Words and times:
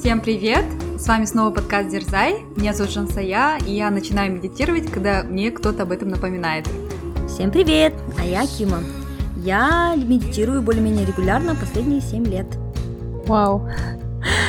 Всем 0.00 0.22
привет! 0.22 0.64
С 0.98 1.06
вами 1.08 1.26
снова 1.26 1.50
подкаст 1.50 1.90
Дерзай. 1.90 2.36
Меня 2.56 2.72
зовут 2.72 2.90
Жансая, 2.90 3.58
и 3.66 3.72
я 3.74 3.90
начинаю 3.90 4.32
медитировать, 4.32 4.90
когда 4.90 5.22
мне 5.22 5.50
кто-то 5.50 5.82
об 5.82 5.92
этом 5.92 6.08
напоминает. 6.08 6.66
Всем 7.28 7.50
привет! 7.50 7.92
А 8.18 8.24
я 8.24 8.46
Кима. 8.46 8.78
Я 9.36 9.94
медитирую 9.96 10.62
более-менее 10.62 11.04
регулярно 11.04 11.54
последние 11.54 12.00
7 12.00 12.24
лет. 12.24 12.46
Вау! 13.26 13.68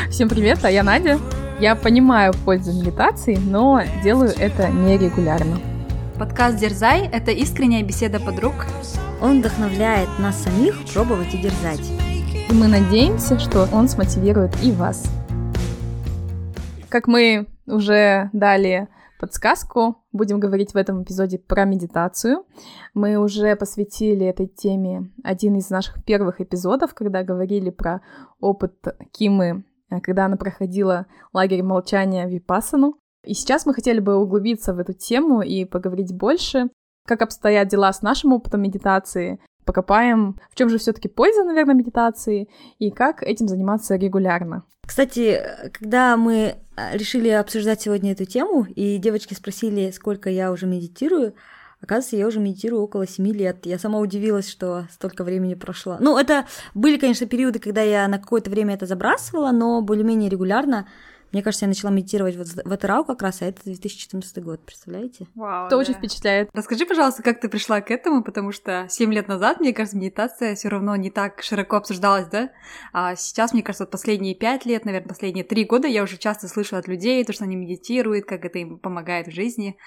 Всем 0.09 0.29
привет, 0.29 0.63
а 0.63 0.71
я 0.71 0.83
Надя. 0.83 1.19
Я 1.59 1.75
понимаю 1.75 2.33
пользу 2.45 2.71
медитации, 2.71 3.35
но 3.35 3.81
делаю 4.01 4.31
это 4.37 4.69
нерегулярно. 4.69 5.59
Подкаст 6.17 6.59
Дерзай– 6.59 7.09
это 7.11 7.31
искренняя 7.31 7.83
беседа 7.83 8.21
подруг. 8.21 8.53
Он 9.21 9.41
вдохновляет 9.41 10.07
нас 10.17 10.43
самих 10.43 10.77
пробовать 10.93 11.33
и 11.33 11.37
дерзать. 11.39 11.91
И 12.49 12.53
мы 12.53 12.69
надеемся, 12.69 13.37
что 13.37 13.67
он 13.73 13.89
смотивирует 13.89 14.51
и 14.63 14.71
вас. 14.71 15.03
Как 16.91 17.07
мы 17.07 17.47
уже 17.67 18.29
дали 18.33 18.89
подсказку, 19.17 20.03
будем 20.11 20.41
говорить 20.41 20.73
в 20.73 20.75
этом 20.75 21.03
эпизоде 21.03 21.39
про 21.39 21.63
медитацию. 21.63 22.43
Мы 22.93 23.15
уже 23.15 23.55
посвятили 23.55 24.25
этой 24.25 24.47
теме 24.47 25.09
один 25.23 25.55
из 25.55 25.69
наших 25.69 26.03
первых 26.03 26.41
эпизодов, 26.41 26.93
когда 26.93 27.23
говорили 27.23 27.69
про 27.69 28.01
опыт 28.41 28.73
Кимы, 29.11 29.63
когда 30.03 30.25
она 30.25 30.35
проходила 30.35 31.05
лагерь 31.31 31.63
молчания 31.63 32.27
Випасану. 32.27 32.97
И 33.23 33.35
сейчас 33.35 33.65
мы 33.65 33.73
хотели 33.73 34.01
бы 34.01 34.17
углубиться 34.17 34.73
в 34.73 34.79
эту 34.79 34.91
тему 34.91 35.41
и 35.41 35.63
поговорить 35.63 36.13
больше, 36.13 36.71
как 37.07 37.21
обстоят 37.21 37.69
дела 37.69 37.93
с 37.93 38.01
нашим 38.01 38.33
опытом 38.33 38.63
медитации, 38.63 39.39
покопаем, 39.65 40.39
в 40.49 40.55
чем 40.55 40.69
же 40.69 40.77
все-таки 40.77 41.07
польза, 41.07 41.43
наверное, 41.43 41.75
медитации 41.75 42.49
и 42.79 42.91
как 42.91 43.23
этим 43.23 43.47
заниматься 43.47 43.95
регулярно. 43.95 44.63
Кстати, 44.85 45.41
когда 45.71 46.17
мы 46.17 46.55
а, 46.75 46.97
решили 46.97 47.29
обсуждать 47.29 47.81
сегодня 47.81 48.11
эту 48.11 48.25
тему, 48.25 48.65
и 48.75 48.97
девочки 48.97 49.33
спросили, 49.33 49.91
сколько 49.91 50.29
я 50.29 50.51
уже 50.51 50.65
медитирую, 50.65 51.33
Оказывается, 51.81 52.15
я 52.15 52.27
уже 52.27 52.39
медитирую 52.39 52.83
около 52.83 53.07
7 53.07 53.25
лет. 53.31 53.65
Я 53.65 53.79
сама 53.79 53.97
удивилась, 53.97 54.47
что 54.47 54.87
столько 54.91 55.23
времени 55.23 55.55
прошло. 55.55 55.97
Ну, 55.99 56.17
это 56.17 56.45
были, 56.75 56.97
конечно, 56.97 57.25
периоды, 57.25 57.57
когда 57.57 57.81
я 57.81 58.07
на 58.07 58.19
какое-то 58.19 58.51
время 58.51 58.75
это 58.75 58.85
забрасывала, 58.85 59.51
но 59.51 59.81
более-менее 59.81 60.29
регулярно. 60.29 60.87
Мне 61.31 61.41
кажется, 61.41 61.65
я 61.65 61.69
начала 61.69 61.91
медитировать 61.91 62.35
вот 62.35 62.47
в 62.47 62.71
Атырау 62.71 63.05
как 63.05 63.21
раз, 63.21 63.41
а 63.41 63.45
это 63.45 63.63
2014 63.63 64.43
год, 64.43 64.65
представляете? 64.65 65.27
Вау, 65.35 65.67
Это 65.67 65.75
да. 65.75 65.77
очень 65.77 65.93
впечатляет. 65.93 66.49
Расскажи, 66.53 66.85
пожалуйста, 66.85 67.23
как 67.23 67.39
ты 67.39 67.47
пришла 67.47 67.79
к 67.81 67.89
этому, 67.89 68.23
потому 68.23 68.51
что 68.51 68.85
7 68.89 69.13
лет 69.13 69.27
назад, 69.27 69.59
мне 69.59 69.73
кажется, 69.73 69.97
медитация 69.97 70.55
все 70.55 70.67
равно 70.67 70.95
не 70.97 71.09
так 71.09 71.41
широко 71.41 71.77
обсуждалась, 71.77 72.27
да? 72.27 72.51
А 72.91 73.15
сейчас, 73.15 73.53
мне 73.53 73.63
кажется, 73.63 73.85
вот 73.85 73.91
последние 73.91 74.35
5 74.35 74.65
лет, 74.65 74.83
наверное, 74.85 75.07
последние 75.07 75.45
3 75.45 75.63
года 75.65 75.87
я 75.87 76.03
уже 76.03 76.17
часто 76.17 76.47
слышу 76.47 76.75
от 76.75 76.87
людей 76.87 77.23
то, 77.23 77.31
что 77.31 77.45
они 77.45 77.55
медитируют, 77.55 78.25
как 78.25 78.43
это 78.43 78.59
им 78.59 78.77
помогает 78.77 79.27
в 79.27 79.31
жизни. 79.31 79.77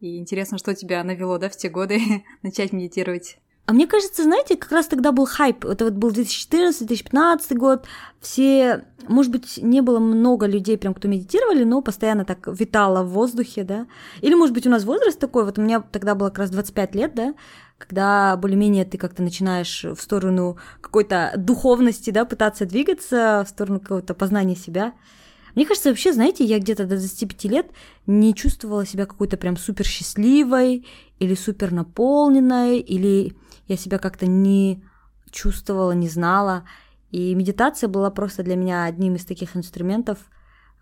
И 0.00 0.18
интересно, 0.18 0.58
что 0.58 0.74
тебя 0.74 1.04
навело, 1.04 1.38
да, 1.38 1.48
в 1.48 1.56
те 1.56 1.68
годы 1.68 2.00
начать 2.42 2.72
медитировать? 2.72 3.38
А 3.70 3.72
мне 3.72 3.86
кажется, 3.86 4.24
знаете, 4.24 4.56
как 4.56 4.72
раз 4.72 4.88
тогда 4.88 5.12
был 5.12 5.26
хайп. 5.26 5.64
Это 5.64 5.84
вот 5.84 5.94
был 5.94 6.10
2014-2015 6.10 7.54
год. 7.54 7.86
Все, 8.18 8.84
может 9.06 9.30
быть, 9.30 9.60
не 9.62 9.80
было 9.80 10.00
много 10.00 10.46
людей, 10.46 10.76
прям, 10.76 10.92
кто 10.92 11.06
медитировали, 11.06 11.62
но 11.62 11.80
постоянно 11.80 12.24
так 12.24 12.48
витало 12.48 13.04
в 13.04 13.10
воздухе, 13.10 13.62
да. 13.62 13.86
Или, 14.22 14.34
может 14.34 14.54
быть, 14.54 14.66
у 14.66 14.70
нас 14.70 14.82
возраст 14.82 15.20
такой, 15.20 15.44
вот 15.44 15.56
у 15.58 15.62
меня 15.62 15.84
тогда 15.92 16.16
было 16.16 16.30
как 16.30 16.38
раз 16.40 16.50
25 16.50 16.94
лет, 16.96 17.14
да, 17.14 17.34
когда 17.78 18.36
более-менее 18.38 18.84
ты 18.84 18.98
как-то 18.98 19.22
начинаешь 19.22 19.84
в 19.84 20.00
сторону 20.00 20.58
какой-то 20.80 21.34
духовности, 21.36 22.10
да, 22.10 22.24
пытаться 22.24 22.66
двигаться, 22.66 23.44
в 23.46 23.50
сторону 23.50 23.78
какого-то 23.78 24.14
познания 24.14 24.56
себя. 24.56 24.94
Мне 25.54 25.66
кажется, 25.66 25.88
вообще, 25.88 26.12
знаете, 26.12 26.44
я 26.44 26.58
где-то 26.58 26.84
до 26.84 26.96
25 26.96 27.44
лет 27.44 27.70
не 28.06 28.34
чувствовала 28.34 28.86
себя 28.86 29.06
какой-то 29.06 29.36
прям 29.36 29.56
супер 29.56 29.84
счастливой 29.84 30.86
или 31.18 31.34
супер 31.34 31.72
наполненной, 31.72 32.78
или 32.78 33.34
я 33.68 33.76
себя 33.76 33.98
как-то 33.98 34.26
не 34.26 34.82
чувствовала, 35.30 35.92
не 35.92 36.08
знала. 36.08 36.64
И 37.10 37.34
медитация 37.34 37.88
была 37.88 38.10
просто 38.10 38.42
для 38.42 38.56
меня 38.56 38.84
одним 38.84 39.16
из 39.16 39.24
таких 39.24 39.56
инструментов, 39.56 40.18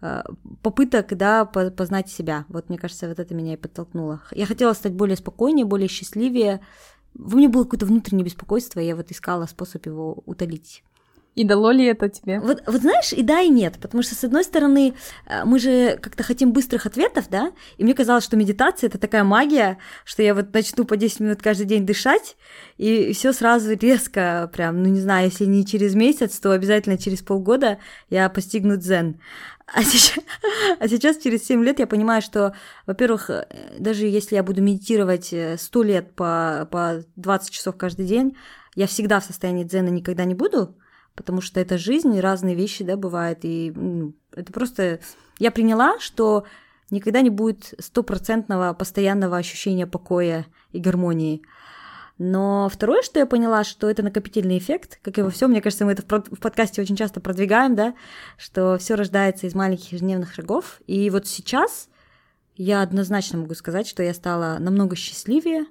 э, 0.02 0.22
попыток, 0.62 1.16
да, 1.16 1.44
познать 1.44 2.08
себя. 2.08 2.44
Вот, 2.48 2.68
мне 2.68 2.78
кажется, 2.78 3.08
вот 3.08 3.18
это 3.18 3.34
меня 3.34 3.54
и 3.54 3.56
подтолкнуло. 3.56 4.22
Я 4.32 4.46
хотела 4.46 4.72
стать 4.74 4.92
более 4.92 5.16
спокойнее, 5.16 5.64
более 5.64 5.88
счастливее. 5.88 6.60
Во 7.14 7.36
мне 7.36 7.48
было 7.48 7.64
какое-то 7.64 7.86
внутреннее 7.86 8.24
беспокойство, 8.24 8.80
и 8.80 8.86
я 8.86 8.94
вот 8.94 9.10
искала 9.10 9.46
способ 9.46 9.86
его 9.86 10.22
утолить. 10.26 10.84
И 11.38 11.44
дало 11.44 11.70
ли 11.70 11.84
это 11.84 12.08
тебе? 12.08 12.40
Вот, 12.40 12.64
вот 12.66 12.80
знаешь, 12.80 13.12
и 13.12 13.22
да, 13.22 13.40
и 13.40 13.48
нет. 13.48 13.78
Потому 13.80 14.02
что, 14.02 14.16
с 14.16 14.24
одной 14.24 14.42
стороны, 14.42 14.94
э, 15.24 15.44
мы 15.44 15.60
же 15.60 15.96
как-то 16.02 16.24
хотим 16.24 16.52
быстрых 16.52 16.84
ответов, 16.84 17.26
да? 17.30 17.52
И 17.76 17.84
мне 17.84 17.94
казалось, 17.94 18.24
что 18.24 18.36
медитация 18.36 18.88
это 18.88 18.98
такая 18.98 19.22
магия, 19.22 19.78
что 20.04 20.20
я 20.20 20.34
вот 20.34 20.52
начну 20.52 20.84
по 20.84 20.96
10 20.96 21.20
минут 21.20 21.40
каждый 21.40 21.64
день 21.64 21.86
дышать, 21.86 22.36
и 22.76 23.12
все 23.12 23.32
сразу 23.32 23.72
резко, 23.76 24.50
прям, 24.52 24.82
ну 24.82 24.88
не 24.88 24.98
знаю, 24.98 25.26
если 25.26 25.44
не 25.44 25.64
через 25.64 25.94
месяц, 25.94 26.40
то 26.40 26.50
обязательно 26.50 26.98
через 26.98 27.22
полгода 27.22 27.78
я 28.10 28.28
постигну 28.30 28.76
дзен. 28.76 29.20
А 29.72 29.84
сейчас, 29.84 30.18
а 30.80 30.88
сейчас, 30.88 31.18
через 31.18 31.46
7 31.46 31.62
лет, 31.62 31.78
я 31.78 31.86
понимаю, 31.86 32.20
что, 32.20 32.52
во-первых, 32.84 33.30
э, 33.30 33.46
даже 33.78 34.06
если 34.06 34.34
я 34.34 34.42
буду 34.42 34.60
медитировать 34.60 35.26
100 35.26 35.82
э, 35.82 35.86
лет 35.86 36.16
по, 36.16 36.66
по 36.68 37.04
20 37.14 37.50
часов 37.52 37.76
каждый 37.76 38.06
день, 38.06 38.36
я 38.74 38.88
всегда 38.88 39.20
в 39.20 39.24
состоянии 39.24 39.62
дзена 39.62 39.90
никогда 39.90 40.24
не 40.24 40.34
буду, 40.34 40.74
потому 41.18 41.40
что 41.40 41.58
это 41.58 41.76
жизнь, 41.76 42.18
разные 42.20 42.54
вещи, 42.54 42.84
да, 42.84 42.96
бывают, 42.96 43.40
и 43.42 43.74
это 44.32 44.52
просто... 44.52 45.00
Я 45.40 45.50
приняла, 45.50 45.98
что 45.98 46.44
никогда 46.90 47.20
не 47.20 47.30
будет 47.30 47.74
стопроцентного 47.78 48.72
постоянного 48.72 49.36
ощущения 49.36 49.86
покоя 49.86 50.46
и 50.72 50.78
гармонии. 50.78 51.42
Но 52.18 52.68
второе, 52.72 53.02
что 53.02 53.18
я 53.18 53.26
поняла, 53.26 53.64
что 53.64 53.90
это 53.90 54.02
накопительный 54.02 54.58
эффект, 54.58 55.00
как 55.02 55.18
и 55.18 55.22
во 55.22 55.30
всем, 55.30 55.50
мне 55.50 55.60
кажется, 55.60 55.84
мы 55.84 55.92
это 55.92 56.02
в 56.02 56.40
подкасте 56.40 56.80
очень 56.80 56.96
часто 56.96 57.20
продвигаем, 57.20 57.74
да, 57.74 57.94
что 58.36 58.78
все 58.78 58.94
рождается 58.94 59.46
из 59.46 59.54
маленьких 59.54 59.92
ежедневных 59.92 60.32
шагов. 60.32 60.80
И 60.86 61.10
вот 61.10 61.26
сейчас 61.26 61.88
я 62.56 62.82
однозначно 62.82 63.38
могу 63.38 63.54
сказать, 63.54 63.88
что 63.88 64.02
я 64.02 64.14
стала 64.14 64.58
намного 64.58 64.96
счастливее, 64.96 65.66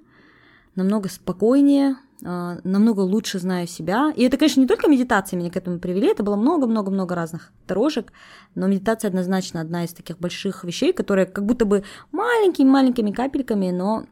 намного 0.75 1.09
спокойнее, 1.09 1.95
намного 2.21 3.01
лучше 3.01 3.39
знаю 3.39 3.67
себя. 3.67 4.11
И 4.15 4.23
это, 4.23 4.37
конечно, 4.37 4.59
не 4.59 4.67
только 4.67 4.87
медитации 4.87 5.35
меня 5.35 5.51
к 5.51 5.57
этому 5.57 5.79
привели, 5.79 6.07
это 6.07 6.23
было 6.23 6.35
много-много-много 6.35 7.13
разных 7.15 7.51
дорожек, 7.67 8.11
но 8.55 8.67
медитация 8.67 9.09
однозначно 9.09 9.61
одна 9.61 9.83
из 9.83 9.93
таких 9.93 10.17
больших 10.17 10.63
вещей, 10.63 10.93
которая 10.93 11.25
как 11.25 11.45
будто 11.45 11.65
бы 11.65 11.83
маленькими-маленькими 12.11 13.11
капельками, 13.11 13.69
но 13.71 14.05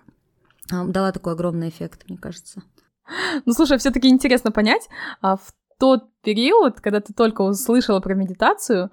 а, 0.72 0.86
дала 0.86 1.12
такой 1.12 1.34
огромный 1.34 1.70
эффект, 1.70 2.06
мне 2.08 2.18
кажется. 2.18 2.64
Ну, 3.46 3.54
слушай, 3.54 3.78
все 3.78 3.92
таки 3.92 4.08
интересно 4.08 4.52
понять, 4.52 4.88
а 5.22 5.38
в 5.38 5.54
тот 5.80 6.06
период, 6.24 6.82
когда 6.82 7.02
ты 7.02 7.14
только 7.14 7.42
услышала 7.42 8.00
про 8.00 8.16
медитацию, 8.16 8.92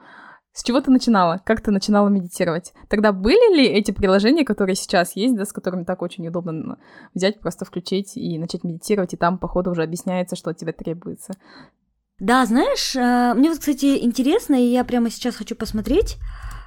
с 0.52 0.62
чего 0.62 0.80
ты 0.80 0.90
начинала? 0.90 1.40
Как 1.44 1.62
ты 1.62 1.70
начинала 1.70 2.08
медитировать? 2.08 2.74
Тогда 2.88 3.12
были 3.12 3.56
ли 3.56 3.64
эти 3.66 3.90
приложения, 3.90 4.44
которые 4.44 4.76
сейчас 4.76 5.16
есть, 5.16 5.34
да, 5.34 5.46
с 5.46 5.52
которыми 5.52 5.84
так 5.84 6.02
очень 6.02 6.28
удобно 6.28 6.78
взять, 7.14 7.40
просто 7.40 7.64
включить 7.64 8.16
и 8.16 8.38
начать 8.38 8.62
медитировать, 8.62 9.14
и 9.14 9.16
там, 9.16 9.38
походу, 9.38 9.70
уже 9.70 9.82
объясняется, 9.82 10.36
что 10.36 10.50
от 10.50 10.58
тебя 10.58 10.72
требуется? 10.72 11.32
Да, 12.18 12.44
знаешь, 12.44 12.94
э, 12.94 13.34
мне 13.34 13.48
вот, 13.48 13.58
кстати, 13.58 14.04
интересно, 14.04 14.54
и 14.54 14.66
я 14.66 14.84
прямо 14.84 15.10
сейчас 15.10 15.36
хочу 15.36 15.56
посмотреть, 15.56 16.18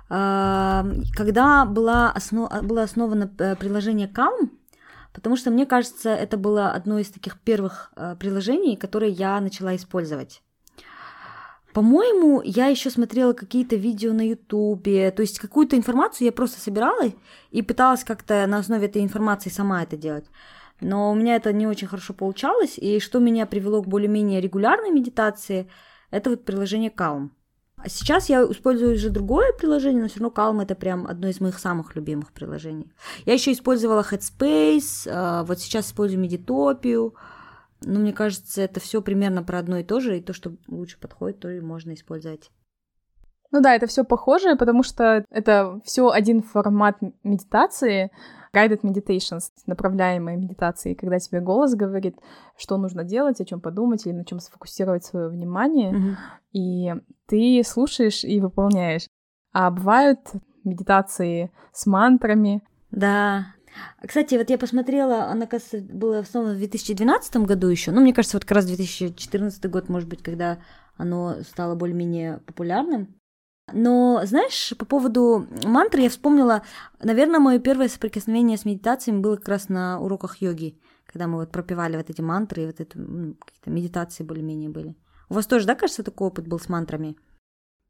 э, 0.09 0.84
когда 1.16 1.66
была 1.66 2.12
основ... 2.12 2.50
было 2.63 2.81
основано 2.81 3.31
э, 3.38 3.56
приложение 3.56 4.07
Calm, 4.07 4.50
потому 5.13 5.38
что, 5.38 5.52
мне 5.52 5.67
кажется, 5.67 6.09
это 6.09 6.38
было 6.38 6.72
одно 6.72 6.97
из 6.97 7.09
таких 7.09 7.40
первых 7.40 7.94
приложений, 8.19 8.75
которые 8.78 9.12
я 9.12 9.40
начала 9.40 9.75
использовать. 9.75 10.41
По-моему, 11.75 12.41
я 12.41 12.68
еще 12.68 12.90
смотрела 12.90 13.34
какие-то 13.34 13.75
видео 13.75 14.14
на 14.14 14.26
Ютубе, 14.26 15.11
то 15.11 15.22
есть 15.22 15.40
какую-то 15.40 15.76
информацию 15.76 16.26
я 16.26 16.32
просто 16.32 16.61
собирала 16.61 17.11
и 17.52 17.61
пыталась 17.61 18.05
как-то 18.05 18.47
на 18.47 18.59
основе 18.59 18.85
этой 18.85 19.03
информации 19.03 19.49
сама 19.49 19.84
это 19.84 19.97
делать. 19.97 20.23
Но 20.79 21.11
у 21.11 21.16
меня 21.16 21.35
это 21.35 21.52
не 21.52 21.67
очень 21.67 21.88
хорошо 21.88 22.14
получалось, 22.14 22.78
и 22.78 23.02
что 23.02 23.20
меня 23.20 23.46
привело 23.46 23.84
к 23.84 23.88
более-менее 23.88 24.40
регулярной 24.40 24.90
медитации, 24.90 25.70
это 26.11 26.29
вот 26.29 26.46
приложение 26.46 26.94
Calm. 26.96 27.32
А 27.76 27.90
сейчас 27.90 28.29
я 28.29 28.44
использую 28.44 28.94
уже 28.94 29.09
другое 29.09 29.52
приложение, 29.52 30.02
но 30.02 30.08
все 30.08 30.22
равно 30.22 30.34
Calm 30.34 30.64
это 30.64 30.76
прям 30.76 31.05
одно 31.05 31.28
из 31.28 31.41
моих 31.41 31.59
самых 31.59 31.94
любимых 31.97 32.32
приложений. 32.32 32.94
Я 33.26 33.34
еще 33.34 33.52
использовала 33.52 33.99
Headspace, 33.99 35.09
а, 35.11 35.44
вот 35.44 35.59
сейчас 35.59 35.88
использую 35.88 36.22
Медитопию, 36.22 37.16
но 37.81 37.99
мне 37.99 38.13
кажется, 38.13 38.61
это 38.61 38.79
все 38.79 39.01
примерно 39.01 39.43
про 39.43 39.59
одно 39.59 39.77
и 39.77 39.83
то 39.83 39.99
же, 39.99 40.17
и 40.17 40.22
то, 40.22 40.33
что 40.33 40.55
лучше 40.67 40.99
подходит, 40.99 41.39
то 41.39 41.49
и 41.49 41.59
можно 41.59 41.93
использовать. 41.93 42.51
Ну 43.51 43.61
да, 43.61 43.75
это 43.75 43.87
все 43.87 44.03
похоже, 44.03 44.55
потому 44.55 44.83
что 44.83 45.23
это 45.29 45.79
все 45.85 46.09
один 46.09 46.41
формат 46.41 46.97
медитации, 47.23 48.11
guided 48.53 48.81
meditations, 48.81 49.51
направляемые 49.66 50.37
медитации, 50.37 50.93
когда 50.93 51.19
тебе 51.19 51.41
голос 51.41 51.75
говорит, 51.75 52.17
что 52.57 52.77
нужно 52.77 53.03
делать, 53.03 53.39
о 53.39 53.45
чем 53.45 53.61
подумать 53.61 54.05
или 54.05 54.13
на 54.13 54.25
чем 54.25 54.39
сфокусировать 54.39 55.05
свое 55.05 55.29
внимание, 55.29 55.93
mm-hmm. 55.93 56.16
и 56.53 56.93
ты 57.27 57.61
слушаешь 57.66 58.23
и 58.23 58.39
выполняешь. 58.39 59.07
А 59.53 59.72
бывают 59.72 60.19
медитации 60.63 61.51
с 61.72 61.85
мантрами. 61.85 62.61
Да, 62.91 63.54
кстати, 64.05 64.35
вот 64.35 64.49
я 64.49 64.57
посмотрела, 64.57 65.25
она, 65.25 65.45
кажется, 65.45 65.79
была 65.79 66.19
основана 66.19 66.53
в 66.53 66.57
2012 66.57 67.37
году 67.37 67.67
еще. 67.67 67.91
Ну, 67.91 68.01
мне 68.01 68.13
кажется, 68.13 68.37
вот 68.37 68.45
как 68.45 68.55
раз 68.55 68.66
2014 68.66 69.69
год, 69.69 69.89
может 69.89 70.09
быть, 70.09 70.23
когда 70.23 70.59
оно 70.97 71.37
стало 71.43 71.75
более-менее 71.75 72.39
популярным. 72.45 73.16
Но, 73.73 74.22
знаешь, 74.25 74.73
по 74.77 74.85
поводу 74.85 75.47
мантры 75.63 76.01
я 76.01 76.09
вспомнила, 76.09 76.61
наверное, 77.01 77.39
мое 77.39 77.59
первое 77.59 77.89
соприкосновение 77.89 78.57
с 78.57 78.66
медитациями 78.66 79.19
было 79.19 79.37
как 79.37 79.47
раз 79.47 79.69
на 79.69 79.99
уроках 79.99 80.37
йоги, 80.37 80.79
когда 81.05 81.27
мы 81.27 81.39
вот 81.39 81.51
пропивали 81.51 81.97
вот 81.97 82.09
эти 82.09 82.22
мантры, 82.22 82.63
и 82.63 82.66
вот 82.67 82.79
это 82.79 82.99
ну, 82.99 83.33
какие-то 83.33 83.72
медитации 83.72 84.23
более-менее 84.23 84.69
были. 84.69 84.95
У 85.29 85.33
вас 85.33 85.47
тоже, 85.47 85.66
да, 85.66 85.73
кажется, 85.73 86.03
такой 86.03 86.27
опыт 86.27 86.47
был 86.47 86.59
с 86.59 86.69
мантрами? 86.69 87.17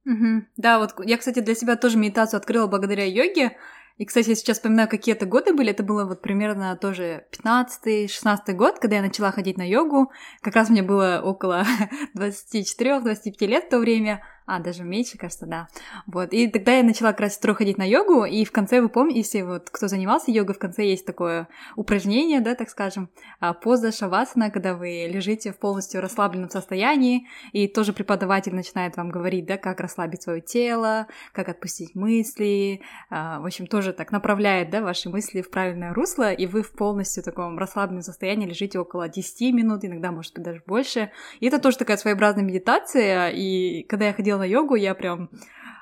Угу. 0.05 0.45
Да, 0.57 0.79
вот 0.79 0.93
я, 1.03 1.17
кстати, 1.17 1.39
для 1.39 1.55
себя 1.55 1.75
тоже 1.75 1.97
медитацию 1.97 2.37
открыла 2.37 2.67
благодаря 2.67 3.05
йоге. 3.05 3.57
И, 3.97 4.05
кстати, 4.05 4.29
я 4.29 4.35
сейчас 4.35 4.57
вспоминаю, 4.57 4.89
какие 4.89 5.15
это 5.15 5.25
годы 5.25 5.53
были. 5.53 5.71
Это 5.71 5.83
было 5.83 6.05
вот 6.05 6.21
примерно 6.21 6.75
тоже 6.75 7.25
15-16 7.31 8.53
год, 8.53 8.79
когда 8.79 8.97
я 8.97 9.01
начала 9.01 9.31
ходить 9.31 9.57
на 9.57 9.67
йогу. 9.67 10.11
Как 10.41 10.55
раз 10.55 10.69
мне 10.69 10.83
было 10.83 11.21
около 11.23 11.63
24-25 12.17 13.45
лет 13.45 13.65
в 13.65 13.69
то 13.69 13.79
время 13.79 14.21
а, 14.45 14.59
даже 14.59 14.83
меньше, 14.83 15.17
кажется, 15.17 15.45
да. 15.45 15.67
Вот, 16.05 16.31
и 16.31 16.47
тогда 16.47 16.77
я 16.77 16.83
начала 16.83 17.11
как 17.11 17.21
раз 17.21 17.39
ходить 17.41 17.77
на 17.77 17.87
йогу, 17.87 18.25
и 18.25 18.43
в 18.45 18.51
конце, 18.51 18.81
вы 18.81 18.89
помните, 18.89 19.19
если 19.19 19.41
вот 19.41 19.69
кто 19.69 19.87
занимался 19.87 20.31
йогой, 20.31 20.55
в 20.55 20.59
конце 20.59 20.85
есть 20.85 21.05
такое 21.05 21.47
упражнение, 21.75 22.41
да, 22.41 22.55
так 22.55 22.69
скажем, 22.69 23.09
а, 23.39 23.53
поза 23.53 23.91
шавасана, 23.91 24.51
когда 24.51 24.75
вы 24.75 25.07
лежите 25.09 25.51
в 25.51 25.57
полностью 25.57 26.01
расслабленном 26.01 26.49
состоянии, 26.49 27.27
и 27.53 27.67
тоже 27.67 27.93
преподаватель 27.93 28.53
начинает 28.53 28.97
вам 28.97 29.09
говорить, 29.09 29.45
да, 29.45 29.57
как 29.57 29.79
расслабить 29.79 30.23
свое 30.23 30.41
тело, 30.41 31.07
как 31.33 31.49
отпустить 31.49 31.95
мысли, 31.95 32.81
а, 33.09 33.39
в 33.39 33.45
общем, 33.45 33.67
тоже 33.67 33.93
так 33.93 34.11
направляет, 34.11 34.69
да, 34.69 34.81
ваши 34.81 35.09
мысли 35.09 35.41
в 35.41 35.49
правильное 35.49 35.93
русло, 35.93 36.31
и 36.31 36.45
вы 36.45 36.61
в 36.61 36.71
полностью 36.71 37.23
таком 37.23 37.57
расслабленном 37.57 38.03
состоянии 38.03 38.47
лежите 38.47 38.79
около 38.79 39.09
10 39.09 39.53
минут, 39.53 39.85
иногда, 39.85 40.11
может 40.11 40.33
быть, 40.33 40.43
даже 40.43 40.61
больше. 40.65 41.11
И 41.39 41.47
это 41.47 41.59
тоже 41.59 41.77
такая 41.77 41.97
своеобразная 41.97 42.43
медитация, 42.43 43.29
и 43.29 43.83
когда 43.83 44.07
я 44.07 44.13
ходила 44.13 44.34
ходила 44.35 44.37
на 44.37 44.45
йогу, 44.45 44.75
я 44.75 44.95
прям 44.95 45.29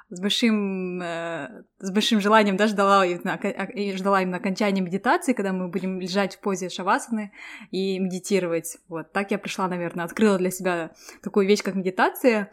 с 0.09 0.19
большим, 0.19 1.01
э, 1.01 1.63
с 1.79 1.91
большим 1.91 2.21
желанием 2.21 2.55
да, 2.55 2.67
ждала, 2.67 3.05
и 3.05 3.95
ждала 3.95 4.21
именно 4.21 4.38
окончания 4.38 4.81
медитации, 4.81 5.33
когда 5.33 5.53
мы 5.53 5.69
будем 5.69 6.00
лежать 6.00 6.35
в 6.35 6.39
позе 6.39 6.69
шавасаны 6.69 7.31
и 7.71 8.00
медитировать. 8.00 8.77
Вот 8.89 9.11
так 9.11 9.31
я 9.31 9.39
пришла, 9.39 9.67
наверное, 9.67 10.05
открыла 10.05 10.38
для 10.38 10.51
себя 10.51 10.91
такую 11.23 11.47
вещь, 11.47 11.63
как 11.63 11.75
медитация, 11.75 12.51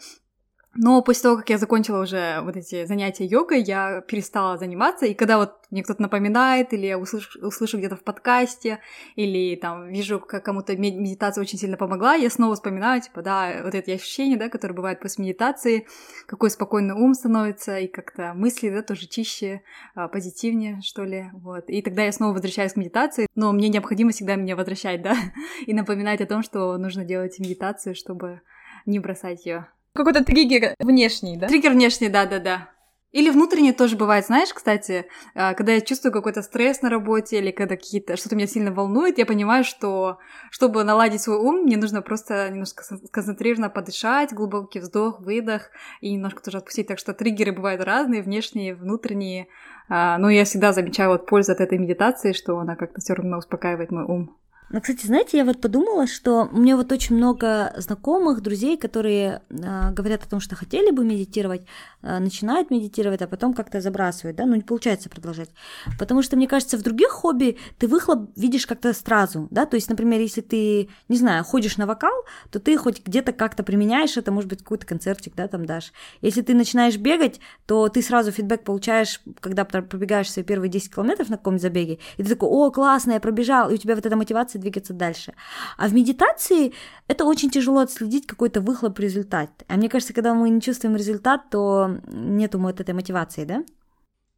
но 0.74 1.02
после 1.02 1.22
того, 1.24 1.36
как 1.36 1.50
я 1.50 1.58
закончила 1.58 2.02
уже 2.02 2.40
вот 2.42 2.56
эти 2.56 2.84
занятия 2.84 3.24
йогой, 3.24 3.60
я 3.60 4.02
перестала 4.02 4.56
заниматься, 4.56 5.04
и 5.04 5.14
когда 5.14 5.38
вот 5.38 5.54
мне 5.70 5.82
кто-то 5.82 6.00
напоминает, 6.00 6.72
или 6.72 6.86
я 6.86 6.98
услышу, 6.98 7.44
услышу 7.44 7.78
где-то 7.78 7.96
в 7.96 8.04
подкасте, 8.04 8.78
или 9.16 9.56
там 9.56 9.88
вижу, 9.88 10.20
как 10.20 10.44
кому-то 10.44 10.76
медитация 10.76 11.42
очень 11.42 11.58
сильно 11.58 11.76
помогла, 11.76 12.14
я 12.14 12.30
снова 12.30 12.54
вспоминаю, 12.54 13.00
типа, 13.00 13.22
да, 13.22 13.62
вот 13.64 13.74
эти 13.74 13.90
ощущения, 13.90 14.36
да, 14.36 14.48
которые 14.48 14.76
бывают 14.76 15.00
после 15.00 15.24
медитации, 15.24 15.88
какой 16.28 16.50
спокойный 16.50 16.94
ум 16.94 17.14
становится, 17.14 17.78
и 17.78 17.88
как-то 17.88 18.32
мысли, 18.34 18.70
да, 18.70 18.82
тоже 18.82 19.08
чище, 19.08 19.62
а, 19.96 20.06
позитивнее, 20.06 20.80
что 20.82 21.02
ли, 21.02 21.30
вот. 21.32 21.68
И 21.68 21.82
тогда 21.82 22.04
я 22.04 22.12
снова 22.12 22.34
возвращаюсь 22.34 22.74
к 22.74 22.76
медитации, 22.76 23.26
но 23.34 23.52
мне 23.52 23.68
необходимо 23.68 24.12
всегда 24.12 24.36
меня 24.36 24.54
возвращать, 24.54 25.02
да, 25.02 25.16
и 25.66 25.74
напоминать 25.74 26.20
о 26.20 26.26
том, 26.26 26.44
что 26.44 26.76
нужно 26.78 27.04
делать 27.04 27.40
медитацию, 27.40 27.96
чтобы 27.96 28.40
не 28.86 29.00
бросать 29.00 29.46
ее. 29.46 29.66
Какой-то 29.94 30.24
триггер 30.24 30.74
внешний, 30.78 31.36
да? 31.36 31.48
Триггер 31.48 31.72
внешний, 31.72 32.08
да-да-да. 32.08 32.68
Или 33.12 33.30
внутренний 33.30 33.72
тоже 33.72 33.96
бывает, 33.96 34.24
знаешь, 34.26 34.54
кстати, 34.54 35.06
а, 35.34 35.54
когда 35.54 35.72
я 35.72 35.80
чувствую 35.80 36.12
какой-то 36.12 36.42
стресс 36.42 36.80
на 36.80 36.90
работе 36.90 37.38
или 37.38 37.50
когда 37.50 37.74
какие-то 37.76 38.16
что-то 38.16 38.36
меня 38.36 38.46
сильно 38.46 38.72
волнует, 38.72 39.18
я 39.18 39.26
понимаю, 39.26 39.64
что 39.64 40.18
чтобы 40.52 40.84
наладить 40.84 41.20
свой 41.20 41.38
ум, 41.38 41.62
мне 41.62 41.76
нужно 41.76 42.02
просто 42.02 42.48
немножко 42.50 42.84
концентрированно 43.10 43.68
подышать, 43.68 44.32
глубокий 44.32 44.78
вздох, 44.78 45.20
выдох 45.20 45.70
и 46.00 46.12
немножко 46.12 46.40
тоже 46.40 46.58
отпустить. 46.58 46.86
Так 46.86 47.00
что 47.00 47.12
триггеры 47.12 47.50
бывают 47.50 47.82
разные, 47.82 48.22
внешние, 48.22 48.76
внутренние. 48.76 49.48
А, 49.88 50.16
но 50.18 50.30
я 50.30 50.44
всегда 50.44 50.72
замечаю 50.72 51.10
вот 51.10 51.26
пользу 51.26 51.50
от 51.50 51.60
этой 51.60 51.78
медитации, 51.78 52.32
что 52.32 52.60
она 52.60 52.76
как-то 52.76 53.00
все 53.00 53.14
равно 53.14 53.38
успокаивает 53.38 53.90
мой 53.90 54.04
ум. 54.04 54.36
Ну, 54.72 54.80
кстати, 54.80 55.04
знаете, 55.04 55.36
я 55.36 55.44
вот 55.44 55.60
подумала, 55.60 56.06
что 56.06 56.48
у 56.52 56.56
меня 56.56 56.76
вот 56.76 56.92
очень 56.92 57.16
много 57.16 57.74
знакомых, 57.78 58.40
друзей, 58.40 58.76
которые 58.76 59.42
э, 59.50 59.90
говорят 59.90 60.22
о 60.22 60.28
том, 60.28 60.38
что 60.38 60.54
хотели 60.54 60.92
бы 60.92 61.04
медитировать, 61.04 61.62
э, 62.02 62.20
начинают 62.20 62.70
медитировать, 62.70 63.20
а 63.20 63.26
потом 63.26 63.52
как-то 63.52 63.80
забрасывают, 63.80 64.36
да, 64.36 64.46
ну 64.46 64.54
не 64.54 64.62
получается 64.62 65.08
продолжать. 65.08 65.50
Потому 65.98 66.22
что, 66.22 66.36
мне 66.36 66.46
кажется, 66.46 66.78
в 66.78 66.82
других 66.82 67.08
хобби 67.08 67.58
ты 67.78 67.88
выхлоп 67.88 68.30
видишь 68.36 68.64
как-то 68.64 68.94
сразу, 68.94 69.48
да, 69.50 69.66
то 69.66 69.74
есть, 69.74 69.90
например, 69.90 70.20
если 70.20 70.40
ты, 70.40 70.88
не 71.08 71.16
знаю, 71.16 71.42
ходишь 71.42 71.76
на 71.76 71.86
вокал, 71.86 72.24
то 72.52 72.60
ты 72.60 72.76
хоть 72.76 73.04
где-то 73.04 73.32
как-то 73.32 73.64
применяешь 73.64 74.16
это, 74.16 74.30
может 74.30 74.48
быть, 74.48 74.60
какой-то 74.60 74.86
концертик, 74.86 75.34
да, 75.34 75.48
там 75.48 75.66
дашь. 75.66 75.92
Если 76.20 76.42
ты 76.42 76.54
начинаешь 76.54 76.96
бегать, 76.96 77.40
то 77.66 77.88
ты 77.88 78.02
сразу 78.02 78.30
фидбэк 78.30 78.62
получаешь, 78.62 79.20
когда 79.40 79.64
пробегаешь 79.64 80.30
свои 80.30 80.44
первые 80.44 80.70
10 80.70 80.94
километров 80.94 81.28
на 81.28 81.38
каком-нибудь 81.38 81.62
забеге, 81.62 81.98
и 82.18 82.22
ты 82.22 82.28
такой, 82.28 82.48
о, 82.48 82.70
классно, 82.70 83.12
я 83.12 83.20
пробежал, 83.20 83.68
и 83.68 83.74
у 83.74 83.76
тебя 83.76 83.96
вот 83.96 84.06
эта 84.06 84.14
мотивация 84.14 84.59
двигаться 84.60 84.92
дальше. 84.94 85.34
А 85.76 85.88
в 85.88 85.94
медитации 85.94 86.72
это 87.08 87.24
очень 87.24 87.50
тяжело 87.50 87.80
отследить 87.80 88.26
какой-то 88.26 88.60
выхлоп 88.60 88.98
результат. 88.98 89.50
А 89.68 89.76
мне 89.76 89.88
кажется, 89.88 90.14
когда 90.14 90.34
мы 90.34 90.50
не 90.50 90.60
чувствуем 90.60 90.96
результат, 90.96 91.50
то 91.50 91.98
нету 92.06 92.58
вот 92.58 92.80
этой 92.80 92.94
мотивации, 92.94 93.44
да? 93.44 93.64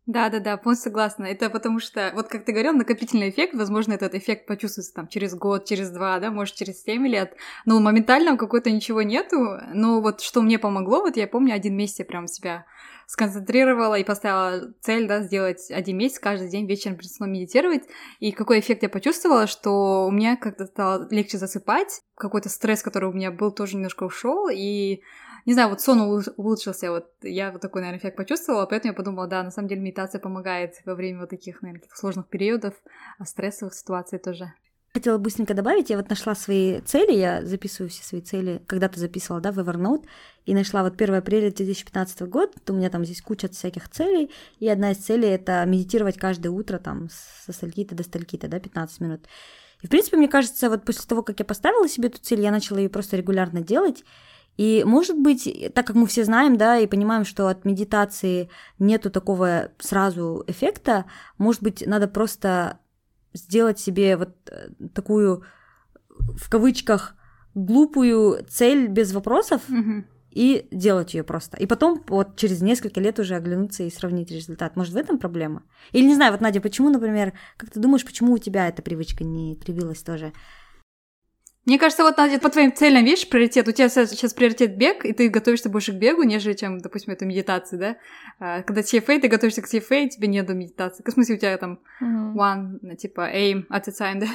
Да, 0.06 0.30
да, 0.30 0.40
да, 0.40 0.56
полностью 0.56 0.90
согласна. 0.90 1.26
Это 1.26 1.48
потому 1.48 1.78
что, 1.78 2.10
вот 2.14 2.26
как 2.26 2.44
ты 2.44 2.50
говорил, 2.50 2.72
накопительный 2.72 3.30
эффект, 3.30 3.54
возможно, 3.54 3.92
этот 3.92 4.16
эффект 4.16 4.46
почувствуется 4.46 4.92
там 4.92 5.06
через 5.06 5.34
год, 5.34 5.64
через 5.64 5.90
два, 5.90 6.18
да, 6.18 6.32
может, 6.32 6.56
через 6.56 6.82
семь 6.82 7.06
лет. 7.06 7.36
Но 7.66 7.78
моментально 7.78 8.36
какой-то 8.36 8.72
ничего 8.72 9.02
нету. 9.02 9.60
Но 9.72 10.00
вот 10.00 10.20
что 10.20 10.42
мне 10.42 10.58
помогло, 10.58 11.02
вот 11.02 11.16
я 11.16 11.28
помню, 11.28 11.54
один 11.54 11.76
месяц 11.76 12.00
я 12.00 12.04
прям 12.04 12.26
себя 12.26 12.66
сконцентрировала 13.06 13.96
и 13.96 14.04
поставила 14.04 14.72
цель, 14.80 15.06
да, 15.06 15.20
сделать 15.22 15.70
один 15.70 15.98
месяц, 15.98 16.18
каждый 16.18 16.48
день 16.48 16.66
вечером 16.66 16.96
перед 16.96 17.12
сном 17.12 17.30
медитировать. 17.30 17.84
И 18.18 18.32
какой 18.32 18.58
эффект 18.58 18.82
я 18.82 18.88
почувствовала, 18.88 19.46
что 19.46 20.06
у 20.06 20.10
меня 20.10 20.36
как-то 20.36 20.66
стало 20.66 21.06
легче 21.10 21.38
засыпать, 21.38 22.02
какой-то 22.16 22.48
стресс, 22.48 22.82
который 22.82 23.08
у 23.08 23.12
меня 23.12 23.30
был, 23.30 23.52
тоже 23.52 23.76
немножко 23.76 24.04
ушел, 24.04 24.48
и 24.48 25.02
не 25.46 25.54
знаю, 25.54 25.70
вот 25.70 25.80
сон 25.80 26.22
улучшился, 26.36 26.90
вот 26.90 27.10
я 27.22 27.50
вот 27.50 27.60
такой, 27.60 27.82
наверное, 27.82 28.00
эффект 28.00 28.16
почувствовала, 28.16 28.66
поэтому 28.66 28.92
я 28.92 28.96
подумала, 28.96 29.26
да, 29.26 29.42
на 29.42 29.50
самом 29.50 29.68
деле 29.68 29.80
медитация 29.80 30.20
помогает 30.20 30.74
во 30.84 30.94
время 30.94 31.20
вот 31.20 31.30
таких, 31.30 31.62
наверное, 31.62 31.88
сложных 31.94 32.28
периодов, 32.28 32.74
а 33.18 33.24
стрессовых 33.24 33.74
ситуаций 33.74 34.18
тоже. 34.18 34.52
Хотела 34.94 35.16
быстренько 35.16 35.54
добавить, 35.54 35.88
я 35.88 35.96
вот 35.96 36.10
нашла 36.10 36.34
свои 36.34 36.80
цели, 36.82 37.12
я 37.12 37.42
записываю 37.46 37.88
все 37.88 38.04
свои 38.04 38.20
цели, 38.20 38.62
когда-то 38.66 39.00
записывала, 39.00 39.40
да, 39.40 39.50
в 39.50 39.58
Evernote, 39.58 40.04
и 40.44 40.54
нашла 40.54 40.82
вот 40.82 41.00
1 41.00 41.14
апреля 41.14 41.48
2015 41.48 42.20
года, 42.22 42.52
у 42.68 42.72
меня 42.74 42.90
там 42.90 43.02
здесь 43.04 43.22
куча 43.22 43.48
всяких 43.48 43.88
целей, 43.88 44.30
и 44.58 44.68
одна 44.68 44.92
из 44.92 44.98
целей— 44.98 45.28
это 45.30 45.64
медитировать 45.64 46.18
каждое 46.18 46.50
утро 46.50 46.78
там 46.78 47.08
со 47.10 47.52
стальки-то 47.52 47.94
до 47.94 48.02
стальки-то, 48.02 48.48
да, 48.48 48.60
15 48.60 49.00
минут. 49.00 49.26
И, 49.80 49.86
в 49.86 49.90
принципе, 49.90 50.18
мне 50.18 50.28
кажется, 50.28 50.68
вот 50.68 50.84
после 50.84 51.08
того, 51.08 51.22
как 51.22 51.38
я 51.38 51.46
поставила 51.46 51.88
себе 51.88 52.08
эту 52.08 52.18
цель, 52.20 52.40
я 52.40 52.50
начала 52.50 52.76
ее 52.76 52.90
просто 52.90 53.16
регулярно 53.16 53.62
делать, 53.62 54.04
и, 54.56 54.84
может 54.84 55.18
быть, 55.18 55.72
так 55.74 55.86
как 55.86 55.96
мы 55.96 56.06
все 56.06 56.24
знаем, 56.24 56.56
да, 56.56 56.78
и 56.78 56.86
понимаем, 56.86 57.24
что 57.24 57.48
от 57.48 57.64
медитации 57.64 58.50
нету 58.78 59.10
такого 59.10 59.70
сразу 59.78 60.44
эффекта, 60.46 61.06
может 61.38 61.62
быть, 61.62 61.84
надо 61.86 62.06
просто 62.06 62.78
сделать 63.32 63.78
себе 63.78 64.16
вот 64.16 64.36
э, 64.50 64.68
такую, 64.94 65.44
в 66.10 66.50
кавычках, 66.50 67.14
глупую 67.54 68.44
цель 68.48 68.88
без 68.88 69.12
вопросов 69.12 69.62
mm-hmm. 69.68 70.04
и 70.32 70.68
делать 70.70 71.14
ее 71.14 71.22
просто. 71.22 71.56
И 71.56 71.66
потом 71.66 72.02
вот 72.08 72.36
через 72.36 72.60
несколько 72.60 73.00
лет 73.00 73.18
уже 73.18 73.36
оглянуться 73.36 73.84
и 73.84 73.90
сравнить 73.90 74.30
результат. 74.30 74.76
Может, 74.76 74.92
в 74.92 74.98
этом 74.98 75.18
проблема? 75.18 75.62
Или 75.92 76.06
не 76.06 76.14
знаю, 76.14 76.32
вот, 76.32 76.42
Надя, 76.42 76.60
почему, 76.60 76.90
например, 76.90 77.32
как 77.56 77.70
ты 77.70 77.80
думаешь, 77.80 78.04
почему 78.04 78.34
у 78.34 78.38
тебя 78.38 78.68
эта 78.68 78.82
привычка 78.82 79.24
не 79.24 79.56
привилась 79.56 80.02
тоже? 80.02 80.32
Мне 81.64 81.78
кажется, 81.78 82.02
вот 82.02 82.16
по 82.16 82.48
твоим 82.50 82.74
целям, 82.74 83.04
видишь, 83.04 83.28
приоритет. 83.28 83.68
У 83.68 83.72
тебя 83.72 83.88
сейчас 83.88 84.34
приоритет 84.34 84.76
бег, 84.76 85.04
и 85.04 85.12
ты 85.12 85.28
готовишься 85.28 85.68
больше 85.68 85.92
к 85.92 85.96
бегу, 85.96 86.24
нежели 86.24 86.54
чем, 86.54 86.78
допустим, 86.78 87.12
это 87.12 87.24
медитация, 87.24 87.78
да? 87.78 87.96
А, 88.40 88.62
когда 88.62 88.80
TFA, 88.80 89.20
ты 89.20 89.28
готовишься 89.28 89.62
к 89.62 89.72
TFA, 89.72 90.08
тебе 90.08 90.26
нет 90.26 90.46
до 90.46 90.54
медитации. 90.54 91.04
В 91.06 91.10
смысле, 91.10 91.36
у 91.36 91.38
тебя 91.38 91.56
там 91.58 91.78
mm-hmm. 92.02 92.34
one, 92.34 92.96
типа, 92.96 93.30
aim 93.32 93.64
at 93.68 93.84
a 93.86 93.90
time, 93.90 94.20
да? 94.20 94.26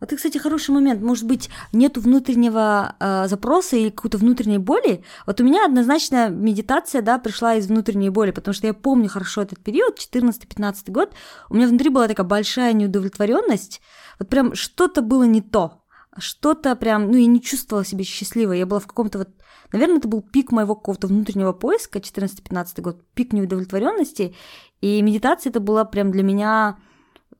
Вот 0.00 0.08
это, 0.08 0.16
кстати, 0.16 0.36
хороший 0.36 0.72
момент. 0.72 1.00
Может 1.00 1.24
быть, 1.24 1.48
нету 1.72 2.00
внутреннего 2.00 2.96
э, 3.00 3.28
запроса 3.28 3.76
или 3.76 3.90
какой-то 3.90 4.18
внутренней 4.18 4.58
боли. 4.58 5.04
Вот 5.24 5.40
у 5.40 5.44
меня 5.44 5.64
однозначно 5.64 6.28
медитация, 6.28 7.00
да, 7.00 7.18
пришла 7.18 7.54
из 7.54 7.68
внутренней 7.68 8.10
боли, 8.10 8.32
потому 8.32 8.52
что 8.52 8.66
я 8.66 8.74
помню 8.74 9.08
хорошо 9.08 9.40
этот 9.40 9.60
период, 9.60 9.98
14-15 9.98 10.90
год. 10.90 11.14
У 11.48 11.54
меня 11.54 11.68
внутри 11.68 11.88
была 11.88 12.08
такая 12.08 12.26
большая 12.26 12.74
неудовлетворенность. 12.74 13.80
Вот 14.18 14.28
прям 14.28 14.54
что-то 14.54 15.00
было 15.00 15.22
не 15.22 15.40
то. 15.40 15.83
Что-то 16.18 16.76
прям, 16.76 17.10
ну, 17.10 17.16
я 17.16 17.26
не 17.26 17.40
чувствовала 17.40 17.84
себя 17.84 18.04
счастливой. 18.04 18.58
Я 18.58 18.66
была 18.66 18.80
в 18.80 18.86
каком-то 18.86 19.18
вот 19.18 19.28
Наверное, 19.72 19.96
это 19.96 20.06
был 20.06 20.22
пик 20.22 20.52
моего 20.52 20.76
какого-то 20.76 21.08
внутреннего 21.08 21.52
поиска, 21.52 21.98
14-15 21.98 22.80
год, 22.80 23.02
пик 23.14 23.32
неудовлетворенности. 23.32 24.32
И 24.80 25.02
медитация 25.02 25.50
это 25.50 25.58
была 25.58 25.84
прям 25.84 26.12
для 26.12 26.22
меня 26.22 26.78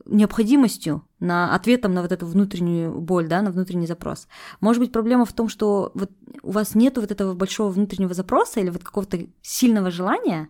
необходимостью, 0.05 1.07
на 1.21 1.55
ответом 1.55 1.95
на 1.95 2.03
вот 2.03 2.11
эту 2.11 2.27
внутреннюю 2.27 3.01
боль, 3.01 3.29
да, 3.29 3.41
на 3.41 3.53
внутренний 3.53 3.87
запрос. 3.87 4.27
Может 4.61 4.81
быть, 4.81 4.93
проблема 4.93 5.25
в 5.25 5.33
том, 5.33 5.49
что 5.49 5.93
вот 5.95 6.11
у 6.43 6.51
вас 6.51 6.75
нет 6.75 6.99
вот 6.99 7.11
этого 7.11 7.35
большого 7.35 7.71
внутреннего 7.71 8.15
запроса 8.15 8.61
или 8.61 8.71
вот 8.71 8.83
какого-то 8.83 9.19
сильного 9.41 9.91
желания? 9.91 10.49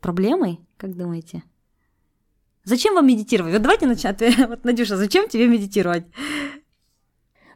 Проблемой, 0.00 0.60
как 0.76 0.96
думаете? 0.96 1.42
Зачем 2.64 2.94
вам 2.94 3.06
медитировать? 3.06 3.52
Вот 3.52 3.62
давайте 3.62 3.86
начнем. 3.86 4.48
Вот, 4.48 4.64
Надюша, 4.64 4.96
зачем 4.96 5.28
тебе 5.28 5.46
медитировать? 5.46 6.06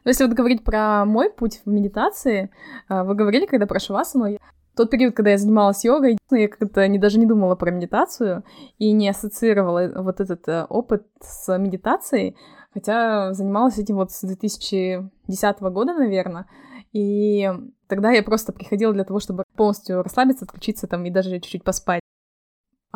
Но 0.05 0.09
если 0.09 0.25
вот 0.25 0.33
говорить 0.33 0.63
про 0.63 1.03
мой 1.03 1.31
путь 1.31 1.61
в 1.65 1.69
медитации, 1.69 2.51
а, 2.87 3.03
вы 3.03 3.15
говорили, 3.15 3.47
когда 3.47 3.65
про 3.65 3.79
шавасану, 3.79 4.37
тот 4.75 4.91
период, 4.91 5.15
когда 5.15 5.31
я 5.31 5.37
занималась 5.37 5.83
йогой, 5.83 6.17
я 6.31 6.47
как-то 6.47 6.87
не, 6.87 6.99
даже 6.99 7.17
не 7.17 7.25
думала 7.25 7.55
про 7.55 7.71
медитацию 7.71 8.43
и 8.77 8.91
не 8.91 9.09
ассоциировала 9.09 10.03
вот 10.03 10.19
этот 10.19 10.47
э, 10.47 10.65
опыт 10.65 11.07
с 11.21 11.57
медитацией, 11.57 12.35
хотя 12.73 13.33
занималась 13.33 13.77
этим 13.77 13.95
вот 13.95 14.11
с 14.11 14.21
2010 14.21 15.59
года, 15.61 15.93
наверное. 15.93 16.45
И 16.91 17.49
тогда 17.87 18.11
я 18.11 18.21
просто 18.21 18.53
приходила 18.53 18.93
для 18.93 19.05
того, 19.05 19.19
чтобы 19.19 19.43
полностью 19.55 20.03
расслабиться, 20.03 20.45
отключиться 20.45 20.87
там 20.87 21.05
и 21.05 21.09
даже 21.09 21.39
чуть-чуть 21.39 21.63
поспать. 21.63 22.01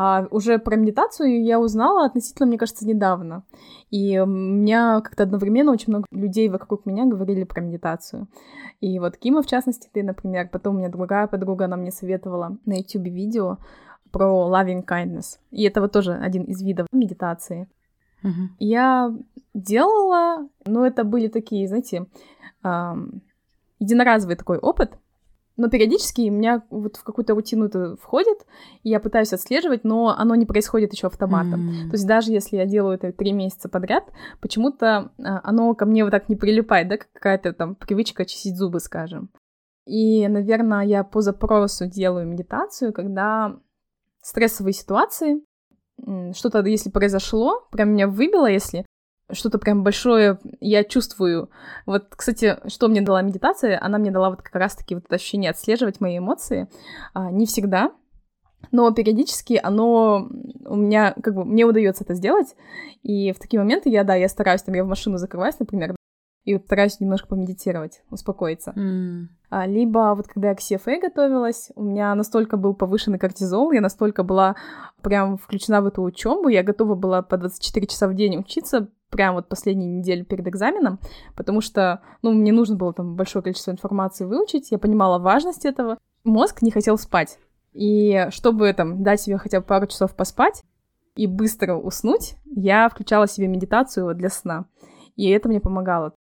А 0.01 0.25
уже 0.31 0.59
про 0.59 0.77
медитацию 0.77 1.43
я 1.43 1.59
узнала 1.59 2.05
относительно, 2.05 2.47
мне 2.47 2.57
кажется, 2.57 2.87
недавно. 2.87 3.43
И 3.89 4.17
у 4.17 4.25
меня 4.25 5.01
как-то 5.01 5.23
одновременно 5.23 5.73
очень 5.73 5.91
много 5.91 6.05
людей 6.09 6.47
вокруг 6.47 6.85
меня 6.85 7.03
говорили 7.05 7.43
про 7.43 7.59
медитацию. 7.59 8.29
И 8.79 8.97
вот 8.97 9.17
Кима, 9.17 9.41
в 9.41 9.45
частности, 9.45 9.89
ты, 9.91 10.01
например, 10.01 10.47
потом 10.47 10.75
у 10.75 10.79
меня 10.79 10.87
другая 10.87 11.27
подруга, 11.27 11.65
она 11.65 11.75
мне 11.75 11.91
советовала 11.91 12.57
на 12.65 12.77
YouTube 12.77 13.07
видео 13.07 13.57
про 14.09 14.49
loving 14.49 14.85
kindness. 14.85 15.37
И 15.51 15.63
это 15.63 15.81
вот 15.81 15.91
тоже 15.91 16.13
один 16.13 16.43
из 16.43 16.61
видов 16.61 16.87
медитации. 16.93 17.67
Uh-huh. 18.23 18.47
Я 18.57 19.13
делала, 19.53 20.47
но 20.65 20.87
это 20.87 21.03
были 21.03 21.27
такие, 21.27 21.67
знаете, 21.67 22.05
эм, 22.63 23.21
единоразовый 23.79 24.37
такой 24.37 24.59
опыт, 24.59 24.97
но 25.59 25.69
периодически 25.69 26.29
у 26.29 26.31
меня 26.31 26.63
вот 26.69 26.95
в 26.95 27.03
какую-то 27.03 27.33
рутину 27.35 27.65
это 27.65 27.97
входит, 27.97 28.45
и 28.83 28.89
я 28.89 29.01
пытаюсь 29.01 29.33
отслеживать, 29.33 29.83
но 29.83 30.15
оно 30.17 30.35
не 30.35 30.45
происходит 30.45 30.93
еще 30.93 31.07
автоматом. 31.07 31.69
Mm-hmm. 31.69 31.89
То 31.89 31.95
есть 31.95 32.07
даже 32.07 32.31
если 32.31 32.55
я 32.55 32.65
делаю 32.65 32.95
это 32.95 33.11
три 33.11 33.33
месяца 33.33 33.67
подряд, 33.67 34.05
почему-то 34.39 35.11
а, 35.17 35.41
оно 35.43 35.75
ко 35.75 35.85
мне 35.85 36.05
вот 36.05 36.11
так 36.11 36.29
не 36.29 36.37
прилипает, 36.37 36.87
да, 36.87 36.97
какая-то 36.97 37.51
там 37.51 37.75
привычка 37.75 38.23
чистить 38.25 38.55
зубы, 38.55 38.79
скажем. 38.79 39.31
И, 39.85 40.25
наверное, 40.29 40.85
я 40.85 41.03
по 41.03 41.19
запросу 41.19 41.87
делаю 41.87 42.25
медитацию, 42.25 42.93
когда 42.93 43.57
стрессовые 44.21 44.73
ситуации, 44.73 45.41
что-то, 46.33 46.61
если 46.65 46.89
произошло, 46.89 47.67
прям 47.71 47.91
меня 47.91 48.07
выбило, 48.07 48.49
если 48.49 48.85
что-то 49.31 49.59
прям 49.59 49.83
большое 49.83 50.39
я 50.59 50.83
чувствую. 50.83 51.49
Вот, 51.85 52.07
кстати, 52.15 52.57
что 52.67 52.87
мне 52.87 53.01
дала 53.01 53.21
медитация? 53.21 53.79
Она 53.81 53.97
мне 53.97 54.11
дала 54.11 54.29
вот 54.29 54.41
как 54.41 54.55
раз-таки 54.55 54.95
вот 54.95 55.05
это 55.05 55.15
ощущение 55.15 55.51
отслеживать 55.51 56.01
мои 56.01 56.17
эмоции. 56.17 56.67
А, 57.13 57.31
не 57.31 57.45
всегда, 57.45 57.91
но 58.71 58.91
периодически 58.91 59.59
оно 59.61 60.27
у 60.65 60.75
меня, 60.75 61.15
как 61.23 61.33
бы, 61.33 61.45
мне 61.45 61.65
удается 61.65 62.03
это 62.03 62.13
сделать, 62.13 62.55
и 63.01 63.31
в 63.31 63.39
такие 63.39 63.59
моменты 63.59 63.89
я, 63.89 64.03
да, 64.03 64.15
я 64.15 64.27
стараюсь, 64.27 64.61
там, 64.61 64.75
я 64.75 64.83
в 64.83 64.87
машину 64.87 65.17
закрываюсь, 65.17 65.59
например, 65.59 65.95
и 66.45 66.57
стараюсь 66.57 66.99
немножко 66.99 67.27
помедитировать, 67.27 68.01
успокоиться. 68.09 68.73
Mm. 68.75 69.27
А, 69.49 69.65
либо 69.65 70.13
вот 70.15 70.27
когда 70.27 70.49
я 70.49 70.55
к 70.55 70.59
CFA 70.59 70.99
готовилась, 71.01 71.71
у 71.75 71.83
меня 71.83 72.13
настолько 72.15 72.57
был 72.57 72.73
повышенный 72.73 73.19
кортизол, 73.19 73.71
я 73.71 73.81
настолько 73.81 74.23
была 74.23 74.55
прям 75.01 75.37
включена 75.37 75.81
в 75.81 75.87
эту 75.87 76.03
учебу, 76.03 76.49
я 76.49 76.63
готова 76.63 76.95
была 76.95 77.21
по 77.21 77.37
24 77.37 77.87
часа 77.87 78.07
в 78.07 78.15
день 78.15 78.37
учиться, 78.37 78.89
прям 79.09 79.35
вот 79.35 79.49
последние 79.49 79.89
недели 79.89 80.23
перед 80.23 80.47
экзаменом, 80.47 80.99
потому 81.35 81.61
что, 81.61 82.01
ну, 82.21 82.31
мне 82.31 82.51
нужно 82.51 82.75
было 82.75 82.93
там 82.93 83.15
большое 83.15 83.43
количество 83.43 83.71
информации 83.71 84.25
выучить, 84.25 84.71
я 84.71 84.77
понимала 84.77 85.19
важность 85.19 85.65
этого. 85.65 85.97
Мозг 86.23 86.61
не 86.61 86.71
хотел 86.71 86.97
спать. 86.97 87.39
И 87.73 88.27
чтобы 88.29 88.71
там 88.73 89.03
дать 89.03 89.21
себе 89.21 89.37
хотя 89.37 89.59
бы 89.59 89.65
пару 89.65 89.87
часов 89.87 90.15
поспать 90.15 90.63
и 91.15 91.27
быстро 91.27 91.75
уснуть, 91.75 92.35
я 92.45 92.89
включала 92.89 93.27
себе 93.27 93.47
медитацию 93.47 94.13
для 94.15 94.29
сна. 94.29 94.65
И 95.15 95.29
это 95.29 95.49
мне 95.49 95.59
помогало. 95.59 96.13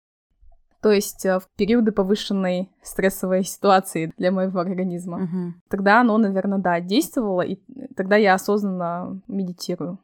То 0.83 0.91
есть 0.91 1.25
э, 1.27 1.41
в 1.41 1.49
периоды 1.57 1.91
повышенной 1.91 2.71
стрессовой 2.83 3.43
ситуации 3.45 4.13
для 4.19 4.31
моего 4.31 4.61
организма. 4.61 5.23
Uh-huh. 5.23 5.53
Тогда 5.69 6.01
оно, 6.01 6.17
наверное, 6.19 6.59
да, 6.59 6.81
действовало, 6.81 7.43
и 7.43 7.59
тогда 7.97 8.17
я 8.17 8.35
осознанно 8.35 9.21
медитирую. 9.27 9.99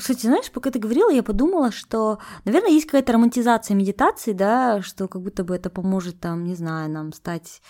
Кстати, 0.00 0.26
знаешь, 0.26 0.50
пока 0.50 0.70
ты 0.70 0.78
говорила, 0.78 1.10
я 1.10 1.22
подумала, 1.22 1.70
что, 1.70 2.18
наверное, 2.44 2.70
есть 2.70 2.86
какая-то 2.86 3.12
романтизация 3.12 3.74
медитации, 3.74 4.32
да, 4.32 4.80
что 4.80 5.08
как 5.08 5.20
будто 5.20 5.44
бы 5.44 5.54
это 5.54 5.68
поможет 5.68 6.18
там, 6.20 6.44
не 6.44 6.54
знаю, 6.54 6.90
нам 6.90 7.12
стать, 7.12 7.60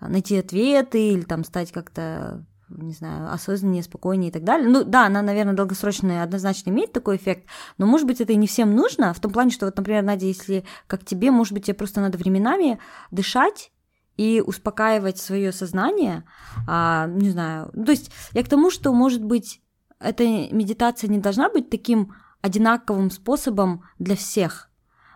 найти 0.00 0.38
ответы 0.38 1.10
или 1.10 1.22
там 1.22 1.44
стать 1.44 1.72
как-то 1.72 2.44
не 2.68 2.92
знаю, 2.92 3.32
осознаннее, 3.32 3.82
спокойнее 3.82 4.30
и 4.30 4.32
так 4.32 4.42
далее. 4.42 4.68
Ну 4.68 4.82
да, 4.82 5.06
она, 5.06 5.22
наверное, 5.22 5.54
долгосрочная 5.54 6.24
однозначно 6.24 6.70
имеет 6.70 6.92
такой 6.92 7.16
эффект, 7.16 7.46
но, 7.78 7.86
может 7.86 8.08
быть, 8.08 8.20
это 8.20 8.32
и 8.32 8.36
не 8.36 8.48
всем 8.48 8.74
нужно, 8.74 9.14
в 9.14 9.20
том 9.20 9.30
плане, 9.30 9.50
что 9.50 9.66
вот, 9.66 9.76
например, 9.76 10.02
Надя, 10.02 10.26
если 10.26 10.64
как 10.88 11.04
тебе, 11.04 11.30
может 11.30 11.52
быть, 11.52 11.66
тебе 11.66 11.74
просто 11.74 12.00
надо 12.00 12.18
временами 12.18 12.80
дышать 13.12 13.70
и 14.16 14.42
успокаивать 14.44 15.18
свое 15.18 15.52
сознание, 15.52 16.24
а, 16.66 17.06
не 17.06 17.30
знаю, 17.30 17.70
то 17.72 17.92
есть 17.92 18.10
я 18.32 18.42
к 18.42 18.48
тому, 18.48 18.70
что, 18.70 18.92
может 18.92 19.22
быть, 19.22 19.60
эта 20.00 20.24
медитация 20.24 21.08
не 21.08 21.18
должна 21.18 21.48
быть 21.50 21.70
таким 21.70 22.14
одинаковым 22.40 23.10
способом 23.10 23.84
для 23.98 24.16
всех. 24.16 24.70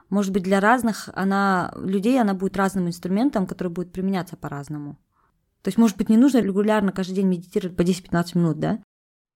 Может 0.08 0.32
быть, 0.32 0.42
для 0.42 0.60
разных 0.60 1.08
она, 1.14 1.72
людей 1.76 2.20
она 2.20 2.34
будет 2.34 2.56
разным 2.56 2.88
инструментом, 2.88 3.46
который 3.46 3.68
будет 3.68 3.92
применяться 3.92 4.36
по-разному. 4.36 4.98
То 5.62 5.68
есть, 5.68 5.78
может 5.78 5.96
быть, 5.96 6.08
не 6.08 6.16
нужно 6.16 6.38
регулярно 6.38 6.90
каждый 6.90 7.14
день 7.14 7.26
медитировать 7.26 7.76
по 7.76 7.82
10-15 7.82 8.38
минут, 8.38 8.58
да? 8.58 8.82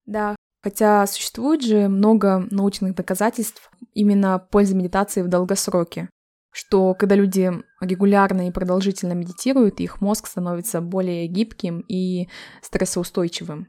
Да, 0.07 0.35
хотя 0.63 1.07
существует 1.07 1.63
же 1.63 1.89
много 1.89 2.47
научных 2.51 2.95
доказательств 2.95 3.71
именно 3.93 4.39
пользы 4.39 4.75
медитации 4.75 5.23
в 5.23 5.29
долгосроке, 5.29 6.09
что 6.51 6.95
когда 6.95 7.15
люди 7.15 7.53
регулярно 7.81 8.49
и 8.49 8.53
продолжительно 8.53 9.13
медитируют, 9.13 9.81
их 9.81 10.01
мозг 10.01 10.27
становится 10.27 10.81
более 10.81 11.27
гибким 11.29 11.81
и 11.81 12.29
стрессоустойчивым. 12.63 13.69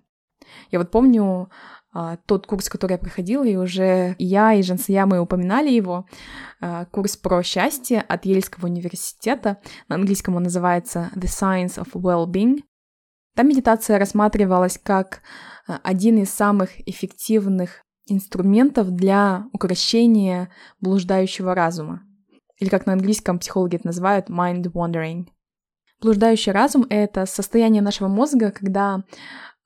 Я 0.72 0.80
вот 0.80 0.92
помню 0.92 1.50
а, 1.98 2.18
тот 2.26 2.46
курс, 2.46 2.68
который 2.68 2.94
я 2.94 2.98
проходила, 2.98 3.46
и 3.46 3.56
уже 3.56 4.16
я 4.20 4.54
и 4.54 4.62
Жансия 4.62 5.06
мы 5.06 5.20
упоминали 5.20 5.70
его, 5.70 6.06
а, 6.60 6.86
курс 6.86 7.16
про 7.16 7.42
счастье 7.42 8.02
от 8.02 8.26
Ельского 8.26 8.66
университета. 8.66 9.58
На 9.88 9.96
английском 9.96 10.36
он 10.36 10.44
называется 10.44 11.10
The 11.16 11.28
Science 11.28 11.78
of 11.78 11.94
Well-being. 11.94 12.64
Там 13.36 13.48
медитация 13.48 13.98
рассматривалась 13.98 14.78
как 14.78 15.22
а, 15.68 15.80
один 15.84 16.18
из 16.18 16.30
самых 16.32 16.72
эффективных 16.88 17.84
инструментов 18.08 18.92
для 18.92 19.46
укрощения 19.54 20.50
блуждающего 20.82 21.56
разума. 21.56 22.04
Или 22.60 22.68
как 22.68 22.86
на 22.86 22.94
английском 22.94 23.40
психологи 23.40 23.78
это 23.78 23.88
называют 23.88 24.30
mind 24.30 24.72
wandering. 24.74 25.28
Блуждающий 26.02 26.52
разум— 26.52 26.86
это 26.90 27.26
состояние 27.26 27.82
нашего 27.82 28.10
мозга, 28.10 28.52
когда 28.52 29.04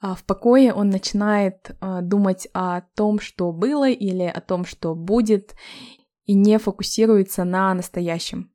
а, 0.01 0.15
в 0.15 0.24
покое 0.24 0.74
он 0.74 0.89
начинает 0.89 1.72
а, 1.82 2.01
думать 2.01 2.48
о 2.53 2.82
том, 2.96 3.20
что 3.20 3.51
было 3.51 3.89
или 3.89 4.24
о 4.24 4.39
том, 4.39 4.65
что 4.65 4.96
будет, 4.96 5.56
и 6.25 6.34
не 6.34 6.58
фокусируется 6.58 7.44
на 7.44 7.74
настоящем. 7.74 8.51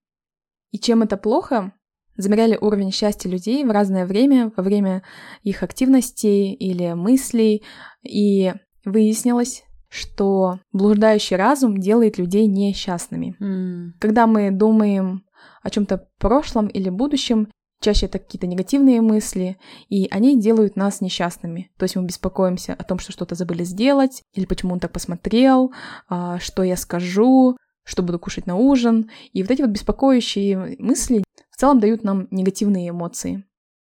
И 0.71 0.79
чем 0.79 1.03
это 1.03 1.17
плохо? 1.17 1.73
Замеряли 2.17 2.57
уровень 2.61 2.93
счастья 2.93 3.29
людей 3.29 3.65
в 3.65 3.71
разное 3.71 4.07
время, 4.07 4.53
во 4.57 4.63
время 4.63 5.03
их 5.43 5.63
активностей 5.63 6.53
или 6.53 6.93
мыслей, 6.95 7.65
и 8.03 8.55
выяснилось, 8.85 9.65
что 9.89 10.61
блуждающий 10.73 11.37
разум 11.37 11.79
делает 11.79 12.19
людей 12.19 12.47
несчастными. 12.47 13.37
Mm. 13.41 13.99
Когда 14.01 14.27
мы 14.27 14.51
думаем 14.51 15.25
о 15.63 15.71
чем-то 15.71 16.09
прошлом 16.19 16.69
или 16.69 16.91
будущем, 16.91 17.49
Чаще 17.85 18.07
это 18.07 18.19
какие-то 18.19 18.47
негативные 18.47 19.03
мысли, 19.03 19.59
и 19.91 20.09
они 20.11 20.41
делают 20.41 20.75
нас 20.75 21.03
несчастными. 21.03 21.71
То 21.77 21.83
есть 21.83 21.97
мы 21.97 22.07
беспокоимся 22.07 22.73
о 22.73 22.83
том, 22.83 22.99
что 22.99 23.13
что-то 23.13 23.35
забыли 23.35 23.63
сделать, 23.63 24.23
или 24.33 24.47
почему 24.47 24.73
он 24.73 24.81
так 24.81 24.91
посмотрел, 24.91 25.71
а, 26.09 26.39
что 26.39 26.63
я 26.63 26.79
скажу, 26.79 27.59
что 27.85 28.03
буду 28.03 28.19
кушать 28.19 28.47
на 28.47 28.57
ужин. 28.57 29.11
И 29.35 29.43
вот 29.43 29.51
эти 29.51 29.61
вот 29.61 29.71
беспокоящие 29.71 30.77
мысли 30.79 31.25
в 31.51 31.57
целом 31.59 31.79
дают 31.79 32.05
нам 32.05 32.27
негативные 32.31 32.89
эмоции. 32.89 33.45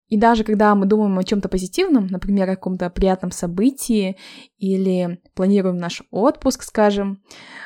И 0.08 0.18
даже 0.18 0.44
когда 0.44 0.74
мы 0.74 0.84
думаем 0.84 1.18
о 1.18 1.24
чем-то 1.24 1.48
позитивном, 1.48 2.08
например, 2.08 2.50
о 2.50 2.56
каком-то 2.56 2.90
приятном 2.90 3.30
событии 3.30 4.18
или 4.58 5.18
планируем 5.34 5.78
наш 5.78 6.02
отпуск, 6.10 6.62
скажем, 6.62 7.22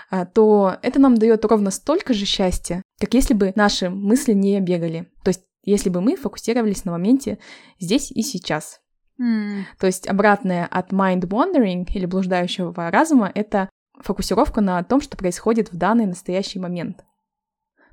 а, 0.08 0.24
то 0.24 0.76
это 0.82 1.00
нам 1.00 1.16
дает 1.16 1.44
ровно 1.44 1.72
столько 1.72 2.14
же 2.14 2.26
счастья, 2.26 2.80
как 3.00 3.12
если 3.12 3.34
бы 3.34 3.52
наши 3.56 3.90
мысли 3.90 4.34
не 4.34 4.60
бегали. 4.60 5.08
То 5.24 5.30
есть 5.30 5.42
если 5.62 5.90
бы 5.90 6.00
мы 6.00 6.16
фокусировались 6.16 6.84
на 6.84 6.92
моменте 6.92 7.38
здесь 7.78 8.10
и 8.10 8.22
сейчас. 8.22 8.80
Mm. 9.20 9.62
То 9.78 9.86
есть 9.86 10.08
обратное 10.08 10.66
от 10.66 10.92
mind 10.92 11.28
wandering 11.28 11.86
или 11.92 12.06
блуждающего 12.06 12.90
разума— 12.90 13.30
это 13.34 13.68
фокусировка 14.00 14.60
на 14.60 14.82
том, 14.82 15.00
что 15.00 15.16
происходит 15.16 15.72
в 15.72 15.76
данный 15.76 16.06
настоящий 16.06 16.58
момент. 16.58 17.04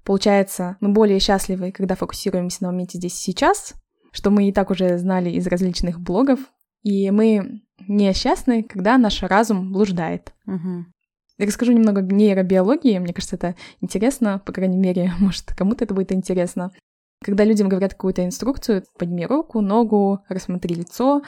Получается, 0.04 0.78
мы 0.80 0.90
более 0.90 1.20
счастливы, 1.20 1.72
когда 1.72 1.96
фокусируемся 1.96 2.64
на 2.64 2.72
моменте 2.72 2.98
здесь 2.98 3.14
и 3.14 3.32
сейчас, 3.32 3.76
что 4.12 4.32
мы 4.32 4.48
и 4.48 4.52
так 4.52 4.72
уже 4.72 4.98
знали 4.98 5.30
из 5.30 5.46
различных 5.46 6.00
блогов, 6.00 6.40
и 6.82 7.12
мы 7.12 7.62
несчастны, 7.88 8.64
когда 8.64 8.98
наш 8.98 9.22
разум 9.22 9.72
блуждает. 9.72 10.34
Угу. 10.48 10.86
Я 11.38 11.46
расскажу 11.46 11.72
немного 11.74 12.02
нейробиологии, 12.02 12.98
мне 12.98 13.14
кажется, 13.14 13.36
это 13.36 13.56
интересно, 13.82 14.42
по 14.46 14.52
крайней 14.52 14.78
мере, 14.78 15.14
может, 15.20 15.54
кому-то 15.56 15.84
это 15.84 15.94
будет 15.94 16.12
интересно. 16.12 16.72
Когда 17.24 17.44
людям 17.44 17.68
говорят 17.68 17.94
какую-то 17.94 18.26
инструкцию, 18.26 18.84
подними 18.98 19.26
руку, 19.26 19.62
ногу, 19.62 20.24
рассмотри 20.30 20.76
лицо, 20.76 21.22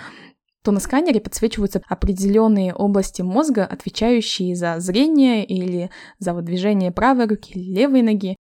то 0.64 0.72
на 0.72 0.80
сканере 0.80 1.20
подсвечиваются 1.20 1.82
определенные 1.88 2.74
области 2.74 3.22
мозга, 3.22 3.66
отвечающие 3.66 4.56
за 4.56 4.80
зрение 4.80 5.44
или 5.44 5.90
за 6.20 6.34
движение 6.42 6.92
правой 6.92 7.28
руки 7.28 7.54
левой 7.58 8.04
ноги. 8.04 8.36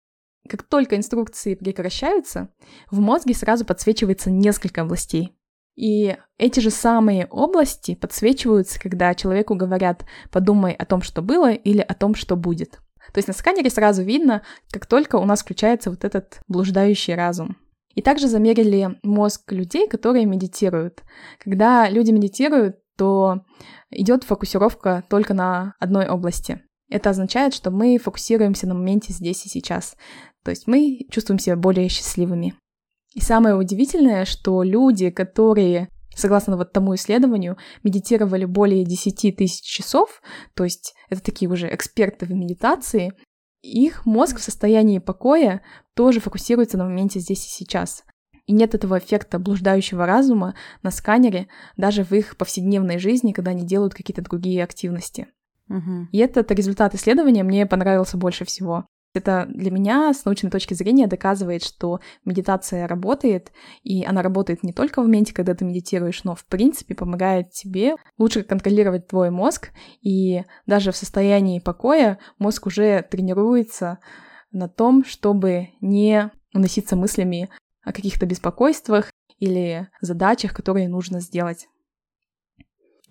Как 0.49 0.63
только 0.63 0.97
инструкции 0.97 1.55
прекращаются, 1.55 2.49
в 2.91 3.01
мозге 3.01 3.35
сразу 3.35 3.65
подсвечивается 3.65 4.31
несколько 4.31 4.83
областей. 4.83 5.35
И 5.77 6.17
эти 6.39 6.61
же 6.61 6.71
самые 6.71 7.27
области 7.27 7.95
подсвечиваются, 7.95 8.79
когда 8.81 9.15
человеку 9.15 9.55
говорят 9.55 10.05
«подумай 10.31 10.73
о 10.73 10.85
том, 10.85 11.03
что 11.03 11.23
было» 11.23 11.53
или 11.53 11.81
«о 11.81 11.95
том, 11.95 12.15
что 12.15 12.37
будет». 12.37 12.81
То 13.13 13.19
есть 13.19 13.29
на 13.29 13.35
сканере 13.35 13.71
сразу 13.71 14.03
видно, 14.03 14.43
как 14.71 14.87
только 14.87 15.17
у 15.17 15.25
нас 15.25 15.43
включается 15.43 15.91
вот 15.91 16.05
этот 16.05 16.41
блуждающий 16.49 17.15
разум. 17.15 17.57
И 17.95 18.03
также 18.03 18.29
замерили 18.29 18.99
мозг 19.03 19.51
людей, 19.53 19.89
которые 19.89 20.25
медитируют. 20.25 21.03
Когда 21.39 21.89
люди 21.89 22.13
медитируют, 22.13 22.77
то 22.97 23.45
идет 23.91 24.25
фокусировка 24.25 25.03
только 25.09 25.35
на 25.35 25.75
одной 25.81 26.09
области. 26.09 26.63
Это 26.89 27.11
означает, 27.11 27.55
что 27.55 27.71
мы 27.71 27.99
фокусируемся 27.99 28.67
на 28.67 28.75
моменте 28.75 29.13
здесь 29.13 29.45
и 29.47 29.49
сейчас. 29.49 29.97
То 30.45 30.51
есть 30.51 30.67
мы 30.67 31.07
чувствуем 31.11 31.39
себя 31.39 31.57
более 31.57 31.89
счастливыми. 31.89 32.55
И 33.15 33.21
самое 33.21 33.57
удивительное, 33.57 34.25
что 34.25 34.63
люди, 34.63 35.11
которые, 35.11 35.89
согласно 36.21 36.57
вот 36.57 36.73
тому 36.73 36.95
исследованию, 36.95 37.57
медитировали 37.83 38.45
более 38.45 38.85
10 38.85 39.37
тысяч 39.37 39.63
часов, 39.63 40.23
то 40.55 40.65
есть 40.65 40.95
это 41.09 41.23
такие 41.23 41.51
уже 41.51 41.73
эксперты 41.75 42.27
в 42.27 42.31
медитации, 42.33 43.13
их 43.63 44.07
мозг 44.07 44.39
в 44.39 44.43
состоянии 44.43 44.99
покоя 44.99 45.63
тоже 45.95 46.21
фокусируется 46.21 46.79
на 46.79 46.85
моменте 46.85 47.21
здесь 47.21 47.45
и 47.47 47.49
сейчас. 47.49 48.05
И 48.47 48.53
нет 48.53 48.75
этого 48.75 48.99
эффекта 48.99 49.39
блуждающего 49.39 50.07
разума 50.07 50.55
на 50.83 50.91
сканере 50.91 51.49
даже 51.77 52.05
в 52.05 52.13
их 52.13 52.37
повседневной 52.37 52.99
жизни, 52.99 53.33
когда 53.33 53.51
они 53.53 53.65
делают 53.65 53.95
какие-то 53.95 54.23
другие 54.23 54.65
активности. 54.65 55.29
Угу. 55.69 56.09
И 56.11 56.19
этот 56.19 56.51
результат 56.51 56.95
исследования 56.95 57.45
мне 57.45 57.67
понравился 57.67 58.17
больше 58.17 58.45
всего. 58.45 58.87
Это 59.13 59.47
для 59.49 59.73
меня 59.73 60.15
с 60.15 60.25
научной 60.25 60.51
точки 60.51 60.75
зрения 60.75 61.09
доказывает, 61.09 61.65
что 61.65 61.99
медитация 62.25 62.87
работает, 62.87 63.51
и 63.83 64.05
она 64.05 64.23
работает 64.23 64.63
не 64.63 64.73
только 64.73 65.01
в 65.01 65.07
моменте, 65.07 65.35
когда 65.35 65.55
ты 65.55 65.65
медитируешь, 65.65 66.23
но 66.23 66.37
в 66.37 66.45
принципе 66.45 66.95
помогает 66.95 67.51
тебе 67.51 67.97
лучше 68.19 68.45
контролировать 68.45 69.09
твой 69.09 69.31
мозг, 69.31 69.71
и 70.01 70.45
даже 70.67 70.93
в 70.93 70.97
состоянии 70.97 71.59
покоя 71.59 72.19
мозг 72.39 72.67
уже 72.67 73.03
тренируется 73.03 73.99
на 74.53 74.69
том, 74.69 75.05
чтобы 75.05 75.71
не 75.81 76.31
уноситься 76.55 76.95
мыслями 76.95 77.49
о 77.83 77.93
каких-то 77.93 78.27
беспокойствах 78.27 79.11
или 79.41 79.89
задачах, 80.01 80.55
которые 80.55 80.89
нужно 80.89 81.21
сделать. 81.21 81.67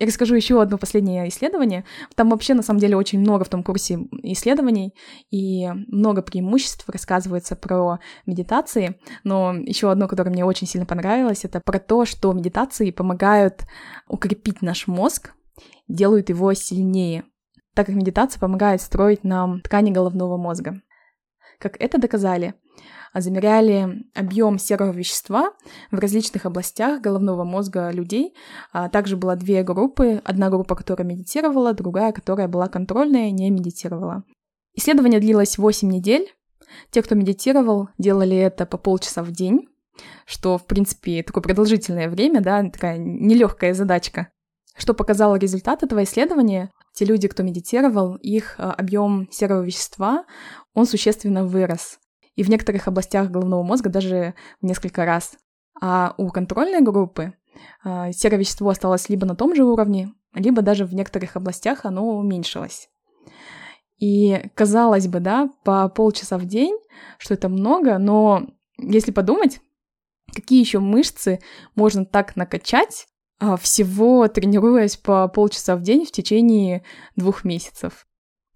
Я 0.00 0.06
расскажу 0.06 0.34
еще 0.34 0.62
одно 0.62 0.78
последнее 0.78 1.28
исследование. 1.28 1.84
Там 2.14 2.30
вообще, 2.30 2.54
на 2.54 2.62
самом 2.62 2.80
деле, 2.80 2.96
очень 2.96 3.20
много 3.20 3.44
в 3.44 3.50
том 3.50 3.62
курсе 3.62 3.98
исследований, 4.22 4.94
и 5.30 5.68
много 5.88 6.22
преимуществ 6.22 6.88
рассказывается 6.88 7.54
про 7.54 7.98
медитации. 8.24 8.98
Но 9.24 9.52
еще 9.52 9.90
одно, 9.90 10.08
которое 10.08 10.30
мне 10.30 10.42
очень 10.42 10.66
сильно 10.66 10.86
понравилось, 10.86 11.44
это 11.44 11.60
про 11.60 11.78
то, 11.78 12.06
что 12.06 12.32
медитации 12.32 12.92
помогают 12.92 13.66
укрепить 14.08 14.62
наш 14.62 14.86
мозг, 14.86 15.34
делают 15.86 16.30
его 16.30 16.54
сильнее, 16.54 17.24
так 17.74 17.84
как 17.84 17.94
медитация 17.94 18.40
помогает 18.40 18.80
строить 18.80 19.22
нам 19.22 19.60
ткани 19.60 19.90
головного 19.90 20.38
мозга. 20.38 20.80
Как 21.60 21.80
это 21.80 21.98
доказали 21.98 22.54
замеряли 23.14 24.04
объем 24.14 24.58
серого 24.58 24.92
вещества 24.92 25.52
в 25.90 25.98
различных 25.98 26.46
областях 26.46 27.00
головного 27.00 27.44
мозга 27.44 27.90
людей. 27.90 28.34
А 28.72 28.88
также 28.88 29.16
было 29.16 29.36
две 29.36 29.62
группы. 29.62 30.22
Одна 30.24 30.48
группа, 30.48 30.76
которая 30.76 31.06
медитировала, 31.06 31.72
другая, 31.72 32.12
которая 32.12 32.48
была 32.48 32.68
контрольная, 32.68 33.30
не 33.30 33.50
медитировала. 33.50 34.22
Исследование 34.74 35.20
длилось 35.20 35.58
8 35.58 35.90
недель. 35.90 36.32
Те, 36.90 37.02
кто 37.02 37.16
медитировал, 37.16 37.88
делали 37.98 38.36
это 38.36 38.64
по 38.64 38.78
полчаса 38.78 39.24
в 39.24 39.32
день, 39.32 39.68
что, 40.24 40.56
в 40.56 40.66
принципе, 40.66 41.24
такое 41.24 41.42
продолжительное 41.42 42.08
время, 42.08 42.40
да, 42.40 42.62
такая 42.70 42.96
нелегкая 42.96 43.74
задачка. 43.74 44.28
Что 44.76 44.94
показало 44.94 45.34
результат 45.34 45.82
этого 45.82 46.04
исследования? 46.04 46.70
Те 46.94 47.04
люди, 47.04 47.28
кто 47.28 47.42
медитировал, 47.42 48.16
их 48.16 48.54
а, 48.58 48.72
объем 48.72 49.28
серого 49.30 49.62
вещества, 49.62 50.24
он 50.74 50.86
существенно 50.86 51.44
вырос 51.44 51.98
и 52.36 52.42
в 52.42 52.48
некоторых 52.48 52.88
областях 52.88 53.30
головного 53.30 53.62
мозга 53.62 53.90
даже 53.90 54.34
в 54.60 54.66
несколько 54.66 55.04
раз. 55.04 55.36
А 55.80 56.14
у 56.16 56.28
контрольной 56.30 56.80
группы 56.80 57.34
э, 57.84 58.12
серое 58.12 58.38
вещество 58.38 58.70
осталось 58.70 59.08
либо 59.08 59.26
на 59.26 59.34
том 59.34 59.54
же 59.54 59.64
уровне, 59.64 60.12
либо 60.34 60.62
даже 60.62 60.84
в 60.84 60.94
некоторых 60.94 61.36
областях 61.36 61.84
оно 61.84 62.16
уменьшилось. 62.16 62.88
И 63.98 64.50
казалось 64.54 65.08
бы, 65.08 65.20
да, 65.20 65.50
по 65.64 65.88
полчаса 65.88 66.38
в 66.38 66.46
день, 66.46 66.78
что 67.18 67.34
это 67.34 67.48
много, 67.48 67.98
но 67.98 68.46
если 68.78 69.12
подумать, 69.12 69.60
какие 70.34 70.60
еще 70.60 70.78
мышцы 70.78 71.40
можно 71.74 72.06
так 72.06 72.36
накачать, 72.36 73.06
а, 73.38 73.56
всего 73.56 74.28
тренируясь 74.28 74.96
по 74.96 75.28
полчаса 75.28 75.76
в 75.76 75.82
день 75.82 76.06
в 76.06 76.12
течение 76.12 76.84
двух 77.16 77.44
месяцев. 77.44 78.06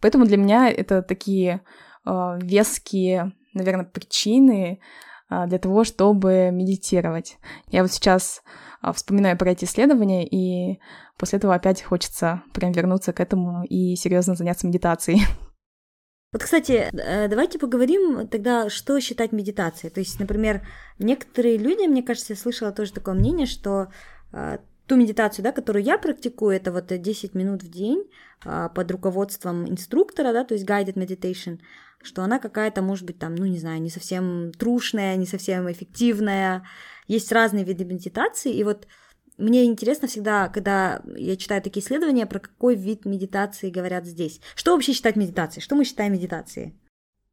Поэтому 0.00 0.24
для 0.24 0.36
меня 0.36 0.70
это 0.70 1.02
такие 1.02 1.62
веские 2.06 3.32
наверное, 3.54 3.86
причины 3.86 4.80
а, 5.28 5.46
для 5.46 5.58
того, 5.58 5.84
чтобы 5.84 6.50
медитировать. 6.52 7.38
Я 7.68 7.82
вот 7.82 7.92
сейчас 7.92 8.42
а, 8.82 8.92
вспоминаю 8.92 9.38
про 9.38 9.52
эти 9.52 9.64
исследования, 9.64 10.26
и 10.26 10.80
после 11.16 11.38
этого 11.38 11.54
опять 11.54 11.82
хочется 11.82 12.42
прям 12.52 12.72
вернуться 12.72 13.12
к 13.12 13.20
этому 13.20 13.64
и 13.64 13.96
серьезно 13.96 14.34
заняться 14.34 14.66
медитацией. 14.66 15.22
Вот, 16.32 16.42
кстати, 16.42 16.90
э, 16.92 17.28
давайте 17.28 17.60
поговорим 17.60 18.26
тогда, 18.26 18.68
что 18.68 18.98
считать 18.98 19.30
медитацией. 19.30 19.92
То 19.92 20.00
есть, 20.00 20.18
например, 20.18 20.66
некоторые 20.98 21.56
люди, 21.56 21.86
мне 21.86 22.02
кажется, 22.02 22.32
я 22.32 22.36
слышала 22.36 22.72
тоже 22.72 22.92
такое 22.92 23.14
мнение, 23.14 23.46
что 23.46 23.86
ту 24.88 24.96
медитацию, 24.96 25.44
да, 25.44 25.52
которую 25.52 25.84
я 25.84 25.96
практикую, 25.96 26.56
это 26.56 26.72
вот 26.72 26.86
10 26.88 27.34
минут 27.36 27.62
в 27.62 27.70
день 27.70 28.02
под 28.42 28.90
руководством 28.90 29.70
инструктора, 29.70 30.32
да, 30.32 30.42
то 30.42 30.54
есть 30.54 30.68
guided 30.68 30.94
meditation, 30.94 31.60
что 32.04 32.22
она 32.22 32.38
какая-то, 32.38 32.82
может 32.82 33.04
быть, 33.04 33.18
там, 33.18 33.34
ну, 33.34 33.46
не 33.46 33.58
знаю, 33.58 33.80
не 33.82 33.90
совсем 33.90 34.52
трушная, 34.52 35.16
не 35.16 35.26
совсем 35.26 35.70
эффективная. 35.70 36.66
Есть 37.06 37.32
разные 37.32 37.64
виды 37.64 37.84
медитации, 37.84 38.54
и 38.54 38.64
вот 38.64 38.86
мне 39.36 39.64
интересно 39.64 40.06
всегда, 40.06 40.48
когда 40.48 41.02
я 41.16 41.36
читаю 41.36 41.60
такие 41.60 41.84
исследования, 41.84 42.26
про 42.26 42.38
какой 42.38 42.76
вид 42.76 43.04
медитации 43.04 43.70
говорят 43.70 44.06
здесь. 44.06 44.40
Что 44.54 44.72
вообще 44.72 44.92
считать 44.92 45.16
медитацией? 45.16 45.62
Что 45.62 45.74
мы 45.74 45.84
считаем 45.84 46.12
медитацией? 46.12 46.78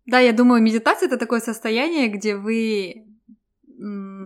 Да, 0.07 0.19
я 0.19 0.33
думаю, 0.33 0.63
медитация 0.63 1.07
это 1.07 1.17
такое 1.17 1.41
состояние, 1.41 2.07
где 2.07 2.35
вы 2.35 3.05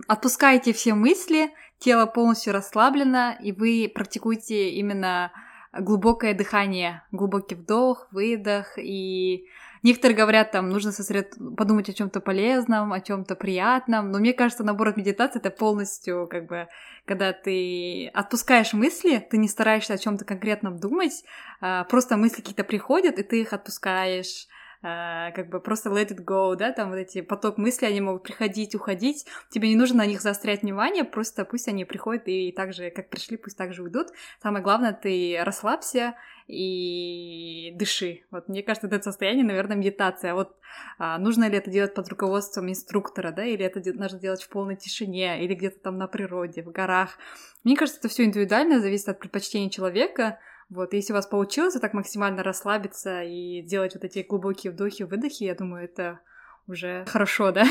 отпускаете 0.08 0.72
все 0.72 0.94
мысли, 0.94 1.50
тело 1.78 2.06
полностью 2.06 2.52
расслаблено, 2.52 3.36
и 3.42 3.52
вы 3.52 3.90
практикуете 3.94 4.70
именно 4.70 5.32
глубокое 5.78 6.34
дыхание, 6.34 7.02
глубокий 7.12 7.54
вдох, 7.54 8.08
выдох 8.10 8.78
и 8.78 9.46
Некоторые 9.86 10.16
говорят, 10.16 10.50
там, 10.50 10.68
нужно 10.68 10.90
сосред... 10.90 11.34
подумать 11.56 11.88
о 11.88 11.92
чем-то 11.92 12.18
полезном, 12.18 12.92
о 12.92 13.00
чем-то 13.00 13.36
приятном, 13.36 14.10
но 14.10 14.18
мне 14.18 14.32
кажется, 14.32 14.64
наоборот, 14.64 14.96
медитация 14.96 15.38
это 15.38 15.52
полностью, 15.52 16.26
как 16.28 16.48
бы, 16.48 16.66
когда 17.04 17.32
ты 17.32 18.08
отпускаешь 18.08 18.72
мысли, 18.72 19.24
ты 19.30 19.36
не 19.38 19.46
стараешься 19.46 19.94
о 19.94 19.98
чем-то 19.98 20.24
конкретном 20.24 20.80
думать, 20.80 21.22
а, 21.60 21.84
просто 21.84 22.16
мысли 22.16 22.38
какие-то 22.38 22.64
приходят, 22.64 23.20
и 23.20 23.22
ты 23.22 23.42
их 23.42 23.52
отпускаешь, 23.52 24.48
как 24.82 25.48
бы 25.48 25.60
просто 25.60 25.90
let 25.90 26.08
it 26.08 26.24
go, 26.24 26.54
да, 26.56 26.72
там 26.72 26.90
вот 26.90 26.96
эти 26.96 27.20
поток 27.20 27.58
мыслей, 27.58 27.88
они 27.88 28.00
могут 28.00 28.22
приходить, 28.22 28.74
уходить, 28.74 29.26
тебе 29.50 29.68
не 29.68 29.76
нужно 29.76 29.98
на 29.98 30.06
них 30.06 30.20
заострять 30.20 30.62
внимание, 30.62 31.04
просто 31.04 31.44
пусть 31.44 31.68
они 31.68 31.84
приходят 31.84 32.24
и 32.26 32.52
так 32.52 32.72
же, 32.72 32.90
как 32.90 33.10
пришли, 33.10 33.36
пусть 33.36 33.56
так 33.56 33.72
же 33.72 33.82
уйдут. 33.82 34.08
Самое 34.42 34.62
главное, 34.62 34.92
ты 34.92 35.38
расслабься 35.42 36.14
и 36.46 37.72
дыши. 37.74 38.22
Вот 38.30 38.48
мне 38.48 38.62
кажется, 38.62 38.86
это 38.86 39.02
состояние, 39.02 39.44
наверное, 39.44 39.76
медитация. 39.76 40.34
Вот 40.34 40.56
а, 40.98 41.18
нужно 41.18 41.48
ли 41.48 41.56
это 41.58 41.70
делать 41.70 41.94
под 41.94 42.08
руководством 42.08 42.68
инструктора, 42.68 43.32
да, 43.32 43.44
или 43.44 43.64
это 43.64 43.80
нужно 43.94 44.18
делать 44.18 44.42
в 44.42 44.48
полной 44.48 44.76
тишине, 44.76 45.44
или 45.44 45.54
где-то 45.54 45.80
там 45.80 45.98
на 45.98 46.06
природе, 46.06 46.62
в 46.62 46.70
горах. 46.70 47.18
Мне 47.64 47.76
кажется, 47.76 47.98
это 48.00 48.08
все 48.08 48.24
индивидуально, 48.24 48.80
зависит 48.80 49.08
от 49.08 49.18
предпочтений 49.18 49.70
человека. 49.70 50.38
Вот, 50.68 50.92
если 50.92 51.12
у 51.12 51.16
вас 51.16 51.26
получилось 51.26 51.74
так 51.74 51.92
максимально 51.94 52.42
расслабиться 52.42 53.22
и 53.22 53.62
делать 53.62 53.94
вот 53.94 54.04
эти 54.04 54.26
глубокие 54.28 54.72
вдохи, 54.72 55.04
выдохи, 55.04 55.44
я 55.44 55.54
думаю, 55.54 55.84
это 55.84 56.20
уже 56.66 57.04
хорошо, 57.06 57.52
да? 57.52 57.64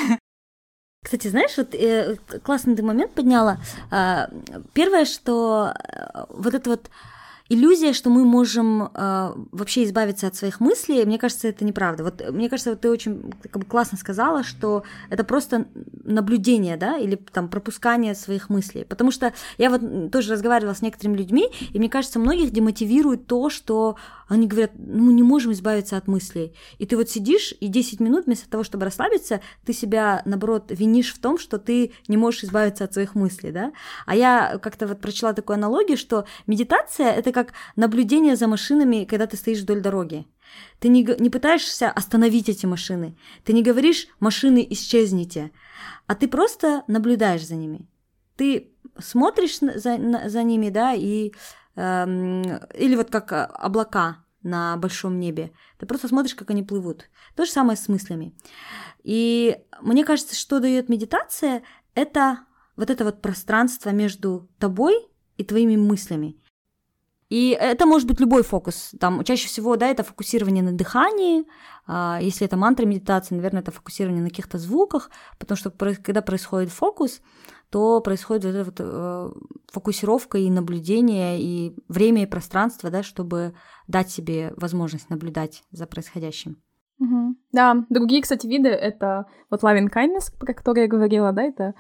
Кстати, 1.03 1.27
знаешь, 1.27 1.55
вот 1.58 1.75
э, 1.75 2.15
классный 2.41 2.75
ты 2.75 2.81
момент 2.81 3.13
подняла. 3.13 3.60
Э, 3.91 4.27
первое, 4.73 5.05
что 5.05 5.71
э, 5.75 6.25
вот 6.29 6.53
это 6.53 6.69
вот 6.69 6.89
иллюзия, 7.47 7.93
что 7.93 8.10
мы 8.10 8.25
можем 8.25 8.84
э, 8.84 9.34
вообще 9.51 9.84
избавиться 9.84 10.27
от 10.27 10.36
своих 10.36 10.60
мыслей, 10.60 11.05
мне 11.05 11.19
кажется, 11.19 11.47
это 11.47 11.63
неправда. 11.63 12.03
Вот 12.03 12.21
мне 12.31 12.49
кажется, 12.49 12.71
вот 12.71 12.81
ты 12.81 12.89
очень 12.89 13.34
как 13.43 13.62
бы, 13.62 13.65
классно 13.65 13.97
сказала, 13.97 14.43
что 14.43 14.84
это 15.10 15.23
просто 15.23 15.67
наблюдение, 16.03 16.75
да, 16.77 16.97
или 16.97 17.15
там 17.15 17.47
пропускание 17.47 18.15
своих 18.15 18.49
мыслей. 18.49 18.84
Потому 18.84 19.12
что 19.12 19.34
я 19.58 19.69
вот 19.69 20.12
тоже 20.12 20.34
разговаривала 20.34 20.73
с 20.73 20.81
некоторыми 20.81 21.17
людьми, 21.17 21.49
и 21.71 21.77
мне 21.77 21.89
кажется, 21.89 22.19
многих 22.19 22.51
демотивирует 22.51 23.27
то, 23.27 23.49
что 23.49 23.95
они 24.27 24.47
говорят, 24.47 24.71
ну, 24.75 25.03
мы 25.03 25.13
не 25.13 25.23
можем 25.23 25.51
избавиться 25.51 25.97
от 25.97 26.08
мыслей. 26.08 26.53
И 26.79 26.86
ты 26.86 26.97
вот 26.97 27.10
сидишь, 27.10 27.53
и 27.60 27.67
10 27.67 27.99
минут 27.99 28.25
вместо 28.25 28.49
того, 28.49 28.63
чтобы 28.63 28.86
расслабиться, 28.86 29.41
ты 29.65 29.73
себя, 29.73 30.23
наоборот, 30.25 30.65
винишь 30.69 31.13
в 31.13 31.19
том, 31.19 31.38
что 31.38 31.60
ты 31.60 31.91
не 32.08 32.17
можешь 32.17 32.43
избавиться 32.43 32.86
от 32.86 32.93
своих 32.93 33.13
мыслей, 33.13 33.51
да. 33.51 33.71
А 34.08 34.15
я 34.15 34.58
как-то 34.62 34.88
вот 34.88 34.99
прочла 34.99 35.34
такую 35.34 35.55
аналогию, 35.55 35.97
что 35.97 36.25
медитация— 36.47 37.12
это 37.12 37.31
как 37.36 37.54
наблюдение 37.76 38.36
за 38.36 38.48
машинами, 38.48 39.06
когда 39.06 39.28
ты 39.28 39.38
стоишь 39.38 39.62
вдоль 39.62 39.82
дороги. 39.82 40.26
Ты 40.80 40.88
не, 40.88 41.04
не 41.19 41.30
пытаешься 41.30 41.91
остановить 41.91 42.50
эти 42.50 42.65
машины. 42.65 43.15
Ты 43.43 43.54
не 43.54 43.62
говоришь 43.62 44.08
«машины, 44.19 44.65
исчезните», 44.71 45.52
а 46.08 46.15
ты 46.15 46.28
просто 46.28 46.84
наблюдаешь 46.88 47.45
за 47.45 47.56
ними. 47.56 47.88
Ты 48.36 48.71
смотришь 49.00 49.60
за, 49.60 50.30
за 50.30 50.43
ними, 50.43 50.69
да, 50.69 50.93
и 50.93 51.32
Эм, 51.76 52.41
или 52.74 52.95
вот 52.95 53.10
как 53.10 53.32
э, 53.34 53.43
облака 53.43 54.24
на 54.43 54.78
большом 54.78 55.19
небе. 55.19 55.52
Ты 55.78 55.86
просто 55.86 56.08
смотришь, 56.08 56.36
как 56.36 56.50
они 56.50 56.63
плывут. 56.63 57.10
То 57.36 57.45
же 57.45 57.52
самое 57.52 57.78
с 57.78 57.89
мыслями. 57.89 58.34
И 59.04 59.58
мне 59.82 60.06
кажется, 60.06 60.36
что 60.36 60.60
дает 60.60 60.88
медитация, 60.88 61.63
это 61.93 62.39
вот 62.78 62.89
это 62.89 63.04
вот 63.04 63.21
пространство 63.21 63.89
между 63.89 64.50
тобой 64.58 64.95
и 65.38 65.43
твоими 65.43 65.76
мыслями. 65.76 66.38
И 67.30 67.58
это 67.60 67.86
может 67.86 68.08
быть 68.08 68.20
любой 68.20 68.44
фокус. 68.44 68.92
Там 69.00 69.24
чаще 69.24 69.48
всего, 69.48 69.76
да, 69.78 69.88
это 69.88 70.04
фокусирование 70.04 70.64
на 70.64 70.74
дыхании. 70.74 71.46
А, 71.88 72.20
если 72.22 72.46
это 72.46 72.56
мантра 72.56 72.86
медитация, 72.86 73.36
наверное, 73.36 73.62
это 73.62 73.72
фокусирование 73.72 74.22
на 74.22 74.30
каких-то 74.30 74.58
звуках, 74.60 75.10
потому 75.40 75.58
что 75.58 75.72
когда 75.72 76.22
происходит 76.22 76.70
фокус, 76.70 77.22
то 77.72 78.00
происходит 78.00 78.46
вот 78.46 78.56
эта 78.56 78.64
вот 78.64 78.76
э, 78.80 79.32
фокусировка 79.72 80.38
и 80.38 80.50
наблюдение, 80.52 81.42
и 81.42 81.76
время 81.90 82.24
и 82.24 82.28
пространство, 82.28 82.92
да, 82.92 83.02
чтобы 83.02 83.54
дать 83.88 84.12
себе 84.12 84.54
возможность 84.56 85.10
наблюдать 85.10 85.64
за 85.72 85.88
происходящим. 85.88 86.58
Угу. 87.00 87.36
Да, 87.52 87.86
другие, 87.90 88.22
кстати, 88.22 88.48
виды— 88.48 88.70
это 88.70 89.26
вот 89.50 89.64
loving 89.64 89.90
kindness, 89.92 90.32
про 90.40 90.54
который 90.54 90.84
я 90.84 90.88
говорила, 90.88 91.32
да, 91.32 91.44
это 91.44 91.74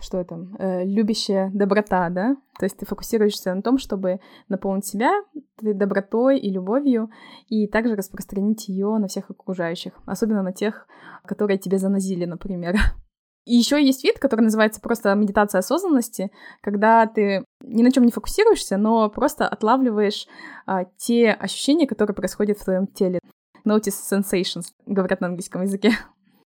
что 0.00 0.18
это, 0.18 0.46
э, 0.58 0.84
любящая 0.84 1.50
доброта, 1.52 2.08
да? 2.10 2.36
То 2.58 2.64
есть 2.64 2.78
ты 2.78 2.86
фокусируешься 2.86 3.54
на 3.54 3.62
том, 3.62 3.78
чтобы 3.78 4.20
наполнить 4.48 4.86
себя 4.86 5.12
добротой 5.60 6.38
и 6.38 6.50
любовью, 6.50 7.10
и 7.48 7.66
также 7.66 7.96
распространить 7.96 8.68
ее 8.68 8.96
на 8.98 9.08
всех 9.08 9.30
окружающих, 9.30 9.92
особенно 10.06 10.42
на 10.42 10.52
тех, 10.52 10.86
которые 11.24 11.58
тебе 11.58 11.78
занозили, 11.78 12.24
например. 12.24 12.76
И 13.46 13.54
еще 13.54 13.82
есть 13.82 14.04
вид, 14.04 14.18
который 14.18 14.42
называется 14.42 14.80
просто 14.80 15.14
медитация 15.14 15.60
осознанности, 15.60 16.30
когда 16.60 17.06
ты 17.06 17.44
ни 17.62 17.82
на 17.82 17.90
чем 17.90 18.04
не 18.04 18.12
фокусируешься, 18.12 18.76
но 18.76 19.08
просто 19.08 19.48
отлавливаешь 19.48 20.26
а, 20.66 20.84
те 20.96 21.32
ощущения, 21.32 21.86
которые 21.86 22.14
происходят 22.14 22.58
в 22.58 22.64
твоем 22.64 22.86
теле. 22.86 23.18
Notice 23.66 23.94
sensations, 24.10 24.66
говорят 24.86 25.20
на 25.20 25.28
английском 25.28 25.62
языке. 25.62 25.92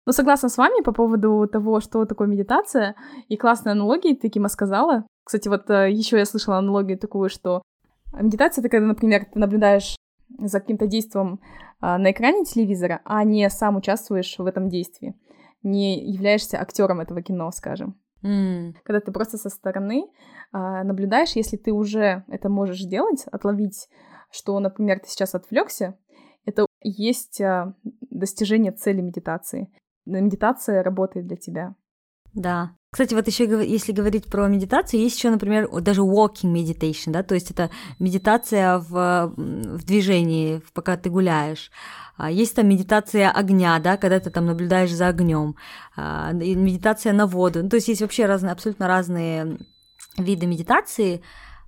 Ну, 0.06 0.12
согласна 0.12 0.48
с 0.48 0.56
вами 0.56 0.82
по 0.82 0.92
поводу 0.92 1.46
того, 1.46 1.80
что 1.80 2.04
такое 2.04 2.26
медитация, 2.26 2.96
и 3.28 3.36
классная 3.36 3.72
аналогия 3.72 4.16
ты, 4.16 4.28
Кима, 4.28 4.48
сказала. 4.48 5.06
Кстати, 5.24 5.48
вот 5.48 5.68
э, 5.70 5.90
еще 5.90 6.18
я 6.18 6.24
слышала 6.24 6.58
аналогию 6.58 6.98
такую, 6.98 7.28
что 7.28 7.62
медитация— 8.12 8.62
это 8.62 8.70
когда, 8.70 8.86
например, 8.86 9.26
ты 9.32 9.38
наблюдаешь 9.38 9.96
за 10.38 10.60
каким-то 10.60 10.86
действием 10.86 11.40
а, 11.80 11.98
на 11.98 12.12
экране 12.12 12.44
телевизора, 12.44 13.00
а 13.04 13.24
не 13.24 13.48
сам 13.50 13.76
участвуешь 13.76 14.38
в 14.38 14.46
этом 14.46 14.68
действии 14.68 15.14
не 15.62 15.98
являешься 16.10 16.60
актером 16.60 17.00
этого 17.00 17.22
кино, 17.22 17.50
скажем. 17.50 18.00
Mm. 18.22 18.74
Когда 18.84 19.00
ты 19.00 19.12
просто 19.12 19.38
со 19.38 19.48
стороны 19.48 20.04
а, 20.52 20.84
наблюдаешь, 20.84 21.32
если 21.32 21.56
ты 21.56 21.72
уже 21.72 22.24
это 22.28 22.48
можешь 22.48 22.80
делать, 22.80 23.24
отловить, 23.30 23.88
что, 24.30 24.58
например, 24.60 25.00
ты 25.00 25.08
сейчас 25.08 25.34
отвлекся, 25.34 25.98
это 26.44 26.66
есть 26.82 27.40
а, 27.40 27.74
достижение 28.10 28.72
цели 28.72 29.00
медитации. 29.00 29.68
Медитация 30.06 30.82
работает 30.82 31.26
для 31.26 31.36
тебя. 31.36 31.74
Да. 32.34 32.72
Кстати, 32.92 33.14
вот 33.14 33.26
еще 33.28 33.44
если 33.44 33.92
говорить 33.92 34.26
про 34.26 34.48
медитацию, 34.48 35.00
есть 35.00 35.16
еще, 35.16 35.30
например, 35.30 35.68
даже 35.80 36.00
walking 36.00 36.52
meditation, 36.52 37.12
да, 37.12 37.22
то 37.22 37.34
есть 37.34 37.50
это 37.50 37.70
медитация 38.00 38.78
в, 38.78 39.32
в 39.36 39.84
движении, 39.84 40.60
пока 40.74 40.96
ты 40.96 41.08
гуляешь. 41.08 41.70
А, 42.16 42.30
есть 42.30 42.56
там 42.56 42.68
медитация 42.68 43.30
огня, 43.30 43.78
да, 43.78 43.96
когда 43.96 44.18
ты 44.18 44.30
там 44.30 44.46
наблюдаешь 44.46 44.92
за 44.92 45.06
огнем, 45.06 45.54
а, 45.96 46.32
медитация 46.32 47.12
на 47.12 47.26
воду. 47.26 47.62
Ну, 47.62 47.68
то 47.68 47.76
есть 47.76 47.88
есть 47.88 48.02
вообще 48.02 48.26
разные, 48.26 48.52
абсолютно 48.52 48.88
разные 48.88 49.58
виды 50.18 50.46
медитации. 50.46 51.22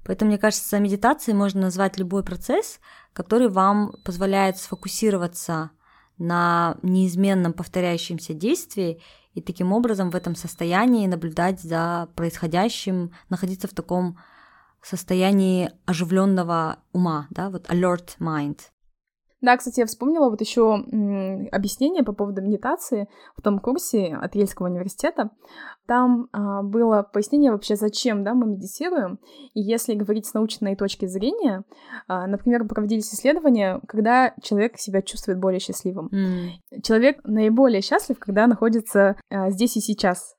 Поэтому, 0.04 0.30
мне 0.30 0.38
кажется, 0.38 0.80
медитацией 0.80 1.36
можно 1.36 1.60
назвать 1.62 1.98
любой 1.98 2.24
процесс, 2.24 2.80
который 3.12 3.48
вам 3.48 3.94
позволяет 4.04 4.58
сфокусироваться 4.58 5.70
на 6.22 6.76
неизменном 6.82 7.52
повторяющемся 7.52 8.32
действии 8.32 9.00
и 9.34 9.40
таким 9.40 9.72
образом 9.72 10.10
в 10.10 10.14
этом 10.14 10.36
состоянии 10.36 11.06
наблюдать 11.06 11.60
за 11.60 12.08
происходящим, 12.14 13.12
находиться 13.28 13.66
в 13.66 13.74
таком 13.74 14.18
состоянии 14.82 15.70
оживленного 15.84 16.78
ума, 16.92 17.26
да, 17.30 17.50
вот 17.50 17.68
alert 17.68 18.18
mind. 18.20 18.58
Да, 19.42 19.56
кстати, 19.56 19.80
я 19.80 19.86
вспомнила 19.86 20.30
вот 20.30 20.40
еще 20.40 20.74
объяснение 21.50 22.04
по 22.04 22.12
поводу 22.12 22.42
медитации 22.42 23.08
в 23.36 23.42
том 23.42 23.58
курсе 23.58 24.14
от 24.14 24.36
Ельского 24.36 24.68
университета. 24.68 25.30
Там 25.86 26.28
а, 26.32 26.62
было 26.62 27.02
пояснение 27.02 27.50
вообще, 27.50 27.74
зачем 27.74 28.22
да, 28.22 28.34
мы 28.34 28.46
медитируем. 28.46 29.18
И 29.54 29.60
если 29.60 29.94
говорить 29.94 30.26
с 30.26 30.34
научной 30.34 30.76
точки 30.76 31.06
зрения, 31.06 31.64
а, 32.06 32.28
например, 32.28 32.64
проводились 32.68 33.12
исследования, 33.12 33.80
когда 33.88 34.32
человек 34.40 34.78
себя 34.78 35.02
чувствует 35.02 35.40
более 35.40 35.58
счастливым. 35.58 36.08
Mm. 36.12 36.80
Человек 36.82 37.18
наиболее 37.24 37.82
счастлив, 37.82 38.20
когда 38.20 38.46
находится 38.46 39.16
а, 39.28 39.50
здесь 39.50 39.76
и 39.76 39.80
сейчас. 39.80 40.36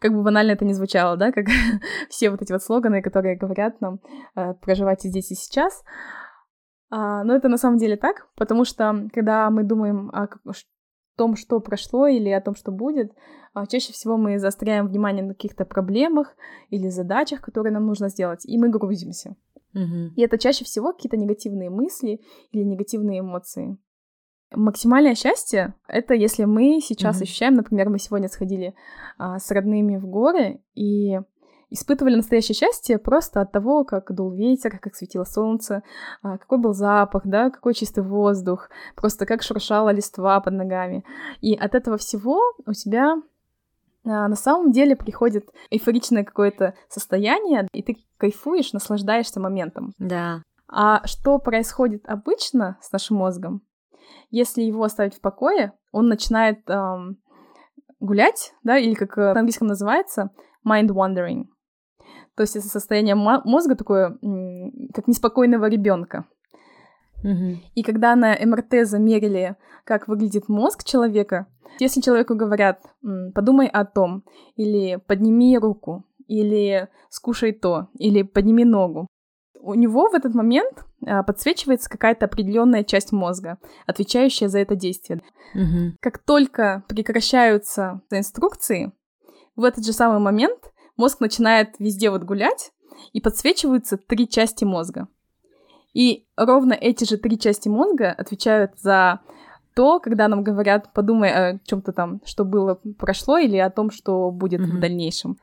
Как 0.00 0.12
бы 0.12 0.22
банально 0.22 0.52
это 0.52 0.64
не 0.64 0.74
звучало, 0.74 1.16
да, 1.16 1.30
как 1.30 1.46
все 2.08 2.30
вот 2.30 2.42
эти 2.42 2.50
вот 2.50 2.62
слоганы, 2.62 3.00
которые 3.00 3.36
говорят 3.36 3.80
нам 3.80 4.00
а, 4.34 4.54
проживайте 4.54 5.08
здесь 5.08 5.30
и 5.30 5.36
сейчас. 5.36 5.84
А, 6.90 7.24
но 7.24 7.34
это 7.34 7.48
на 7.48 7.56
самом 7.56 7.78
деле 7.78 7.96
так, 7.96 8.28
потому 8.36 8.64
что 8.64 9.08
когда 9.12 9.50
мы 9.50 9.64
думаем 9.64 10.10
о 10.10 10.28
том, 11.16 11.36
что 11.36 11.60
прошло 11.60 12.06
или 12.06 12.30
о 12.30 12.40
том, 12.40 12.54
что 12.54 12.72
будет, 12.72 13.12
а, 13.52 13.66
чаще 13.66 13.92
всего 13.92 14.16
мы 14.16 14.38
заостряем 14.38 14.86
внимание 14.86 15.24
на 15.24 15.34
каких-то 15.34 15.64
проблемах 15.64 16.34
или 16.70 16.88
задачах, 16.88 17.40
которые 17.40 17.72
нам 17.72 17.86
нужно 17.86 18.08
сделать, 18.08 18.44
и 18.44 18.58
мы 18.58 18.68
грузимся. 18.68 19.36
Mm-hmm. 19.74 20.14
И 20.16 20.22
это 20.22 20.38
чаще 20.38 20.64
всего 20.64 20.92
какие-то 20.92 21.16
негативные 21.16 21.70
мысли 21.70 22.20
или 22.52 22.62
негативные 22.62 23.20
эмоции. 23.20 23.78
Максимальное 24.52 25.14
счастье— 25.14 25.74
это 25.88 26.14
если 26.14 26.44
мы 26.44 26.80
сейчас 26.80 27.18
mm-hmm. 27.18 27.22
ощущаем, 27.22 27.54
например, 27.54 27.90
мы 27.90 27.98
сегодня 27.98 28.28
сходили 28.28 28.74
а, 29.18 29.38
с 29.38 29.50
родными 29.50 29.96
в 29.96 30.06
горы, 30.06 30.62
и 30.74 31.18
испытывали 31.70 32.16
настоящее 32.16 32.54
счастье 32.54 32.98
просто 32.98 33.40
от 33.40 33.52
того, 33.52 33.84
как 33.84 34.12
дул 34.14 34.32
ветер, 34.32 34.78
как 34.78 34.94
светило 34.94 35.24
солнце, 35.24 35.82
а, 36.22 36.38
какой 36.38 36.58
был 36.58 36.72
запах, 36.72 37.22
да, 37.24 37.50
какой 37.50 37.74
чистый 37.74 38.04
воздух, 38.04 38.68
просто 38.94 39.26
как 39.26 39.42
шуршала 39.42 39.90
листва 39.90 40.40
под 40.40 40.54
ногами. 40.54 41.04
И 41.40 41.54
от 41.54 41.74
этого 41.74 41.96
всего 41.96 42.40
у 42.66 42.72
тебя 42.72 43.16
а, 44.04 44.28
на 44.28 44.36
самом 44.36 44.72
деле 44.72 44.96
приходит 44.96 45.48
эйфоричное 45.70 46.24
какое-то 46.24 46.74
состояние, 46.88 47.68
и 47.72 47.82
ты 47.82 47.96
кайфуешь, 48.18 48.72
наслаждаешься 48.72 49.40
моментом. 49.40 49.92
Да. 49.98 50.42
А 50.68 51.06
что 51.06 51.38
происходит 51.38 52.02
обычно 52.06 52.78
с 52.80 52.92
нашим 52.92 53.18
мозгом? 53.18 53.62
Если 54.30 54.62
его 54.62 54.82
оставить 54.82 55.14
в 55.14 55.20
покое, 55.20 55.72
он 55.92 56.08
начинает 56.08 56.68
эм, 56.68 57.18
гулять, 58.00 58.54
да, 58.62 58.78
или 58.78 58.94
как 58.94 59.16
на 59.16 59.32
английском 59.32 59.68
называется, 59.68 60.30
mind 60.66 60.88
wandering. 60.88 61.44
То 62.36 62.42
есть 62.42 62.56
это 62.56 62.66
состояние 62.68 63.14
мозга 63.14 63.76
такое, 63.76 64.18
как 64.92 65.06
неспокойного 65.06 65.68
ребенка. 65.68 66.26
Угу. 67.22 67.58
И 67.74 67.82
когда 67.82 68.14
на 68.16 68.36
МРТ 68.38 68.86
замерили, 68.86 69.56
как 69.84 70.08
выглядит 70.08 70.48
мозг 70.48 70.84
человека, 70.84 71.46
если 71.80 72.00
человеку 72.00 72.34
говорят, 72.34 72.80
подумай 73.34 73.66
о 73.66 73.84
том, 73.84 74.24
или 74.56 74.96
подними 75.06 75.58
руку, 75.58 76.04
или 76.26 76.88
скушай 77.08 77.52
то, 77.52 77.88
или 77.98 78.22
подними 78.22 78.64
ногу, 78.64 79.08
у 79.60 79.74
него 79.74 80.10
в 80.10 80.14
этот 80.14 80.34
момент 80.34 80.84
а, 81.06 81.22
подсвечивается 81.22 81.88
какая-то 81.88 82.26
определенная 82.26 82.84
часть 82.84 83.12
мозга, 83.12 83.58
отвечающая 83.86 84.48
за 84.48 84.58
это 84.58 84.76
действие. 84.76 85.22
Угу. 85.54 85.96
Как 86.00 86.18
только 86.18 86.84
прекращаются 86.86 88.02
инструкции, 88.10 88.92
в 89.56 89.64
этот 89.64 89.86
же 89.86 89.92
самый 89.92 90.18
момент 90.18 90.72
мозг 90.96 91.20
начинает 91.20 91.74
везде 91.78 92.10
вот 92.10 92.22
гулять, 92.22 92.72
и 93.12 93.20
подсвечиваются 93.20 93.96
три 93.96 94.28
части 94.28 94.64
мозга. 94.64 95.08
И 95.92 96.26
ровно 96.36 96.72
эти 96.72 97.04
же 97.04 97.16
три 97.16 97.38
части 97.38 97.68
мозга 97.68 98.10
отвечают 98.10 98.72
за 98.80 99.20
то, 99.74 100.00
когда 100.00 100.28
нам 100.28 100.42
говорят, 100.42 100.92
подумай 100.92 101.30
о 101.30 101.58
чем-то 101.64 101.92
там, 101.92 102.20
что 102.24 102.44
было, 102.44 102.80
прошло, 102.98 103.38
или 103.38 103.56
о 103.56 103.70
том, 103.70 103.90
что 103.90 104.30
будет 104.30 104.60
mm-hmm. 104.60 104.76
в 104.76 104.80
дальнейшем. 104.80 105.38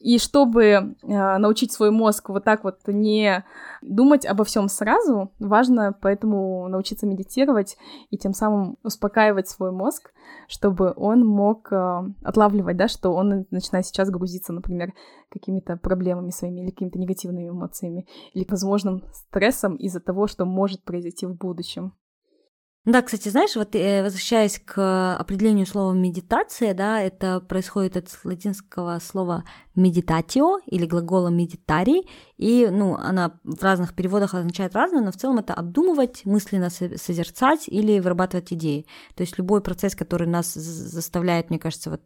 И 0.00 0.18
чтобы 0.18 0.64
э, 0.64 0.86
научить 1.02 1.72
свой 1.72 1.90
мозг 1.90 2.30
вот 2.30 2.42
так 2.42 2.64
вот 2.64 2.78
не 2.86 3.44
думать 3.82 4.24
обо 4.24 4.44
всем 4.44 4.68
сразу, 4.70 5.30
важно 5.38 5.94
поэтому 6.00 6.66
научиться 6.68 7.06
медитировать 7.06 7.76
и 8.08 8.16
тем 8.16 8.32
самым 8.32 8.78
успокаивать 8.82 9.48
свой 9.48 9.72
мозг, 9.72 10.10
чтобы 10.48 10.94
он 10.96 11.26
мог 11.26 11.70
э, 11.70 12.00
отлавливать, 12.22 12.78
да, 12.78 12.88
что 12.88 13.10
он 13.10 13.44
начинает 13.50 13.84
сейчас 13.84 14.08
грузиться, 14.08 14.54
например, 14.54 14.94
какими-то 15.28 15.76
проблемами 15.76 16.30
своими 16.30 16.60
или 16.60 16.70
какими-то 16.70 16.98
негативными 16.98 17.50
эмоциями 17.50 18.06
или 18.32 18.46
возможным 18.48 19.04
стрессом 19.12 19.76
из-за 19.76 20.00
того, 20.00 20.26
что 20.26 20.46
может 20.46 20.82
произойти 20.82 21.26
в 21.26 21.36
будущем. 21.36 21.92
Да, 22.86 23.02
кстати, 23.02 23.28
знаешь, 23.28 23.56
вот 23.56 23.74
э, 23.74 24.02
возвращаясь 24.02 24.58
к 24.58 25.14
определению 25.16 25.66
слова 25.66 25.92
медитация, 25.92 26.72
да, 26.72 26.98
это 27.02 27.40
происходит 27.40 27.98
от 27.98 28.08
латинского 28.24 28.98
слова 29.00 29.44
медитатио 29.74 30.60
или 30.64 30.86
глагола 30.86 31.28
медитарий, 31.28 32.08
и, 32.38 32.68
ну, 32.70 32.94
она 32.96 33.38
в 33.44 33.62
разных 33.62 33.94
переводах 33.94 34.32
означает 34.32 34.74
разное, 34.74 35.02
но 35.02 35.12
в 35.12 35.16
целом 35.16 35.38
это 35.38 35.52
обдумывать, 35.52 36.22
мысленно 36.24 36.70
созерцать 36.70 37.68
или 37.68 38.00
вырабатывать 38.00 38.50
идеи. 38.54 38.86
То 39.14 39.24
есть 39.24 39.36
любой 39.36 39.60
процесс, 39.60 39.94
который 39.94 40.26
нас 40.26 40.54
заставляет, 40.54 41.50
мне 41.50 41.58
кажется, 41.58 41.90
вот 41.90 42.00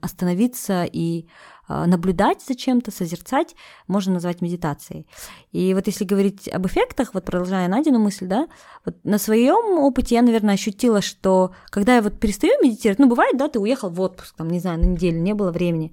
остановиться 0.00 0.84
и 0.84 1.26
а, 1.68 1.86
наблюдать 1.86 2.42
за 2.42 2.54
чем-то, 2.54 2.90
созерцать, 2.90 3.56
можно 3.88 4.14
назвать 4.14 4.40
медитацией. 4.40 5.06
И 5.52 5.74
вот 5.74 5.86
если 5.86 6.04
говорить 6.04 6.48
об 6.48 6.66
эффектах, 6.66 7.14
вот 7.14 7.24
продолжая 7.24 7.66
Надину 7.68 7.98
мысль, 7.98 8.26
да, 8.26 8.46
вот 8.84 8.96
на 9.04 9.18
своем 9.18 9.78
опыте 9.80 10.14
я, 10.14 10.22
наверное, 10.22 10.54
ощутила, 10.54 11.02
что 11.02 11.52
когда 11.70 11.96
я 11.96 12.02
вот 12.02 12.20
перестаю 12.20 12.52
медитировать, 12.62 13.00
ну, 13.00 13.08
бывает, 13.08 13.36
да, 13.36 13.48
ты 13.48 13.58
уехал 13.58 13.90
в 13.90 14.00
отпуск, 14.00 14.36
там, 14.36 14.48
не 14.50 14.60
знаю, 14.60 14.78
на 14.78 14.86
неделю, 14.86 15.20
не 15.20 15.34
было 15.34 15.50
времени, 15.50 15.92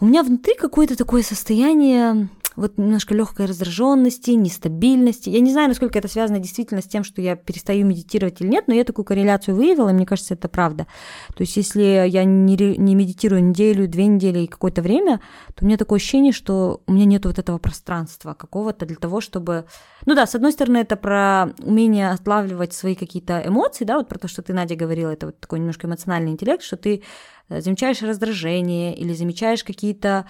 у 0.00 0.06
меня 0.06 0.22
внутри 0.22 0.54
какое-то 0.54 0.96
такое 0.96 1.22
состояние 1.22 2.28
вот 2.56 2.78
немножко 2.78 3.14
легкой 3.14 3.46
раздраженности, 3.46 4.30
нестабильности. 4.30 5.28
Я 5.28 5.40
не 5.40 5.52
знаю, 5.52 5.68
насколько 5.68 5.98
это 5.98 6.08
связано 6.08 6.38
действительно 6.38 6.80
с 6.80 6.86
тем, 6.86 7.04
что 7.04 7.20
я 7.20 7.36
перестаю 7.36 7.86
медитировать 7.86 8.40
или 8.40 8.48
нет, 8.48 8.64
но 8.66 8.74
я 8.74 8.84
такую 8.84 9.04
корреляцию 9.04 9.54
выявила, 9.54 9.90
и 9.90 9.92
мне 9.92 10.06
кажется, 10.06 10.34
это 10.34 10.48
правда. 10.48 10.86
То 11.34 11.42
есть, 11.42 11.56
если 11.56 12.08
я 12.08 12.24
не, 12.24 12.56
не 12.78 12.94
медитирую 12.94 13.44
неделю, 13.44 13.86
две 13.86 14.06
недели 14.06 14.40
и 14.40 14.46
какое-то 14.46 14.82
время, 14.82 15.20
то 15.54 15.64
у 15.64 15.66
меня 15.66 15.76
такое 15.76 15.98
ощущение, 15.98 16.32
что 16.32 16.80
у 16.86 16.92
меня 16.92 17.04
нет 17.04 17.26
вот 17.26 17.38
этого 17.38 17.58
пространства 17.58 18.34
какого-то 18.34 18.86
для 18.86 18.96
того, 18.96 19.20
чтобы... 19.20 19.66
Ну 20.06 20.14
да, 20.14 20.26
с 20.26 20.34
одной 20.34 20.52
стороны, 20.52 20.78
это 20.78 20.96
про 20.96 21.50
умение 21.62 22.10
отлавливать 22.10 22.72
свои 22.72 22.94
какие-то 22.94 23.42
эмоции, 23.44 23.84
да, 23.84 23.98
вот 23.98 24.08
про 24.08 24.18
то, 24.18 24.28
что 24.28 24.42
ты, 24.42 24.52
Надя, 24.52 24.76
говорила, 24.76 25.10
это 25.10 25.26
вот 25.26 25.38
такой 25.38 25.58
немножко 25.58 25.86
эмоциональный 25.86 26.32
интеллект, 26.32 26.62
что 26.62 26.76
ты 26.76 27.02
э, 27.48 27.60
замечаешь 27.60 28.02
раздражение 28.02 28.96
или 28.96 29.12
замечаешь 29.12 29.62
какие-то 29.62 30.26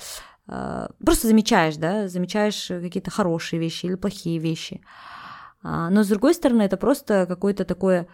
просто 0.46 1.26
замечаешь, 1.26 1.76
да, 1.76 2.08
замечаешь 2.08 2.66
какие-то 2.68 3.10
хорошие 3.10 3.58
вещи 3.60 3.86
или 3.86 3.94
плохие 3.96 4.38
вещи. 4.38 4.80
А, 5.66 5.90
но 5.90 6.04
с 6.04 6.08
другой 6.08 6.34
стороны, 6.34 6.62
это 6.62 6.76
просто 6.76 7.26
какое-то 7.26 7.64
такое 7.64 8.06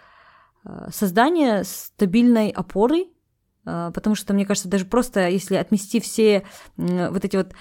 э, 0.65 0.89
создание 0.91 1.65
стабильной 1.65 2.49
опоры, 2.49 3.09
э, 3.67 3.91
потому 3.93 4.17
что, 4.17 4.33
мне 4.33 4.47
кажется, 4.47 4.71
даже 4.71 4.87
просто 4.87 5.29
если 5.29 5.57
отмести 5.57 6.01
все 6.01 6.47
вот 6.77 7.25
эти 7.27 7.37
вот 7.37 7.53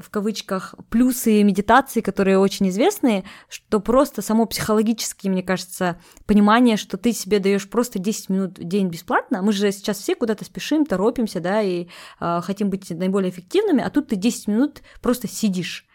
в 0.00 0.10
кавычках 0.10 0.74
плюсы 0.90 1.42
медитации, 1.42 2.00
которые 2.00 2.38
очень 2.38 2.68
известны, 2.68 3.24
что 3.48 3.80
просто 3.80 4.22
само 4.22 4.46
психологически, 4.46 5.28
мне 5.28 5.42
кажется, 5.42 6.00
понимание, 6.26 6.76
что 6.76 6.96
ты 6.96 7.12
себе 7.12 7.38
даешь 7.38 7.68
просто 7.68 7.98
10 7.98 8.28
минут 8.28 8.58
в 8.58 8.64
день 8.64 8.88
бесплатно. 8.88 9.42
Мы 9.42 9.52
же 9.52 9.70
сейчас 9.72 9.98
все 9.98 10.14
куда-то 10.14 10.44
спешим, 10.44 10.86
торопимся, 10.86 11.40
да, 11.40 11.62
и 11.62 11.88
э, 12.20 12.40
хотим 12.42 12.70
быть 12.70 12.90
наиболее 12.90 13.30
эффективными, 13.30 13.82
а 13.82 13.90
тут 13.90 14.08
ты 14.08 14.16
10 14.16 14.48
минут 14.48 14.82
просто 15.00 15.28
сидишь. 15.28 15.86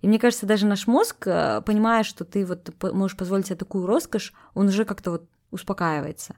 И 0.00 0.08
мне 0.08 0.18
кажется, 0.18 0.46
даже 0.46 0.66
наш 0.66 0.86
мозг, 0.86 1.26
э, 1.26 1.62
понимая, 1.64 2.04
что 2.04 2.24
ты 2.24 2.46
вот 2.46 2.70
можешь 2.92 3.16
позволить 3.16 3.46
себе 3.46 3.56
такую 3.56 3.86
роскошь, 3.86 4.32
он 4.54 4.68
уже 4.68 4.84
как-то 4.84 5.10
вот 5.12 5.28
успокаивается. 5.50 6.36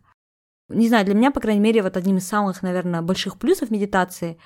Не 0.68 0.88
знаю, 0.88 1.04
для 1.04 1.14
меня, 1.14 1.30
по 1.32 1.40
крайней 1.40 1.60
мере, 1.60 1.82
вот 1.82 1.96
одним 1.96 2.18
из 2.18 2.28
самых, 2.28 2.62
наверное, 2.62 3.02
больших 3.02 3.38
плюсов 3.38 3.70
медитации 3.70 4.38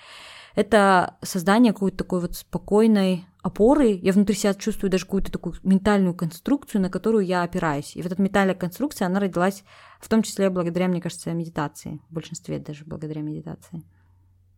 это 0.54 1.16
создание 1.22 1.72
какой-то 1.72 1.98
такой 1.98 2.20
вот 2.20 2.34
спокойной 2.34 3.26
опоры. 3.42 3.98
Я 4.02 4.12
внутри 4.12 4.36
себя 4.36 4.54
чувствую 4.54 4.90
даже 4.90 5.04
какую-то 5.04 5.30
такую 5.30 5.54
ментальную 5.62 6.14
конструкцию, 6.14 6.80
на 6.80 6.90
которую 6.90 7.26
я 7.26 7.42
опираюсь. 7.42 7.94
И 7.96 8.02
вот 8.02 8.12
эта 8.12 8.22
ментальная 8.22 8.54
конструкция, 8.54 9.06
она 9.06 9.20
родилась 9.20 9.64
в 10.00 10.08
том 10.08 10.22
числе 10.22 10.50
благодаря, 10.50 10.88
мне 10.88 11.00
кажется, 11.00 11.32
медитации. 11.32 12.00
В 12.08 12.14
большинстве 12.14 12.58
даже 12.58 12.84
благодаря 12.84 13.22
медитации. 13.22 13.82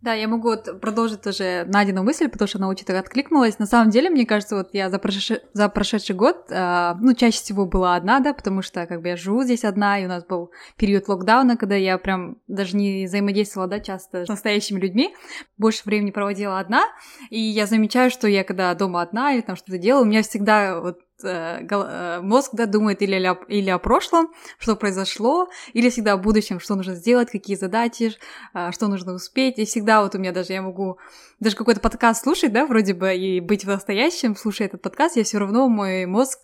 Да, 0.06 0.14
я 0.14 0.28
могу 0.28 0.50
вот 0.50 0.80
продолжить 0.80 1.22
тоже 1.22 1.64
Надину 1.66 2.04
мысль, 2.04 2.28
потому 2.28 2.46
что 2.46 2.58
она 2.58 2.68
очень 2.68 2.84
так 2.84 2.96
откликнулась. 2.96 3.58
На 3.58 3.66
самом 3.66 3.90
деле, 3.90 4.08
мне 4.08 4.24
кажется, 4.24 4.54
вот 4.54 4.68
я 4.72 4.88
за 4.88 5.00
прошедший, 5.00 5.40
за 5.52 5.68
прошедший 5.68 6.14
год, 6.14 6.44
э, 6.48 6.94
ну, 7.00 7.12
чаще 7.14 7.38
всего 7.40 7.66
была 7.66 7.96
одна, 7.96 8.20
да, 8.20 8.32
потому 8.32 8.62
что 8.62 8.86
как 8.86 9.02
бы 9.02 9.08
я 9.08 9.16
живу 9.16 9.42
здесь 9.42 9.64
одна, 9.64 9.98
и 9.98 10.04
у 10.04 10.08
нас 10.08 10.24
был 10.24 10.52
период 10.76 11.08
локдауна, 11.08 11.56
когда 11.56 11.74
я 11.74 11.98
прям 11.98 12.36
даже 12.46 12.76
не 12.76 13.06
взаимодействовала, 13.06 13.68
да, 13.68 13.80
часто 13.80 14.26
с 14.26 14.28
настоящими 14.28 14.78
людьми, 14.78 15.12
больше 15.58 15.82
времени 15.84 16.12
проводила 16.12 16.60
одна, 16.60 16.84
и 17.30 17.40
я 17.40 17.66
замечаю, 17.66 18.12
что 18.12 18.28
я 18.28 18.44
когда 18.44 18.72
дома 18.76 19.02
одна 19.02 19.32
или 19.32 19.40
там 19.40 19.56
что-то 19.56 19.76
делаю, 19.76 20.04
у 20.04 20.08
меня 20.08 20.22
всегда 20.22 20.78
вот 20.78 21.00
мозг 21.22 22.50
да, 22.52 22.66
думает 22.66 23.02
или 23.02 23.24
о, 23.24 23.34
или 23.48 23.70
о 23.70 23.78
прошлом, 23.78 24.32
что 24.58 24.76
произошло, 24.76 25.48
или 25.72 25.90
всегда 25.90 26.12
о 26.12 26.16
будущем, 26.16 26.60
что 26.60 26.74
нужно 26.74 26.94
сделать, 26.94 27.30
какие 27.30 27.56
задачи, 27.56 28.12
э, 28.54 28.70
что 28.72 28.88
нужно 28.88 29.14
успеть. 29.14 29.58
И 29.58 29.64
всегда 29.64 30.02
вот 30.02 30.14
у 30.14 30.18
меня 30.18 30.32
даже 30.32 30.52
я 30.52 30.62
могу 30.62 30.98
даже 31.40 31.56
какой-то 31.56 31.80
подкаст 31.80 32.22
слушать, 32.22 32.52
да, 32.52 32.66
вроде 32.66 32.94
бы, 32.94 33.14
и 33.14 33.40
быть 33.40 33.64
в 33.64 33.68
настоящем, 33.68 34.36
слушая 34.36 34.68
этот 34.68 34.82
подкаст, 34.82 35.16
я 35.16 35.24
все 35.24 35.38
равно 35.38 35.68
мой 35.68 36.06
мозг 36.06 36.38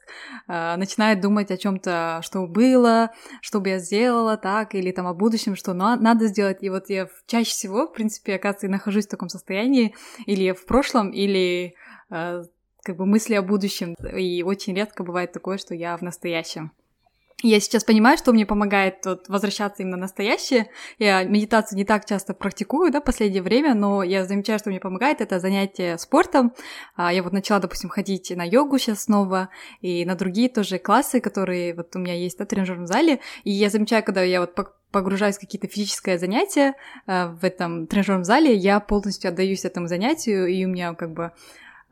э, 0.49 0.77
начинает 0.77 1.21
думать 1.21 1.51
о 1.51 1.57
чем-то, 1.57 2.21
что 2.23 2.47
было, 2.47 3.11
что 3.41 3.61
бы 3.61 3.71
я 3.71 3.79
сделала, 3.79 4.37
так, 4.37 4.75
или 4.75 4.91
там 4.91 5.07
о 5.07 5.15
будущем, 5.15 5.57
что 5.57 5.73
на- 5.73 5.97
надо 5.97 6.27
сделать. 6.27 6.59
И 6.63 6.71
вот 6.71 6.89
я 6.89 7.09
чаще 7.27 7.51
всего, 7.51 7.87
в 7.87 7.93
принципе, 7.93 8.35
оказывается, 8.35 8.69
нахожусь 8.69 9.07
в 9.07 9.11
таком 9.11 9.29
состоянии, 9.29 9.95
или 10.27 10.53
в 10.53 10.65
прошлом, 10.67 11.11
или 11.11 11.75
как 12.83 12.97
бы 12.97 13.07
мысли 13.07 13.35
о 13.35 13.43
будущем, 13.43 13.95
и 13.95 14.43
очень 14.43 14.75
редко 14.75 15.05
бывает 15.05 15.33
такое, 15.33 15.59
что 15.59 15.75
я 15.75 15.97
в 15.97 16.03
настоящем. 16.03 16.73
Я 17.45 17.59
сейчас 17.59 17.83
понимаю, 17.83 18.17
что 18.19 18.33
мне 18.33 18.47
помогает 18.47 19.05
вот, 19.05 19.29
возвращаться 19.29 19.83
именно 19.83 19.97
настоящее. 19.97 20.69
Я 21.01 21.25
медитацию 21.25 21.77
не 21.77 21.85
так 21.85 22.05
часто 22.05 22.35
практикую, 22.35 22.93
да, 22.93 23.01
в 23.01 23.05
последнее 23.05 23.43
время, 23.43 23.75
но 23.75 24.05
я 24.05 24.25
замечаю, 24.25 24.61
что 24.61 24.71
мне 24.71 24.79
помогает 24.79 25.21
это 25.21 25.41
занятие 25.41 25.99
спортом. 25.99 26.53
А, 26.95 27.13
я 27.13 27.21
вот 27.21 27.33
начала, 27.33 27.59
допустим, 27.59 27.91
ходить 27.91 28.31
на 28.31 28.45
йогу 28.45 28.79
сейчас 28.79 29.05
снова 29.05 29.49
и 29.81 30.05
на 30.05 30.15
другие 30.15 30.49
тоже 30.51 30.79
классы, 30.79 31.21
которые 31.21 31.75
вот 31.75 31.97
у 31.97 31.99
меня 31.99 32.15
есть 32.15 32.39
да, 32.39 32.45
в 32.45 32.49
тренажерном 32.49 32.87
зале. 32.87 33.19
И 33.43 33.51
я 33.51 33.71
замечаю, 33.71 34.05
когда 34.05 34.23
я 34.23 34.41
вот 34.41 34.57
погружаюсь 34.93 35.37
в 35.37 35.41
какие-то 35.41 35.67
физическое 35.67 36.19
занятия 36.19 36.75
э, 37.09 37.27
в 37.27 37.45
этом 37.45 37.89
тренажерном 37.89 38.25
зале, 38.25 38.55
я 38.55 38.79
полностью 38.79 39.31
отдаюсь 39.31 39.65
этому 39.65 39.89
занятию, 39.89 40.47
и 40.47 40.65
у 40.65 40.69
меня 40.69 40.95
как 40.95 41.13
бы 41.13 41.25
а, 41.25 41.33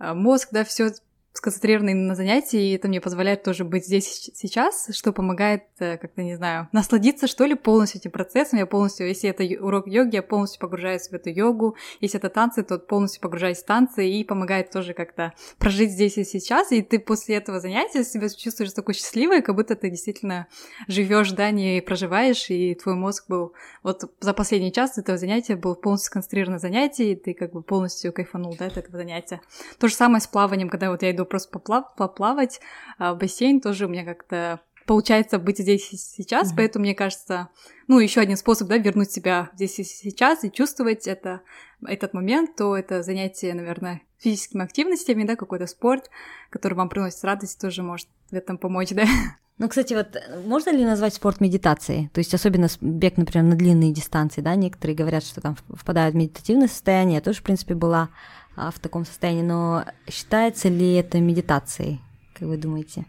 мозг, 0.01 0.49
да, 0.51 0.65
все 0.65 0.93
сконцентрирована 1.33 1.95
на 1.95 2.15
занятии, 2.15 2.71
и 2.71 2.75
это 2.75 2.89
мне 2.89 3.01
позволяет 3.01 3.43
тоже 3.43 3.65
быть 3.65 3.87
здесь 3.87 4.31
сейчас, 4.35 4.89
что 4.93 5.13
помогает, 5.13 5.63
э, 5.79 5.97
как-то, 5.97 6.23
не 6.23 6.37
знаю, 6.37 6.69
насладиться, 6.73 7.27
что 7.27 7.45
ли, 7.45 7.55
полностью 7.55 8.01
этим 8.01 8.11
процессом. 8.11 8.59
Я 8.59 8.67
полностью, 8.67 9.07
если 9.07 9.31
это 9.31 9.45
урок 9.65 9.87
йоги, 9.87 10.17
я 10.17 10.23
полностью 10.23 10.61
погружаюсь 10.61 11.09
в 11.09 11.13
эту 11.13 11.31
йогу. 11.31 11.77
Если 12.01 12.19
это 12.19 12.31
танцы, 12.31 12.63
то 12.63 12.79
полностью 12.79 13.23
погружаюсь 13.23 13.59
в 13.59 13.65
танцы, 13.65 14.09
и 14.09 14.25
помогает 14.25 14.71
тоже 14.71 14.93
как-то 14.93 15.33
прожить 15.59 15.93
здесь 15.93 16.19
и 16.19 16.25
сейчас. 16.25 16.73
И 16.73 16.83
ты 16.83 16.99
после 16.99 17.37
этого 17.37 17.61
занятия 17.61 18.05
себя 18.05 18.29
чувствуешь 18.29 18.73
такой 18.73 18.95
счастливой, 18.95 19.43
как 19.43 19.55
будто 19.55 19.77
ты 19.77 19.91
действительно 19.91 20.49
живешь, 20.89 21.31
да, 21.33 21.51
не 21.51 21.81
проживаешь, 21.81 22.51
и 22.51 22.75
твой 22.75 22.97
мозг 22.97 23.27
был... 23.29 23.55
Вот 23.83 24.13
за 24.21 24.35
последний 24.35 24.73
час 24.73 24.99
этого 24.99 25.17
занятия 25.17 25.57
был 25.57 25.75
полностью 25.75 26.09
сконцентрирован 26.09 26.55
на 26.55 26.59
занятии, 26.59 27.13
и 27.13 27.17
ты 27.17 27.35
как 27.35 27.53
бы 27.53 27.63
полностью 27.63 28.13
кайфанул, 28.13 28.57
да, 28.59 28.67
от 28.67 28.77
этого 28.77 28.99
занятия. 28.99 29.41
То 29.79 29.89
же 29.89 29.95
самое 29.95 30.21
с 30.21 30.27
плаванием, 30.27 30.69
когда 30.69 30.91
вот 30.91 31.03
я 31.03 31.11
иду 31.11 31.20
просто 31.25 31.51
поплав 31.51 31.95
поплавать, 31.97 32.61
а 32.99 33.15
бассейн 33.15 33.61
тоже 33.61 33.87
у 33.87 33.89
меня 33.89 34.05
как-то 34.05 34.61
получается 34.87 35.39
быть 35.39 35.59
здесь 35.59 35.93
и 35.93 35.97
сейчас, 35.97 36.51
mm-hmm. 36.51 36.57
поэтому 36.57 36.85
мне 36.85 36.95
кажется, 36.95 37.49
ну, 37.87 38.01
еще 38.01 38.21
один 38.21 38.37
способ, 38.37 38.67
да, 38.69 38.77
вернуть 38.77 39.13
себя 39.13 39.51
здесь 39.55 39.79
и 39.79 39.85
сейчас 39.85 40.43
и 40.43 40.51
чувствовать 40.51 41.07
это, 41.07 41.43
этот 41.87 42.13
момент, 42.13 42.57
то 42.57 42.77
это 42.77 43.03
занятие, 43.03 43.55
наверное, 43.55 44.03
физическими 44.19 44.65
активностями, 44.65 45.25
да, 45.25 45.37
какой-то 45.37 45.67
спорт, 45.67 46.11
который 46.51 46.75
вам 46.75 46.89
приносит 46.89 47.23
радость, 47.23 47.61
тоже 47.61 47.85
может 47.85 48.09
в 48.31 48.35
этом 48.35 48.59
помочь, 48.59 48.91
да. 48.91 49.05
Ну, 49.59 49.69
кстати, 49.69 49.93
вот 49.93 50.17
можно 50.47 50.71
ли 50.71 50.87
назвать 50.87 51.13
спорт 51.13 51.41
медитацией? 51.41 52.09
То 52.15 52.19
есть 52.19 52.33
особенно 52.33 52.67
бег, 52.81 53.19
например, 53.19 53.47
на 53.47 53.57
длинные 53.57 53.93
дистанции, 53.93 54.41
да, 54.41 54.55
некоторые 54.55 54.97
говорят, 54.97 55.23
что 55.23 55.43
там 55.43 55.57
впадают 55.69 56.15
в 56.15 56.19
медитативное 56.19 56.67
состояние, 56.67 57.17
я 57.17 57.21
тоже, 57.21 57.41
в 57.41 57.43
принципе, 57.43 57.75
была 57.75 58.09
в 58.57 58.79
таком 58.81 59.05
состоянии, 59.05 59.43
но 59.43 59.85
считается 60.09 60.69
ли 60.69 60.95
это 60.95 61.21
медитацией, 61.21 62.01
как 62.35 62.49
вы 62.49 62.57
думаете? 62.57 63.07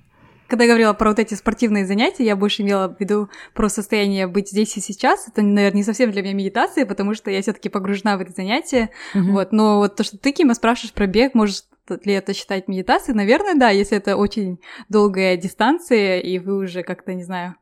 Когда 0.47 0.65
я 0.65 0.69
говорила 0.71 0.91
про 0.91 1.11
вот 1.11 1.19
эти 1.19 1.33
спортивные 1.33 1.85
занятия, 1.85 2.25
я 2.25 2.35
больше 2.35 2.61
имела 2.61 2.89
в 2.89 2.99
виду 2.99 3.29
про 3.53 3.69
состояние 3.69 4.27
быть 4.27 4.49
здесь 4.49 4.75
и 4.75 4.81
сейчас. 4.81 5.29
Это, 5.29 5.41
наверное, 5.41 5.77
не 5.77 5.83
совсем 5.83 6.11
для 6.11 6.21
меня 6.21 6.33
медитация, 6.33 6.85
потому 6.85 7.13
что 7.13 7.31
я 7.31 7.41
все 7.41 7.53
таки 7.53 7.69
погружена 7.69 8.17
в 8.17 8.21
это 8.21 8.33
занятие. 8.33 8.89
Mm-hmm. 9.15 9.31
Вот. 9.31 9.53
Но 9.53 9.77
вот 9.77 9.95
то, 9.95 10.03
что 10.03 10.17
ты, 10.17 10.33
Кима, 10.33 10.53
спрашиваешь 10.53 10.91
про 10.91 11.07
бег, 11.07 11.35
может 11.35 11.67
ли 12.03 12.11
это 12.11 12.33
считать 12.33 12.67
медитацией? 12.67 13.15
Наверное, 13.15 13.55
да, 13.55 13.69
если 13.69 13.97
это 13.97 14.17
очень 14.17 14.59
долгая 14.89 15.37
дистанция, 15.37 16.19
и 16.19 16.37
вы 16.37 16.57
уже 16.57 16.83
как-то, 16.83 17.13
не 17.13 17.23
знаю, 17.23 17.55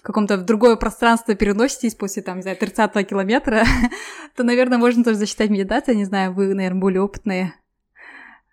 каком-то 0.00 0.36
в 0.36 0.44
другое 0.44 0.76
пространство 0.76 1.34
переноситесь 1.34 1.94
после, 1.94 2.22
там, 2.22 2.36
не 2.36 2.42
знаю, 2.42 2.56
30 2.56 3.08
километра, 3.08 3.64
то, 4.36 4.42
наверное, 4.42 4.78
можно 4.78 5.04
тоже 5.04 5.16
засчитать 5.16 5.50
медитацией. 5.50 5.98
Не 5.98 6.04
знаю, 6.04 6.32
вы, 6.32 6.54
наверное, 6.54 6.80
более 6.80 7.02
опытные. 7.02 7.54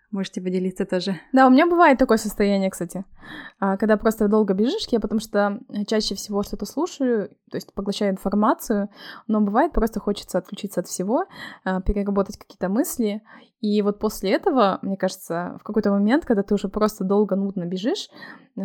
Можете 0.09 0.41
поделиться 0.41 0.85
тоже. 0.85 1.19
Да, 1.33 1.47
у 1.47 1.49
меня 1.49 1.67
бывает 1.67 1.97
такое 1.97 2.17
состояние, 2.17 2.69
кстати, 2.69 3.03
а, 3.59 3.75
когда 3.75 3.97
просто 3.97 4.29
долго 4.29 4.53
бежишь, 4.53 4.87
я 4.89 5.01
потому 5.01 5.19
что 5.19 5.59
чаще 5.85 6.15
всего 6.15 6.43
что-то 6.43 6.65
слушаю, 6.65 7.29
то 7.51 7.57
есть 7.57 7.73
поглощаю 7.73 8.11
информацию, 8.11 8.89
но 9.27 9.41
бывает 9.41 9.73
просто 9.73 9.99
хочется 9.99 10.37
отключиться 10.37 10.79
от 10.79 10.87
всего, 10.87 11.25
а, 11.65 11.81
переработать 11.81 12.37
какие-то 12.37 12.69
мысли, 12.69 13.21
и 13.59 13.81
вот 13.81 13.99
после 13.99 14.31
этого, 14.31 14.79
мне 14.81 14.95
кажется, 14.95 15.57
в 15.59 15.63
какой-то 15.63 15.91
момент, 15.91 16.25
когда 16.25 16.41
ты 16.41 16.53
уже 16.53 16.69
просто 16.69 17.03
долго, 17.03 17.35
нудно 17.35 17.65
бежишь, 17.65 18.09
э, 18.55 18.61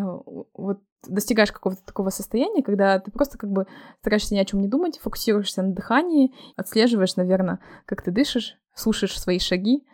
вот 0.54 0.80
достигаешь 1.08 1.50
какого-то 1.50 1.84
такого 1.84 2.10
состояния, 2.10 2.62
когда 2.62 3.00
ты 3.00 3.10
просто 3.10 3.36
как 3.36 3.50
бы 3.50 3.66
стараешься 4.00 4.34
ни 4.34 4.38
о 4.38 4.44
чем 4.44 4.60
не 4.60 4.68
думать, 4.68 4.98
фокусируешься 4.98 5.62
на 5.62 5.72
дыхании, 5.74 6.32
отслеживаешь, 6.56 7.16
наверное, 7.16 7.58
как 7.86 8.02
ты 8.02 8.12
дышишь, 8.12 8.58
слушаешь 8.74 9.18
свои 9.18 9.40
шаги, 9.40 9.84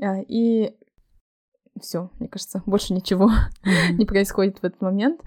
а, 0.00 0.20
и 0.26 0.74
все, 1.80 2.10
мне 2.18 2.28
кажется, 2.28 2.62
больше 2.66 2.94
ничего 2.94 3.30
mm-hmm. 3.64 3.94
не 3.98 4.06
происходит 4.06 4.58
в 4.58 4.64
этот 4.64 4.80
момент. 4.80 5.20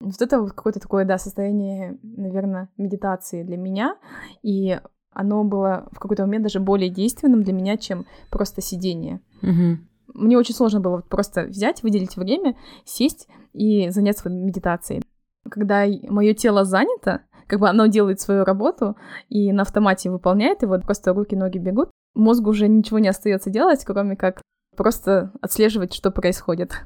Вот 0.00 0.20
это 0.20 0.40
вот 0.40 0.52
какое-то 0.52 0.80
такое, 0.80 1.04
да, 1.04 1.18
состояние, 1.18 1.98
наверное, 2.02 2.68
медитации 2.76 3.42
для 3.42 3.56
меня, 3.56 3.96
и 4.42 4.78
оно 5.12 5.44
было 5.44 5.88
в 5.92 5.98
какой-то 5.98 6.24
момент 6.24 6.42
даже 6.42 6.60
более 6.60 6.90
действенным 6.90 7.42
для 7.42 7.54
меня, 7.54 7.78
чем 7.78 8.04
просто 8.30 8.60
сидение. 8.60 9.20
Mm-hmm. 9.42 9.76
Мне 10.14 10.38
очень 10.38 10.54
сложно 10.54 10.80
было 10.80 11.00
просто 11.00 11.44
взять, 11.44 11.82
выделить 11.82 12.16
время, 12.16 12.56
сесть 12.84 13.28
и 13.54 13.88
заняться 13.88 14.28
медитацией. 14.28 15.02
Когда 15.50 15.86
мое 16.08 16.34
тело 16.34 16.64
занято, 16.64 17.22
как 17.46 17.60
бы 17.60 17.68
оно 17.68 17.86
делает 17.86 18.20
свою 18.20 18.44
работу 18.44 18.96
и 19.28 19.52
на 19.52 19.62
автомате 19.62 20.10
выполняет, 20.10 20.62
вот 20.62 20.82
просто 20.82 21.14
руки-ноги 21.14 21.58
бегут, 21.58 21.90
мозгу 22.14 22.50
уже 22.50 22.68
ничего 22.68 22.98
не 22.98 23.08
остается 23.08 23.50
делать, 23.50 23.84
кроме 23.84 24.16
как 24.16 24.42
просто 24.76 25.32
отслеживать, 25.40 25.94
что 25.94 26.10
происходит. 26.10 26.84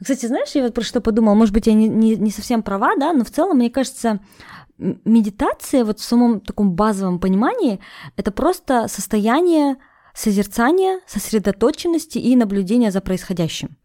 Кстати, 0.00 0.26
знаешь, 0.26 0.50
я 0.54 0.62
вот 0.62 0.74
про 0.74 0.82
что 0.82 1.00
подумала, 1.00 1.34
может 1.34 1.52
быть, 1.52 1.66
я 1.66 1.74
не, 1.74 1.88
не, 1.88 2.16
не 2.16 2.30
совсем 2.30 2.62
права, 2.62 2.96
да, 2.96 3.12
но 3.12 3.24
в 3.24 3.30
целом, 3.30 3.58
мне 3.58 3.70
кажется, 3.70 4.20
медитация 4.78 5.84
вот 5.84 6.00
в 6.00 6.04
самом 6.04 6.40
таком 6.40 6.72
базовом 6.72 7.18
понимании 7.18 7.80
это 8.16 8.30
просто 8.30 8.88
состояние 8.88 9.76
созерцания, 10.14 11.00
сосредоточенности 11.06 12.18
и 12.18 12.34
наблюдения 12.34 12.90
за 12.90 13.00
происходящим. 13.00 13.76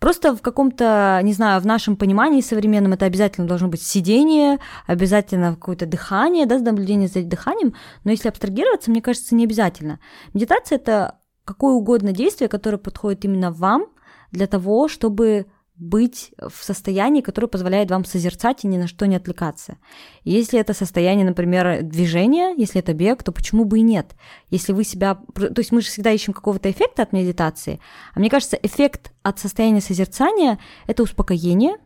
Просто 0.00 0.34
в 0.34 0.40
каком-то, 0.40 1.20
не 1.22 1.32
знаю, 1.32 1.60
в 1.60 1.66
нашем 1.66 1.96
понимании 1.96 2.40
современном 2.40 2.94
это 2.94 3.04
обязательно 3.04 3.46
должно 3.46 3.68
быть 3.68 3.82
сидение, 3.82 4.58
обязательно 4.86 5.54
какое-то 5.54 5.86
дыхание, 5.86 6.46
да, 6.46 6.58
наблюдение 6.58 7.08
за 7.08 7.22
дыханием, 7.22 7.74
но 8.04 8.10
если 8.10 8.28
абстрагироваться, 8.28 8.90
мне 8.90 9.02
кажется, 9.02 9.34
не 9.34 9.44
обязательно. 9.44 10.00
Медитация– 10.32 10.76
это 10.78 11.18
какое 11.48 11.72
угодно 11.72 12.12
действие, 12.12 12.48
которое 12.48 12.76
подходит 12.76 13.24
именно 13.24 13.50
вам 13.50 13.86
для 14.32 14.46
того, 14.46 14.86
чтобы 14.86 15.46
быть 15.76 16.32
в 16.38 16.62
состоянии, 16.62 17.22
которое 17.22 17.46
позволяет 17.46 17.90
вам 17.90 18.04
созерцать 18.04 18.64
и 18.64 18.68
ни 18.68 18.76
на 18.76 18.86
что 18.86 19.06
не 19.06 19.16
отвлекаться. 19.16 19.78
Если 20.24 20.60
это 20.60 20.74
состояние, 20.74 21.24
например, 21.24 21.82
движения, 21.82 22.54
если 22.54 22.80
это 22.80 22.92
бег, 22.92 23.22
то 23.22 23.32
почему 23.32 23.64
бы 23.64 23.78
и 23.78 23.82
нет? 23.82 24.14
Если 24.50 24.74
вы 24.74 24.84
себя... 24.84 25.14
То 25.34 25.54
есть 25.56 25.72
мы 25.72 25.80
же 25.80 25.86
всегда 25.86 26.10
ищем 26.10 26.34
какого-то 26.34 26.70
эффекта 26.70 27.02
от 27.02 27.14
медитации, 27.14 27.80
а 28.12 28.20
мне 28.20 28.28
кажется, 28.28 28.58
эффект 28.62 29.12
от 29.22 29.38
состояния 29.38 29.80
созерцания— 29.80 30.58
это 30.86 31.02
успокоение, 31.02 31.76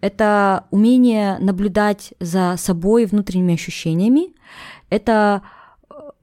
это 0.00 0.66
умение 0.70 1.36
наблюдать 1.40 2.14
за 2.20 2.54
собой 2.56 3.04
внутренними 3.04 3.54
ощущениями, 3.54 4.32
это 4.88 5.42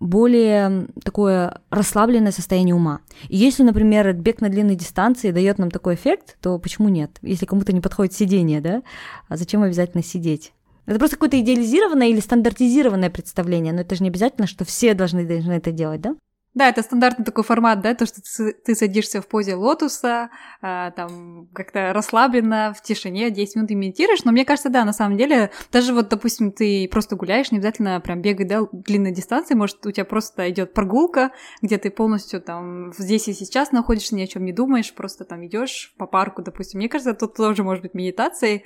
более 0.02 0.88
такое 1.04 1.62
расслабленное 1.70 2.32
состояние 2.32 2.76
ума. 2.76 3.02
И 3.30 3.38
если, 3.38 3.64
например, 3.64 4.12
бег 4.14 4.42
на 4.42 4.50
длинной 4.50 4.76
дистанции 4.76 5.32
дает 5.32 5.60
нам 5.60 5.70
такой 5.70 5.96
эффект, 5.96 6.38
то 6.42 6.58
почему 6.58 6.90
нет? 6.90 7.20
Если 7.22 7.46
кому-то 7.46 7.72
не 7.72 7.82
подходит 7.82 8.14
сидение, 8.14 8.60
да, 8.62 8.82
а 9.30 9.38
зачем 9.38 9.62
обязательно 9.62 10.04
сидеть? 10.04 10.54
Это 10.88 10.98
просто 10.98 11.16
какое-то 11.16 11.40
идеализированное 11.40 12.08
или 12.08 12.20
стандартизированное 12.20 13.12
представление, 13.12 13.72
но 13.72 13.82
это 13.82 13.96
же 13.96 14.04
не 14.04 14.10
обязательно, 14.10 14.48
что 14.48 14.66
все 14.66 14.96
должны, 14.96 15.26
должны 15.26 15.54
это 15.54 15.72
делать, 15.72 16.02
да? 16.02 16.16
Да, 16.54 16.68
это 16.68 16.82
стандартный 16.82 17.24
такой 17.24 17.46
формат, 17.46 17.80
да, 17.82 17.96
то, 17.96 18.06
что 18.06 18.22
ты, 18.66 18.76
садишься 18.76 19.22
в 19.22 19.28
позе 19.28 19.56
лотуса, 19.56 20.30
а, 20.62 20.92
там 20.92 21.48
как-то 21.54 21.94
расслабленно, 21.94 22.74
в 22.78 22.82
тишине, 22.82 23.32
10 23.32 23.56
минут 23.56 23.72
и 23.72 23.76
медитируешь, 23.76 24.26
но 24.26 24.34
мне 24.34 24.44
кажется, 24.44 24.70
да, 24.70 24.84
на 24.84 24.92
самом 24.92 25.18
деле, 25.18 25.52
даже 25.72 25.94
вот, 25.94 26.10
допустим, 26.10 26.52
ты 26.52 26.90
просто 26.92 27.16
гуляешь, 27.16 27.52
не 27.52 27.60
обязательно 27.60 28.02
прям 28.02 28.22
бегать, 28.22 28.50
да, 28.50 28.68
длинной 28.74 29.14
дистанции, 29.14 29.54
может, 29.54 29.86
у 29.86 29.92
тебя 29.92 30.04
просто 30.04 30.50
идет 30.50 30.74
прогулка, 30.74 31.32
где 31.62 31.78
ты 31.78 31.90
полностью 31.90 32.42
там 32.42 32.92
здесь 32.98 33.30
и 33.30 33.34
сейчас 33.34 33.72
находишься, 33.72 34.16
ни 34.16 34.22
о 34.22 34.28
чем 34.28 34.44
не 34.44 34.52
думаешь, 34.52 34.94
просто 34.94 35.24
там 35.24 35.46
идешь 35.46 35.94
по 35.98 36.06
парку, 36.06 36.42
допустим. 36.42 36.80
Мне 36.80 36.90
кажется, 36.90 37.14
тут 37.14 37.34
тоже 37.36 37.64
может 37.64 37.82
быть 37.82 37.94
медитацией, 37.94 38.66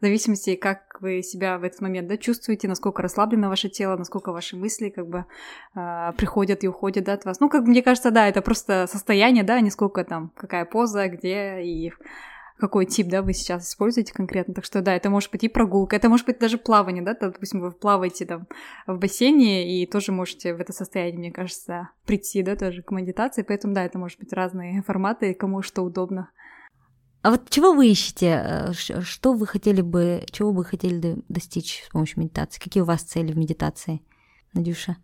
в 0.00 0.04
зависимости, 0.04 0.54
как 0.54 0.98
вы 1.00 1.22
себя 1.22 1.58
в 1.58 1.64
этот 1.64 1.82
момент, 1.82 2.08
да, 2.08 2.16
чувствуете, 2.16 2.66
насколько 2.66 3.02
расслаблено 3.02 3.50
ваше 3.50 3.68
тело, 3.68 3.96
насколько 3.96 4.32
ваши 4.32 4.56
мысли 4.56 4.88
как 4.88 5.06
бы 5.06 5.26
а, 5.74 6.12
приходят 6.12 6.64
и 6.64 6.68
уходят, 6.68 7.04
да, 7.04 7.16
вас. 7.26 7.40
Ну, 7.40 7.48
как 7.48 7.64
мне 7.64 7.82
кажется, 7.82 8.10
да, 8.10 8.28
это 8.28 8.40
просто 8.40 8.86
состояние, 8.90 9.44
да, 9.44 9.60
не 9.60 9.70
сколько 9.70 10.04
там, 10.04 10.32
какая 10.36 10.64
поза, 10.64 11.08
где 11.08 11.60
и 11.62 11.92
какой 12.58 12.86
тип, 12.86 13.08
да, 13.08 13.22
вы 13.22 13.34
сейчас 13.34 13.68
используете 13.68 14.14
конкретно. 14.14 14.54
Так 14.54 14.64
что, 14.64 14.80
да, 14.80 14.94
это 14.94 15.10
может 15.10 15.30
быть 15.30 15.44
и 15.44 15.48
прогулка, 15.48 15.96
это 15.96 16.08
может 16.08 16.26
быть 16.26 16.38
даже 16.38 16.58
плавание, 16.58 17.02
да, 17.02 17.14
там, 17.14 17.32
допустим, 17.32 17.60
вы 17.60 17.70
плаваете 17.72 18.24
там 18.24 18.46
в 18.86 18.98
бассейне 18.98 19.82
и 19.82 19.86
тоже 19.86 20.12
можете 20.12 20.54
в 20.54 20.60
это 20.60 20.72
состояние, 20.72 21.18
мне 21.18 21.32
кажется, 21.32 21.90
прийти, 22.06 22.42
да, 22.42 22.56
тоже 22.56 22.82
к 22.82 22.90
медитации, 22.92 23.42
поэтому, 23.42 23.74
да, 23.74 23.84
это 23.84 23.98
может 23.98 24.18
быть 24.18 24.32
разные 24.32 24.82
форматы, 24.86 25.34
кому 25.34 25.62
что 25.62 25.82
удобно. 25.82 26.30
А 27.22 27.30
вот 27.30 27.50
чего 27.50 27.72
вы 27.72 27.88
ищете? 27.88 28.70
Э, 28.70 28.72
что 28.72 29.32
вы 29.32 29.46
хотели 29.46 29.80
бы, 29.80 30.24
чего 30.30 30.52
вы 30.52 30.64
хотели 30.64 31.16
достичь 31.28 31.82
с 31.84 31.90
помощью 31.90 32.20
медитации? 32.20 32.60
Какие 32.60 32.82
у 32.82 32.86
вас 32.86 33.02
цели 33.02 33.32
в 33.32 33.36
медитации, 33.36 34.00
Надюша? 34.52 34.96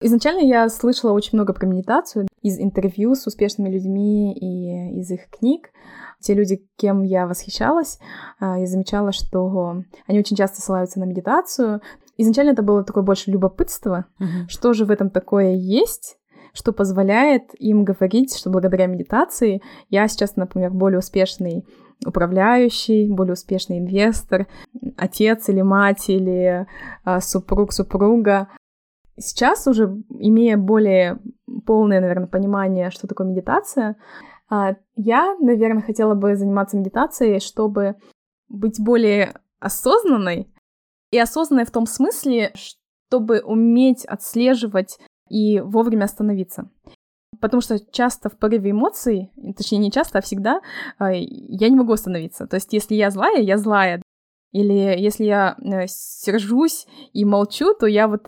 Изначально 0.00 0.40
я 0.40 0.68
слышала 0.68 1.12
очень 1.12 1.30
много 1.32 1.54
про 1.54 1.66
медитацию 1.66 2.28
из 2.42 2.58
интервью 2.58 3.14
с 3.14 3.26
успешными 3.26 3.70
людьми 3.70 4.34
и 4.34 4.98
из 5.00 5.10
их 5.10 5.28
книг. 5.30 5.70
Те 6.20 6.34
люди, 6.34 6.66
кем 6.76 7.02
я 7.02 7.26
восхищалась, 7.26 7.98
а, 8.38 8.58
я 8.58 8.66
замечала, 8.66 9.12
что 9.12 9.82
они 10.06 10.18
очень 10.18 10.36
часто 10.36 10.60
ссылаются 10.60 11.00
на 11.00 11.04
медитацию. 11.04 11.80
Изначально 12.18 12.50
это 12.50 12.62
было 12.62 12.84
такое 12.84 13.04
больше 13.04 13.30
любопытство, 13.30 14.06
uh-huh. 14.18 14.48
что 14.48 14.72
же 14.72 14.84
в 14.84 14.90
этом 14.90 15.10
такое 15.10 15.54
есть, 15.54 16.18
что 16.52 16.72
позволяет 16.72 17.54
им 17.58 17.84
говорить, 17.84 18.36
что 18.36 18.50
благодаря 18.50 18.86
медитации 18.86 19.62
я 19.90 20.08
сейчас, 20.08 20.36
например, 20.36 20.70
более 20.70 20.98
успешный 20.98 21.66
управляющий, 22.04 23.10
более 23.10 23.34
успешный 23.34 23.78
инвестор, 23.78 24.46
отец 24.96 25.48
или 25.48 25.62
мать 25.62 26.08
или 26.08 26.66
а, 27.04 27.20
супруг, 27.20 27.72
супруга. 27.72 28.48
Сейчас 29.18 29.66
уже, 29.66 29.84
имея 30.18 30.56
более 30.56 31.18
полное, 31.64 32.00
наверное, 32.00 32.26
понимание, 32.26 32.90
что 32.90 33.06
такое 33.06 33.26
медитация, 33.26 33.96
а, 34.48 34.76
я, 34.94 35.36
наверное, 35.40 35.82
хотела 35.82 36.14
бы 36.14 36.36
заниматься 36.36 36.76
медитацией, 36.76 37.40
чтобы 37.40 37.96
быть 38.48 38.80
более 38.80 39.40
осознанной, 39.58 40.52
и 41.10 41.18
осознанной 41.18 41.64
в 41.64 41.70
том 41.70 41.86
смысле, 41.86 42.52
чтобы 42.54 43.40
уметь 43.40 44.04
отслеживать 44.04 44.98
и 45.28 45.60
вовремя 45.60 46.04
остановиться. 46.04 46.70
Потому 47.40 47.60
что 47.60 47.78
часто 47.92 48.28
в 48.28 48.38
порыве 48.38 48.70
эмоций, 48.70 49.30
точнее 49.56 49.78
не 49.78 49.92
часто, 49.92 50.18
а 50.18 50.22
всегда, 50.22 50.60
а, 50.98 51.12
я 51.12 51.68
не 51.68 51.76
могу 51.76 51.92
остановиться. 51.92 52.46
То 52.46 52.56
есть 52.56 52.72
если 52.72 52.94
я 52.94 53.10
злая, 53.10 53.40
я 53.40 53.58
злая. 53.58 54.02
Или 54.52 54.98
если 54.98 55.24
я 55.24 55.56
э, 55.58 55.86
сержусь 55.86 56.86
и 57.12 57.24
молчу, 57.24 57.74
то 57.74 57.86
я 57.86 58.08
вот 58.08 58.26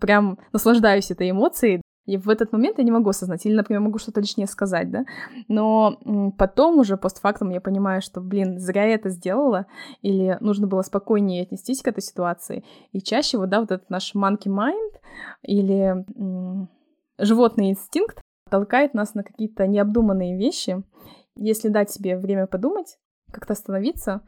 прям 0.00 0.38
наслаждаюсь 0.52 1.10
этой 1.10 1.30
эмоцией, 1.30 1.82
и 2.06 2.16
в 2.18 2.28
этот 2.28 2.52
момент 2.52 2.78
я 2.78 2.84
не 2.84 2.92
могу 2.92 3.10
осознать. 3.10 3.44
Или, 3.44 3.54
например, 3.54 3.80
могу 3.80 3.98
что-то 3.98 4.20
лишнее 4.20 4.46
сказать, 4.46 4.90
да. 4.90 5.04
Но 5.48 5.98
потом 6.38 6.78
уже 6.78 6.96
постфактум 6.96 7.50
я 7.50 7.60
понимаю, 7.60 8.00
что, 8.00 8.20
блин, 8.20 8.60
зря 8.60 8.84
я 8.84 8.94
это 8.94 9.10
сделала, 9.10 9.66
или 10.02 10.38
нужно 10.40 10.68
было 10.68 10.82
спокойнее 10.82 11.42
отнестись 11.42 11.82
к 11.82 11.88
этой 11.88 12.02
ситуации. 12.02 12.64
И 12.92 13.00
чаще 13.00 13.38
вот, 13.38 13.48
да, 13.48 13.60
вот 13.60 13.72
этот 13.72 13.90
наш 13.90 14.14
monkey 14.14 14.46
mind 14.46 15.00
или 15.42 16.06
животный 17.18 17.70
инстинкт 17.70 18.20
толкает 18.48 18.94
нас 18.94 19.14
на 19.14 19.24
какие-то 19.24 19.66
необдуманные 19.66 20.38
вещи. 20.38 20.84
Если 21.34 21.68
дать 21.68 21.90
себе 21.90 22.16
время 22.16 22.46
подумать, 22.46 22.98
как-то 23.32 23.54
остановиться, 23.54 24.22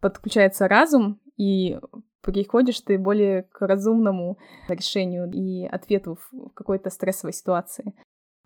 подключается 0.00 0.66
разум, 0.66 1.20
и 1.38 1.78
приходишь 2.20 2.80
ты 2.80 2.98
более 2.98 3.44
к 3.44 3.66
разумному 3.66 4.38
решению 4.68 5.30
и 5.32 5.64
ответу 5.64 6.18
в 6.30 6.50
какой-то 6.50 6.90
стрессовой 6.90 7.32
ситуации. 7.32 7.94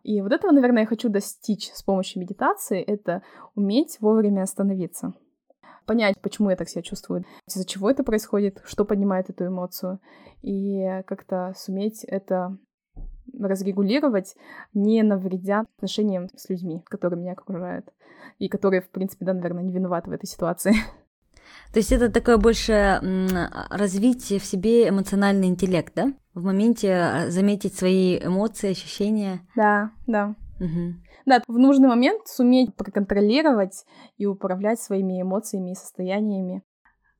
И 0.04 0.20
вот 0.20 0.32
этого, 0.32 0.52
наверное, 0.52 0.82
я 0.82 0.86
хочу 0.86 1.08
достичь 1.08 1.70
с 1.72 1.82
помощью 1.82 2.22
медитации, 2.22 2.80
это 2.80 3.22
уметь 3.54 3.98
вовремя 4.00 4.42
остановиться. 4.42 5.14
Понять, 5.86 6.20
почему 6.20 6.50
я 6.50 6.56
так 6.56 6.68
себя 6.68 6.82
чувствую, 6.82 7.24
из-за 7.48 7.66
чего 7.66 7.90
это 7.90 8.04
происходит, 8.04 8.62
что 8.64 8.84
поднимает 8.84 9.30
эту 9.30 9.46
эмоцию, 9.46 10.00
и 10.42 11.02
как-то 11.06 11.54
суметь 11.56 12.04
это 12.04 12.56
разрегулировать, 13.32 14.36
не 14.74 15.02
навредя 15.02 15.64
отношениям 15.76 16.28
с 16.36 16.48
людьми, 16.48 16.82
которые 16.86 17.20
меня 17.20 17.32
окружают, 17.32 17.92
и 18.38 18.48
которые, 18.48 18.82
в 18.82 18.90
принципе, 18.90 19.24
да, 19.24 19.34
наверное, 19.34 19.62
не 19.62 19.72
виноваты 19.72 20.10
в 20.10 20.12
этой 20.12 20.26
ситуации. 20.26 20.74
То 21.72 21.78
есть 21.78 21.92
это 21.92 22.10
такое 22.10 22.36
больше 22.36 23.00
развитие 23.70 24.38
в 24.38 24.44
себе 24.44 24.88
эмоциональный 24.88 25.48
интеллект, 25.48 25.92
да? 25.94 26.12
В 26.34 26.42
моменте 26.44 26.94
а, 26.94 27.30
заметить 27.30 27.74
свои 27.74 28.18
эмоции, 28.18 28.70
ощущения. 28.70 29.40
Да, 29.54 29.90
да. 30.06 30.34
Угу. 30.60 30.94
Да, 31.26 31.42
в 31.46 31.58
нужный 31.58 31.88
момент 31.88 32.26
суметь 32.26 32.74
проконтролировать 32.74 33.84
и 34.18 34.26
управлять 34.26 34.80
своими 34.80 35.20
эмоциями 35.20 35.72
и 35.72 35.74
состояниями. 35.74 36.62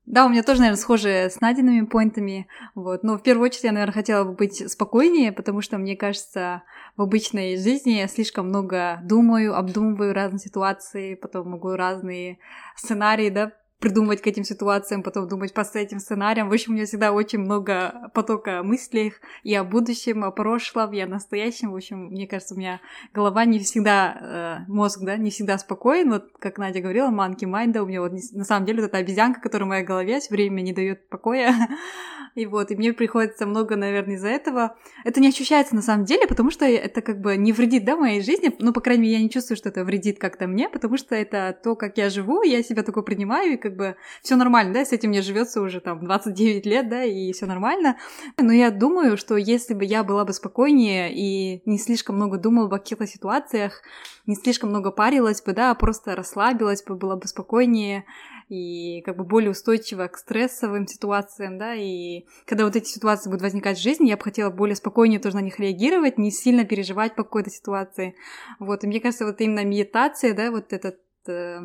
Да, 0.04 0.26
у 0.26 0.28
меня 0.28 0.42
тоже, 0.42 0.60
наверное, 0.60 0.80
схожие 0.80 1.30
с 1.30 1.40
Надиными 1.40 1.86
поинтами, 1.86 2.48
вот. 2.74 3.04
Но 3.04 3.16
в 3.16 3.22
первую 3.22 3.46
очередь 3.46 3.64
я, 3.64 3.72
наверное, 3.72 3.94
хотела 3.94 4.24
бы 4.24 4.32
быть 4.32 4.68
спокойнее, 4.70 5.30
потому 5.30 5.60
что, 5.60 5.78
мне 5.78 5.96
кажется, 5.96 6.64
в 6.96 7.02
обычной 7.02 7.56
жизни 7.56 7.92
я 7.92 8.08
слишком 8.08 8.48
много 8.48 8.98
думаю, 9.04 9.56
обдумываю 9.56 10.12
разные 10.12 10.40
ситуации, 10.40 11.14
потом 11.14 11.50
могу 11.50 11.70
разные 11.70 12.38
сценарии, 12.76 13.30
да, 13.30 13.52
придумывать 13.82 14.22
к 14.22 14.26
этим 14.28 14.44
ситуациям, 14.44 15.02
потом 15.02 15.28
думать 15.28 15.52
по 15.52 15.62
этим 15.74 15.98
сценариям. 15.98 16.48
В 16.48 16.52
общем, 16.52 16.72
у 16.72 16.74
меня 16.76 16.86
всегда 16.86 17.12
очень 17.12 17.40
много 17.40 18.10
потока 18.14 18.62
мыслей 18.62 19.12
и 19.42 19.54
о 19.54 19.64
будущем, 19.64 20.24
о 20.24 20.30
прошлом, 20.30 20.92
и 20.92 21.00
о 21.00 21.06
настоящем. 21.06 21.72
В 21.72 21.76
общем, 21.76 22.06
мне 22.06 22.28
кажется, 22.28 22.54
у 22.54 22.58
меня 22.58 22.80
голова 23.12 23.44
не 23.44 23.58
всегда, 23.58 24.64
э, 24.68 24.70
мозг, 24.72 25.00
да, 25.02 25.16
не 25.16 25.30
всегда 25.30 25.58
спокоен. 25.58 26.10
Вот, 26.10 26.30
как 26.38 26.58
Надя 26.58 26.80
говорила, 26.80 27.10
манки 27.10 27.44
майнда, 27.44 27.82
у 27.82 27.86
меня 27.86 28.00
вот 28.00 28.12
на 28.32 28.44
самом 28.44 28.66
деле 28.66 28.82
вот 28.82 28.88
эта 28.88 28.98
обезьянка, 28.98 29.40
которая 29.40 29.66
в 29.66 29.70
моей 29.70 29.84
голове 29.84 30.20
все 30.20 30.30
время 30.30 30.60
не 30.60 30.72
дает 30.72 31.08
покоя. 31.08 31.52
И 32.34 32.46
вот, 32.46 32.70
и 32.70 32.76
мне 32.76 32.94
приходится 32.94 33.46
много, 33.46 33.76
наверное, 33.76 34.14
из-за 34.14 34.28
этого. 34.28 34.76
Это 35.04 35.20
не 35.20 35.28
ощущается 35.28 35.74
на 35.74 35.82
самом 35.82 36.06
деле, 36.06 36.26
потому 36.26 36.50
что 36.50 36.64
это 36.64 37.02
как 37.02 37.20
бы 37.20 37.36
не 37.36 37.52
вредит, 37.52 37.84
да, 37.84 37.94
моей 37.94 38.22
жизни. 38.22 38.54
Ну, 38.58 38.72
по 38.72 38.80
крайней 38.80 39.02
мере, 39.02 39.14
я 39.16 39.22
не 39.22 39.28
чувствую, 39.28 39.58
что 39.58 39.68
это 39.68 39.84
вредит 39.84 40.18
как-то 40.18 40.46
мне, 40.46 40.70
потому 40.70 40.96
что 40.96 41.14
это 41.14 41.54
то, 41.62 41.76
как 41.76 41.98
я 41.98 42.08
живу, 42.08 42.42
я 42.42 42.62
себя 42.62 42.82
такое 42.82 43.02
принимаю, 43.02 43.52
и 43.52 43.56
как 43.56 43.71
бы 43.76 43.96
все 44.22 44.36
нормально, 44.36 44.74
да, 44.74 44.84
с 44.84 44.92
этим 44.92 45.10
мне 45.10 45.22
живется 45.22 45.60
уже 45.60 45.80
там 45.80 46.04
29 46.04 46.66
лет, 46.66 46.88
да, 46.88 47.04
и 47.04 47.32
все 47.32 47.46
нормально. 47.46 47.96
Но 48.38 48.52
я 48.52 48.70
думаю, 48.70 49.16
что 49.16 49.36
если 49.36 49.74
бы 49.74 49.84
я 49.84 50.04
была 50.04 50.24
бы 50.24 50.32
спокойнее 50.32 51.12
и 51.12 51.62
не 51.68 51.78
слишком 51.78 52.16
много 52.16 52.38
думала 52.38 52.68
бы 52.68 52.76
о 52.76 52.78
каких-то 52.78 53.06
ситуациях, 53.06 53.82
не 54.26 54.34
слишком 54.34 54.70
много 54.70 54.90
парилась 54.90 55.42
бы, 55.42 55.52
да, 55.52 55.70
а 55.70 55.74
просто 55.74 56.14
расслабилась 56.14 56.82
бы, 56.84 56.94
была 56.94 57.16
бы 57.16 57.26
спокойнее, 57.26 58.04
и 58.48 59.00
как 59.02 59.16
бы 59.16 59.24
более 59.24 59.50
устойчива 59.50 60.08
к 60.08 60.18
стрессовым 60.18 60.86
ситуациям, 60.86 61.58
да, 61.58 61.74
и 61.74 62.26
когда 62.46 62.64
вот 62.64 62.76
эти 62.76 62.86
ситуации 62.86 63.30
будут 63.30 63.42
возникать 63.42 63.78
в 63.78 63.82
жизни, 63.82 64.08
я 64.08 64.16
бы 64.16 64.22
хотела 64.22 64.50
более 64.50 64.76
спокойнее 64.76 65.20
тоже 65.20 65.36
на 65.36 65.40
них 65.40 65.58
реагировать, 65.58 66.18
не 66.18 66.30
сильно 66.30 66.64
переживать 66.64 67.14
по 67.14 67.24
какой-то 67.24 67.50
ситуации, 67.50 68.14
вот, 68.58 68.84
и 68.84 68.86
мне 68.86 69.00
кажется, 69.00 69.24
вот 69.24 69.40
именно 69.40 69.64
медитация, 69.64 70.34
да, 70.34 70.50
вот 70.50 70.72
этот 70.72 70.98
э, 71.26 71.60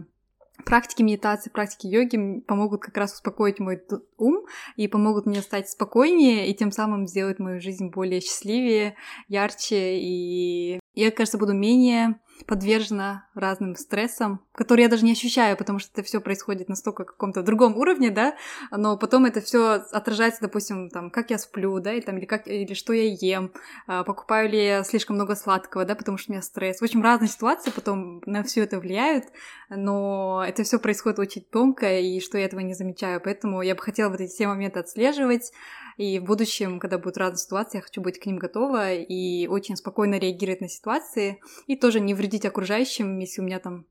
практики 0.66 1.02
медитации, 1.02 1.50
практики 1.50 1.88
йоги 1.88 2.42
помогут 2.42 2.82
как 2.82 2.98
раз 2.98 3.14
успокоить 3.14 3.60
мой 3.60 3.82
ум 4.18 4.46
и 4.76 4.88
помогут 4.88 5.26
мне 5.26 5.42
стать 5.42 5.70
спокойнее 5.70 6.48
и 6.48 6.54
тем 6.54 6.72
самым 6.72 7.08
сделать 7.08 7.40
мою 7.40 7.62
жизнь 7.62 7.90
более 7.90 8.22
счастливее, 8.22 8.96
ярче 9.28 9.98
и 10.00 10.80
я, 10.94 11.12
кажется, 11.12 11.38
буду 11.38 11.54
менее 11.54 12.20
подвержена 12.46 13.28
разным 13.34 13.76
стрессам, 13.76 14.42
которые 14.54 14.86
я 14.86 14.90
даже 14.90 15.06
не 15.06 15.14
ощущаю, 15.14 15.58
потому 15.58 15.80
что 15.80 15.92
это 15.94 16.04
все 16.04 16.22
происходит 16.22 16.70
настолько 16.70 17.04
каком-то 17.04 17.44
другом 17.44 17.78
уровне, 17.78 18.12
да, 18.12 18.36
но 18.72 18.98
потом 18.98 19.26
это 19.26 19.42
все 19.42 19.84
отражается, 19.92 20.42
допустим, 20.42 20.90
там, 20.90 21.10
как 21.10 21.30
я 21.30 21.38
сплю, 21.38 21.80
да, 21.80 21.94
или 21.94 22.02
там, 22.02 22.18
или 22.18 22.26
как, 22.26 22.48
или 22.48 22.74
что 22.74 22.94
я 22.94 23.04
ем, 23.04 23.52
а, 23.88 24.04
покупаю 24.04 24.50
ли 24.50 24.66
я 24.66 24.84
слишком 24.84 25.16
много 25.16 25.36
сладкого, 25.36 25.86
да, 25.86 25.96
потому 25.96 26.18
что 26.18 26.32
у 26.32 26.34
меня 26.34 26.42
стресс. 26.42 26.80
В 26.80 26.84
общем, 26.84 27.02
разные 27.02 27.30
ситуации 27.30 27.72
потом 27.72 28.22
на 28.26 28.44
все 28.44 28.64
это 28.64 28.80
влияют, 28.80 29.26
но 29.70 30.44
это 30.48 30.64
все 30.64 30.80
происходит 30.80 31.20
очень 31.20 31.44
тонко, 31.44 32.00
и 32.00 32.20
что 32.20 32.38
я 32.38 32.46
этого 32.46 32.60
не 32.62 32.74
замечаю, 32.74 33.22
поэтому 33.22 33.62
я 33.62 33.76
бы 33.76 33.82
хотела 33.82 34.10
вот 34.10 34.22
эти 34.22 34.32
все 34.32 34.48
моменты 34.48 34.80
отслеживать, 34.80 35.52
и 35.98 36.20
в 36.20 36.26
будущем, 36.26 36.80
когда 36.80 36.98
будут 36.98 37.18
разные 37.18 37.40
ситуации, 37.40 37.80
я 37.80 37.82
хочу 37.82 38.02
быть 38.02 38.20
к 38.20 38.26
ним 38.26 38.38
готова 38.38 38.94
и 38.94 39.48
очень 39.48 39.76
спокойно 39.76 40.20
реагировать 40.20 40.62
на 40.62 40.70
ситуации, 40.70 41.42
и 41.66 41.76
тоже 41.76 42.00
не 42.00 42.14
вредить 42.14 42.46
окружающим, 42.46 43.18
если 43.20 43.42
у 43.42 43.44
меня 43.44 43.60
там 43.60 43.86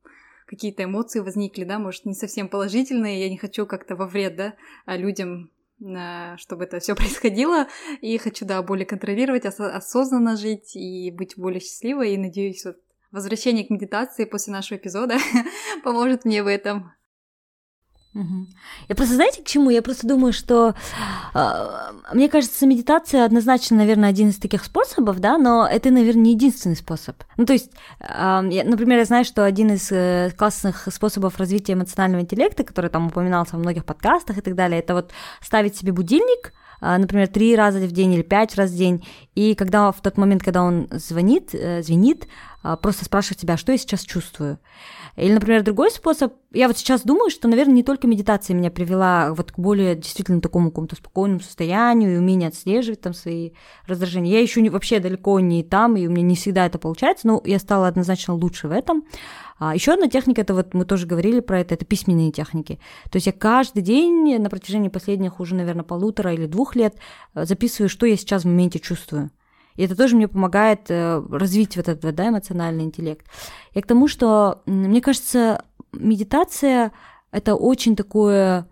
какие-то 0.47 0.85
эмоции 0.85 1.19
возникли, 1.19 1.65
да, 1.65 1.79
может, 1.79 2.05
не 2.05 2.15
совсем 2.15 2.49
положительные, 2.49 3.21
я 3.21 3.29
не 3.29 3.37
хочу 3.37 3.67
как-то 3.67 3.97
во 3.97 4.07
вред, 4.07 4.37
да, 4.37 4.55
а 4.87 4.97
людям 4.97 5.51
чтобы 6.39 6.65
это 6.65 6.79
все 6.79 6.95
происходило, 6.97 7.67
и 8.01 8.17
хочу, 8.17 8.47
да, 8.47 8.63
более 8.63 8.87
контролировать, 8.87 9.45
осознанно 9.45 10.37
жить 10.37 10.75
и 10.75 11.11
быть 11.11 11.35
более 11.37 11.61
счастливой, 11.61 12.15
и 12.15 12.19
надеюсь, 12.19 12.65
вот 12.65 12.79
возвращение 13.11 13.67
к 13.67 13.71
медитации 13.71 14.25
после 14.25 14.53
нашего 14.53 14.79
эпизода 14.79 15.19
поможет 15.85 16.25
мне 16.25 16.43
в 16.43 16.47
этом. 16.47 16.93
Я 18.89 18.95
просто, 18.95 19.15
знаете, 19.15 19.43
к 19.43 19.47
чему? 19.47 19.71
Я 19.71 19.83
просто 19.83 20.07
думаю, 20.07 20.33
что 20.33 20.75
э, 21.35 21.93
мне 22.13 22.29
кажется, 22.29 22.67
медитация 22.67 23.25
однозначно, 23.25 23.77
наверное, 23.77 24.09
один 24.09 24.31
из 24.31 24.37
таких 24.39 24.65
способов, 24.65 25.19
да, 25.21 25.39
но 25.39 25.67
это, 25.67 25.91
наверное, 25.91 26.23
не 26.23 26.33
единственный 26.33 26.77
способ. 26.77 27.17
Ну, 27.37 27.45
то 27.45 27.53
есть, 27.53 27.71
э, 28.01 28.43
я, 28.51 28.65
например, 28.65 28.99
я 28.99 29.05
знаю, 29.05 29.25
что 29.25 29.45
один 29.45 29.73
из 29.73 29.91
э, 29.91 30.33
классных 30.37 30.89
способов 30.91 31.39
развития 31.39 31.75
эмоционального 31.75 32.23
интеллекта, 32.23 32.65
который 32.65 32.91
там 32.91 33.09
упоминался 33.09 33.57
в 33.57 33.61
многих 33.61 33.85
подкастах 33.85 34.39
и 34.39 34.41
так 34.41 34.55
далее, 34.55 34.81
это 34.81 34.95
вот 34.95 35.11
ставить 35.41 35.77
себе 35.77 35.93
будильник, 35.93 36.53
например, 36.81 37.29
три 37.29 37.57
раза 37.57 37.79
в 37.81 37.93
день 37.93 38.15
или 38.15 38.23
пять 38.23 38.55
раз 38.57 38.71
в 38.71 38.77
день, 38.77 39.07
и 39.35 39.55
когда 39.55 39.93
в 39.93 40.01
тот 40.01 40.17
момент, 40.17 40.43
когда 40.43 40.63
он 40.63 40.89
звонит, 40.91 41.51
звенит, 41.51 42.27
просто 42.83 43.05
спрашивать 43.05 43.41
себя, 43.41 43.57
что 43.57 43.73
я 43.73 43.79
сейчас 43.79 44.03
чувствую. 44.03 44.59
Или, 45.17 45.33
например, 45.33 45.63
другой 45.63 45.91
способ, 45.91 46.35
я 46.53 46.67
вот 46.67 46.77
сейчас 46.77 47.03
думаю, 47.03 47.31
что, 47.31 47.49
наверное, 47.49 47.75
не 47.75 47.83
только 47.83 48.07
медитация 48.07 48.55
меня 48.55 48.71
привела 48.71 49.33
вот 49.33 49.53
к 49.53 49.59
более 49.59 49.95
действительно 49.95 50.43
такому 50.43 50.71
какому-то 50.71 50.97
спокойному 50.97 51.41
состоянию 51.41 52.15
и 52.15 52.19
умению 52.19 52.49
отслеживать 52.49 53.01
там 53.01 53.15
свои 53.15 53.53
раздражения. 53.87 54.33
Я 54.33 54.41
еще 54.41 54.61
не, 54.61 54.69
вообще 54.69 54.99
далеко 54.99 55.41
не 55.41 55.63
там, 55.63 55.97
и 55.97 56.07
у 56.07 56.11
меня 56.11 56.23
не 56.23 56.35
всегда 56.35 56.67
это 56.67 56.79
получается, 56.79 57.29
но 57.29 57.41
я 57.47 57.59
стала 57.59 57.89
однозначно 57.89 58.35
лучше 58.35 58.69
в 58.69 58.73
этом. 58.73 59.05
А 59.59 59.75
еще 59.75 59.95
одна 59.95 60.09
техника, 60.09 60.43
это 60.43 60.55
вот 60.55 60.75
мы 60.75 60.85
тоже 60.85 61.07
говорили 61.07 61.41
про 61.41 61.61
это, 61.61 61.75
это 61.75 61.85
письменные 61.85 62.31
техники. 62.31 62.79
То 63.11 63.17
есть 63.17 63.27
я 63.27 63.33
каждый 63.33 63.83
день 63.83 64.39
на 64.39 64.51
протяжении 64.51 64.89
последних 64.89 65.41
уже, 65.41 65.55
наверное, 65.55 65.85
полутора 65.85 66.35
или 66.35 66.47
двух 66.47 66.77
лет 66.77 66.97
записываю, 67.35 67.89
что 67.89 68.07
я 68.07 68.17
сейчас 68.17 68.43
в 68.43 68.47
моменте 68.47 68.79
чувствую. 68.79 69.31
И 69.77 69.85
это 69.85 69.97
тоже 69.97 70.17
мне 70.17 70.29
помогает 70.29 70.91
э, 70.91 71.23
развить 71.31 71.77
вот 71.77 71.89
этот 71.89 72.15
да, 72.15 72.29
эмоциональный 72.29 72.85
интеллект. 72.85 73.27
И 73.73 73.81
к 73.81 73.87
тому, 73.87 74.09
что, 74.09 74.63
мне 74.67 75.01
кажется, 75.01 75.63
медитация— 75.93 76.93
это 77.31 77.55
очень 77.55 77.95
такое 77.95 78.67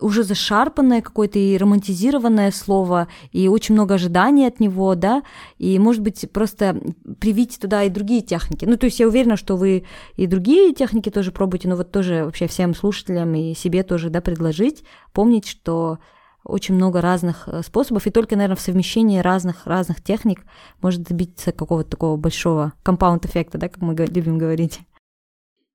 уже 0.00 0.22
зашарпанное 0.22 1.02
какое-то 1.02 1.38
и 1.38 1.56
романтизированное 1.56 2.50
слово, 2.50 3.08
и 3.32 3.48
очень 3.48 3.74
много 3.74 3.94
ожиданий 3.94 4.46
от 4.46 4.60
него, 4.60 4.94
да, 4.94 5.22
и, 5.58 5.78
может 5.78 6.02
быть, 6.02 6.30
просто 6.32 6.80
привить 7.18 7.58
туда 7.60 7.82
и 7.84 7.90
другие 7.90 8.22
техники. 8.22 8.64
Ну, 8.64 8.76
то 8.76 8.86
есть 8.86 9.00
я 9.00 9.08
уверена, 9.08 9.36
что 9.36 9.56
вы 9.56 9.84
и 10.16 10.26
другие 10.26 10.74
техники 10.74 11.10
тоже 11.10 11.32
пробуете, 11.32 11.68
но 11.68 11.76
вот 11.76 11.90
тоже 11.90 12.24
вообще 12.24 12.46
всем 12.46 12.74
слушателям 12.74 13.34
и 13.34 13.54
себе 13.54 13.82
тоже, 13.82 14.10
да, 14.10 14.20
предложить, 14.20 14.84
помнить, 15.12 15.46
что 15.46 15.98
очень 16.44 16.74
много 16.74 17.00
разных 17.00 17.48
э, 17.48 17.62
способов, 17.62 18.06
и 18.06 18.10
только, 18.10 18.34
наверное, 18.36 18.56
в 18.56 18.60
совмещении 18.60 19.18
разных, 19.18 19.66
разных 19.66 20.02
техник 20.02 20.44
может 20.80 21.02
добиться 21.02 21.52
какого-то 21.52 21.90
такого 21.90 22.16
большого 22.16 22.72
компаунд-эффекта, 22.82 23.58
да, 23.58 23.68
как 23.68 23.82
мы 23.82 23.94
любим 23.94 24.38
говорить. 24.38 24.80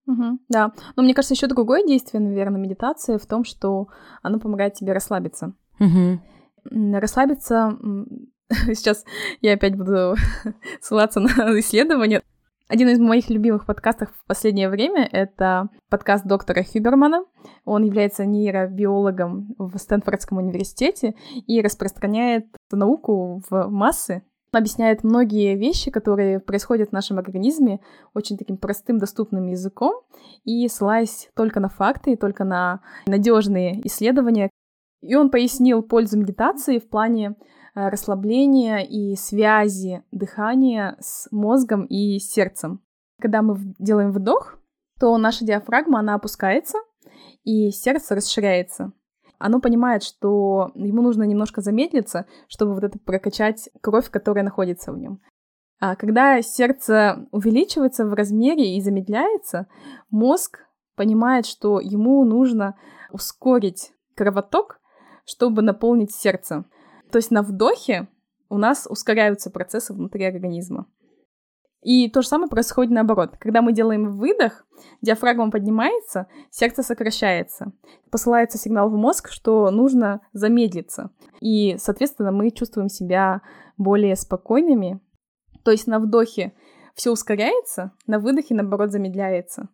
Угу, 0.08 0.40
да. 0.50 0.72
Но 0.96 1.04
мне 1.04 1.14
кажется, 1.14 1.34
еще 1.34 1.48
другое 1.48 1.86
действие, 1.86 2.22
наверное, 2.22 2.62
медитации 2.62 3.18
в 3.18 3.26
том, 3.26 3.44
что 3.44 3.88
оно 4.22 4.40
помогает 4.40 4.74
тебе 4.74 4.94
расслабиться. 4.94 5.54
Угу. 5.80 7.00
Расслабиться. 7.00 7.78
Сейчас 8.50 9.04
я 9.42 9.54
опять 9.54 9.76
буду 9.76 10.16
ссылаться 10.82 11.20
на 11.20 11.30
исследования. 11.60 12.22
Один 12.68 12.90
из 12.90 13.00
моих 13.00 13.30
любимых 13.30 13.68
подкастов 13.68 14.10
в 14.10 14.26
последнее 14.26 14.70
время— 14.70 15.08
это 15.12 15.70
подкаст 15.90 16.26
доктора 16.26 16.64
Хюбермана. 16.64 17.24
Он 17.64 17.84
является 17.84 18.26
нейробиологом 18.26 19.54
в 19.60 19.78
Стэнфордском 19.78 20.40
университете 20.40 21.14
и 21.46 21.62
распространяет 21.62 22.48
науку 22.72 23.44
в 23.48 23.68
массы 23.68 24.24
объясняет 24.58 25.04
многие 25.04 25.56
вещи, 25.56 25.92
которые 25.92 26.40
происходят 26.40 26.90
в 26.90 26.94
нашем 26.94 27.18
организме 27.18 27.80
очень 28.14 28.38
таким 28.38 28.58
простым, 28.58 28.98
доступным 28.98 29.48
языком 29.48 30.02
и 30.44 30.68
ссылаясь 30.68 31.30
только 31.36 31.60
на 31.60 31.70
факты 31.70 32.14
и 32.14 32.16
только 32.16 32.44
на 32.44 32.82
надежные 33.08 33.86
исследования. 33.88 34.50
И 35.02 35.16
он 35.16 35.30
пояснил 35.30 35.84
пользу 35.84 36.18
медитации 36.18 36.80
в 36.80 36.90
плане 36.90 37.36
э, 37.76 37.90
расслабления 37.90 38.80
и 38.80 39.16
связи 39.16 40.04
дыхания 40.12 40.98
с 41.00 41.28
мозгом 41.32 41.86
и 41.86 42.20
сердцем. 42.20 42.82
Когда 43.22 43.42
мы 43.42 43.58
делаем 43.80 44.12
вдох, 44.12 44.58
то 45.00 45.18
наша 45.18 45.46
диафрагма, 45.46 46.00
она 46.00 46.16
опускается, 46.16 46.80
и 47.44 47.70
сердце 47.72 48.16
расширяется 48.16 48.94
оно 49.40 49.60
понимает, 49.60 50.04
что 50.04 50.72
ему 50.76 51.02
нужно 51.02 51.24
немножко 51.24 51.62
замедлиться, 51.62 52.26
чтобы 52.48 52.74
вот 52.74 52.84
это 52.84 53.00
прокачать 53.00 53.70
кровь, 53.82 54.10
которая 54.10 54.44
находится 54.44 54.92
в 54.92 54.98
нем. 54.98 55.22
А 55.80 55.96
когда 55.96 56.42
сердце 56.42 57.28
увеличивается 57.32 58.06
в 58.06 58.14
размере 58.14 58.78
и 58.78 58.82
замедляется, 58.82 59.68
мозг 60.10 60.62
понимает, 60.96 61.46
что 61.46 61.80
ему 61.80 62.24
нужно 62.24 62.76
ускорить 63.12 63.92
кровоток, 64.16 64.80
чтобы 65.26 65.62
наполнить 65.62 66.14
сердце. 66.14 66.66
То 67.12 67.18
есть 67.18 67.32
на 67.32 67.42
вдохе 67.42 68.08
у 68.50 68.58
нас 68.58 68.88
ускоряются 68.90 69.50
процессы 69.50 69.94
внутри 69.94 70.26
организма. 70.26 70.88
И 71.86 72.10
то 72.10 72.24
же 72.24 72.28
самое 72.28 72.50
происходит 72.50 72.92
наоборот. 72.92 73.38
Когда 73.38 73.62
мы 73.62 73.72
делаем 73.72 74.16
выдох, 74.16 74.66
диафрагма 75.04 75.52
поднимается, 75.52 76.26
сердце 76.50 76.82
сокращается. 76.82 77.74
Посылается 78.10 78.58
сигнал 78.58 78.90
в 78.90 78.96
мозг, 78.96 79.30
что 79.30 79.70
нужно 79.70 80.22
замедлиться. 80.34 81.12
И, 81.42 81.78
соответственно, 81.78 82.32
мы 82.32 82.50
чувствуем 82.50 82.90
себя 82.90 83.44
более 83.78 84.16
спокойными. 84.16 85.00
То 85.64 85.70
есть 85.70 85.86
на 85.86 86.00
вдохе 86.00 86.54
все 86.96 87.12
ускоряется, 87.12 87.92
на 88.08 88.18
выдохе, 88.18 88.56
наоборот, 88.56 88.92
замедляется. 88.92 89.70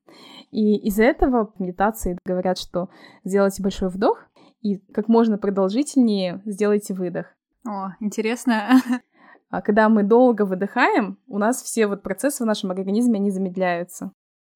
И 0.51 0.75
из-за 0.87 1.05
этого 1.05 1.53
медитации 1.59 2.17
говорят, 2.25 2.57
что 2.57 2.89
сделайте 3.23 3.63
большой 3.63 3.87
вдох 3.87 4.19
и 4.59 4.79
как 4.93 5.07
можно 5.07 5.37
продолжительнее 5.37 6.41
сделайте 6.43 6.93
выдох. 6.93 7.27
О, 7.65 7.91
интересно. 8.01 8.81
А 9.51 9.61
когда 9.61 9.89
мы 9.89 10.03
долго 10.03 10.45
выдыхаем, 10.45 11.19
у 11.27 11.37
нас 11.37 11.61
все 11.61 11.85
вот 11.85 12.01
процессы 12.01 12.43
в 12.43 12.47
нашем 12.47 12.71
организме, 12.71 13.19
они 13.19 13.31
замедляются. 13.31 14.13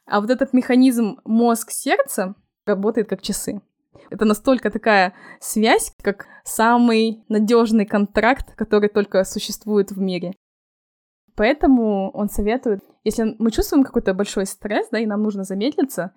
А 0.07 0.21
вот 0.21 0.29
этот 0.29 0.53
механизм 0.53 1.19
мозг-сердце 1.25 2.35
работает 2.65 3.09
как 3.09 3.21
часы. 3.21 3.61
Это 4.09 4.23
настолько 4.23 4.71
такая 4.71 5.13
связь, 5.41 5.93
как 6.01 6.27
самый 6.45 7.25
надежный 7.27 7.85
контракт, 7.85 8.55
который 8.55 8.87
только 8.87 9.23
существует 9.25 9.91
в 9.91 9.99
мире. 9.99 10.33
Поэтому 11.35 12.11
он 12.11 12.29
советует, 12.29 12.79
если 13.03 13.35
мы 13.37 13.51
чувствуем 13.51 13.83
какой-то 13.83 14.13
большой 14.13 14.45
стресс, 14.45 14.87
да, 14.91 14.99
и 14.99 15.05
нам 15.05 15.21
нужно 15.23 15.43
замедлиться, 15.43 16.13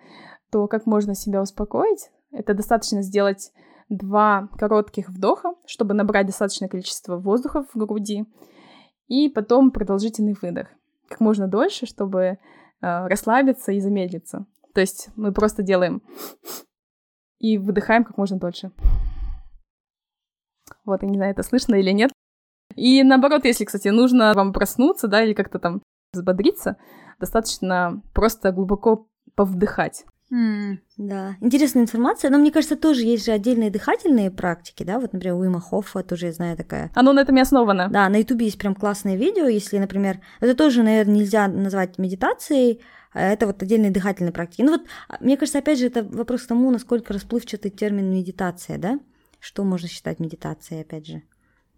то 0.52 0.68
как 0.68 0.86
можно 0.86 1.16
себя 1.16 1.42
успокоить? 1.42 2.10
Это 2.30 2.54
достаточно 2.54 3.02
сделать 3.02 3.50
два 3.88 4.48
коротких 4.56 5.08
вдоха, 5.08 5.54
чтобы 5.66 5.94
набрать 5.94 6.26
достаточное 6.26 6.68
количество 6.68 7.16
воздуха 7.16 7.64
в 7.64 7.76
груди, 7.76 8.26
и 9.08 9.28
потом 9.28 9.70
продолжительный 9.70 10.36
выдох. 10.40 10.68
Как 11.08 11.20
можно 11.20 11.48
дольше, 11.48 11.86
чтобы 11.86 12.20
э, 12.20 12.36
расслабиться 12.80 13.72
и 13.72 13.80
замедлиться. 13.80 14.46
То 14.74 14.80
есть 14.80 15.08
мы 15.16 15.32
просто 15.32 15.62
делаем 15.62 16.02
и 17.38 17.58
выдыхаем 17.58 18.04
как 18.04 18.16
можно 18.16 18.38
дольше. 18.38 18.70
Вот, 20.84 21.02
я 21.02 21.08
не 21.08 21.16
знаю, 21.16 21.32
это 21.32 21.42
слышно 21.42 21.74
или 21.74 21.90
нет. 21.90 22.12
И 22.76 23.02
наоборот, 23.02 23.44
если, 23.44 23.64
кстати, 23.64 23.88
нужно 23.88 24.34
вам 24.34 24.52
проснуться, 24.52 25.08
да, 25.08 25.24
или 25.24 25.32
как-то 25.32 25.58
там 25.58 25.82
взбодриться, 26.12 26.76
достаточно 27.18 28.02
просто 28.14 28.52
глубоко 28.52 29.08
повдыхать. 29.34 30.04
Mm, 30.30 30.76
да, 30.98 31.36
интересная 31.40 31.84
информация, 31.84 32.30
но 32.30 32.36
мне 32.38 32.52
кажется, 32.52 32.76
тоже 32.76 33.02
есть 33.02 33.24
же 33.24 33.32
отдельные 33.32 33.70
дыхательные 33.70 34.30
практики, 34.30 34.82
да, 34.82 35.00
вот, 35.00 35.14
например, 35.14 35.36
у 35.36 35.44
Има 35.44 35.58
Хоффа 35.58 36.02
тоже 36.02 36.26
я 36.26 36.32
знаю 36.32 36.54
такая. 36.54 36.90
Оно 36.94 37.14
на 37.14 37.20
этом 37.20 37.36
и 37.38 37.40
основано. 37.40 37.88
Да, 37.88 38.06
на 38.10 38.16
Ютубе 38.16 38.44
есть 38.44 38.58
прям 38.58 38.74
классное 38.74 39.16
видео, 39.16 39.46
если, 39.46 39.78
например, 39.78 40.20
это 40.40 40.54
тоже, 40.54 40.82
наверное, 40.82 41.14
нельзя 41.14 41.48
назвать 41.48 41.96
медитацией, 41.96 42.82
а 43.12 43.22
это 43.22 43.46
вот 43.46 43.62
отдельные 43.62 43.90
дыхательные 43.90 44.32
практики. 44.32 44.60
Ну 44.62 44.72
вот, 44.72 44.82
а, 45.08 45.16
мне 45.20 45.38
кажется, 45.38 45.60
опять 45.60 45.78
же, 45.78 45.86
это 45.86 46.04
вопрос 46.04 46.42
к 46.42 46.48
тому, 46.48 46.70
насколько 46.70 47.14
расплывчатый 47.14 47.70
термин 47.70 48.10
медитация, 48.10 48.76
да? 48.76 49.00
Что 49.40 49.64
можно 49.64 49.88
считать 49.88 50.20
медитацией, 50.20 50.82
опять 50.82 51.06
же. 51.06 51.22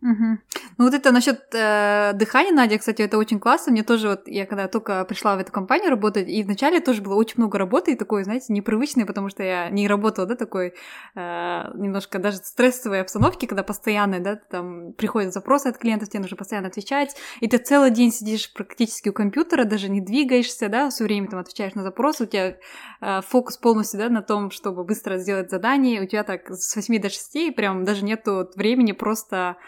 Угу. 0.03 0.39
Ну 0.79 0.85
вот 0.87 0.95
это 0.95 1.13
насчет 1.13 1.43
э, 1.53 2.13
дыхания, 2.15 2.53
Надя, 2.53 2.79
кстати, 2.79 3.03
это 3.03 3.19
очень 3.19 3.39
классно. 3.39 3.73
Мне 3.73 3.83
тоже 3.83 4.09
вот, 4.09 4.29
я 4.29 4.47
когда 4.47 4.67
только 4.67 5.05
пришла 5.05 5.37
в 5.37 5.41
эту 5.41 5.53
компанию 5.53 5.91
работать, 5.91 6.27
и 6.27 6.43
вначале 6.43 6.81
тоже 6.81 7.03
было 7.03 7.17
очень 7.17 7.35
много 7.37 7.59
работы, 7.59 7.93
и 7.93 7.97
такой, 7.97 8.25
знаете, 8.25 8.51
непривычной, 8.55 9.05
потому 9.05 9.29
что 9.29 9.43
я 9.43 9.69
не 9.69 9.87
работала, 9.87 10.27
да, 10.27 10.37
такой 10.37 10.73
э, 11.15 11.71
немножко 11.75 12.19
даже 12.19 12.39
стрессовой 12.39 13.03
обстановки, 13.03 13.45
когда 13.45 13.63
постоянно, 13.63 14.21
да, 14.21 14.37
там 14.37 14.95
приходят 14.95 15.35
запросы 15.35 15.67
от 15.67 15.77
клиентов, 15.77 16.09
тебе 16.09 16.21
нужно 16.21 16.39
постоянно 16.39 16.69
отвечать, 16.69 17.15
и 17.41 17.47
ты 17.47 17.59
целый 17.59 17.91
день 17.91 18.11
сидишь 18.11 18.51
практически 18.55 19.11
у 19.11 19.13
компьютера, 19.13 19.65
даже 19.65 19.91
не 19.91 20.01
двигаешься, 20.01 20.71
да, 20.71 20.89
все 20.89 21.05
время 21.05 21.29
там 21.29 21.41
отвечаешь 21.41 21.75
на 21.75 21.83
запросы, 21.83 22.25
у 22.25 22.27
тебя 22.27 22.57
э, 23.03 23.21
фокус 23.29 23.59
полностью, 23.59 24.01
да, 24.01 24.09
на 24.09 24.23
том, 24.23 24.51
чтобы 24.51 24.83
быстро 24.83 25.19
сделать 25.19 25.51
задание, 25.51 26.01
у 26.01 26.07
тебя 26.07 26.25
так 26.25 26.49
с 26.51 26.75
8 26.75 27.03
до 27.03 27.11
6, 27.11 27.55
прям 27.55 27.85
даже 27.85 28.03
нету 28.03 28.49
времени 28.57 28.93
просто 28.93 29.59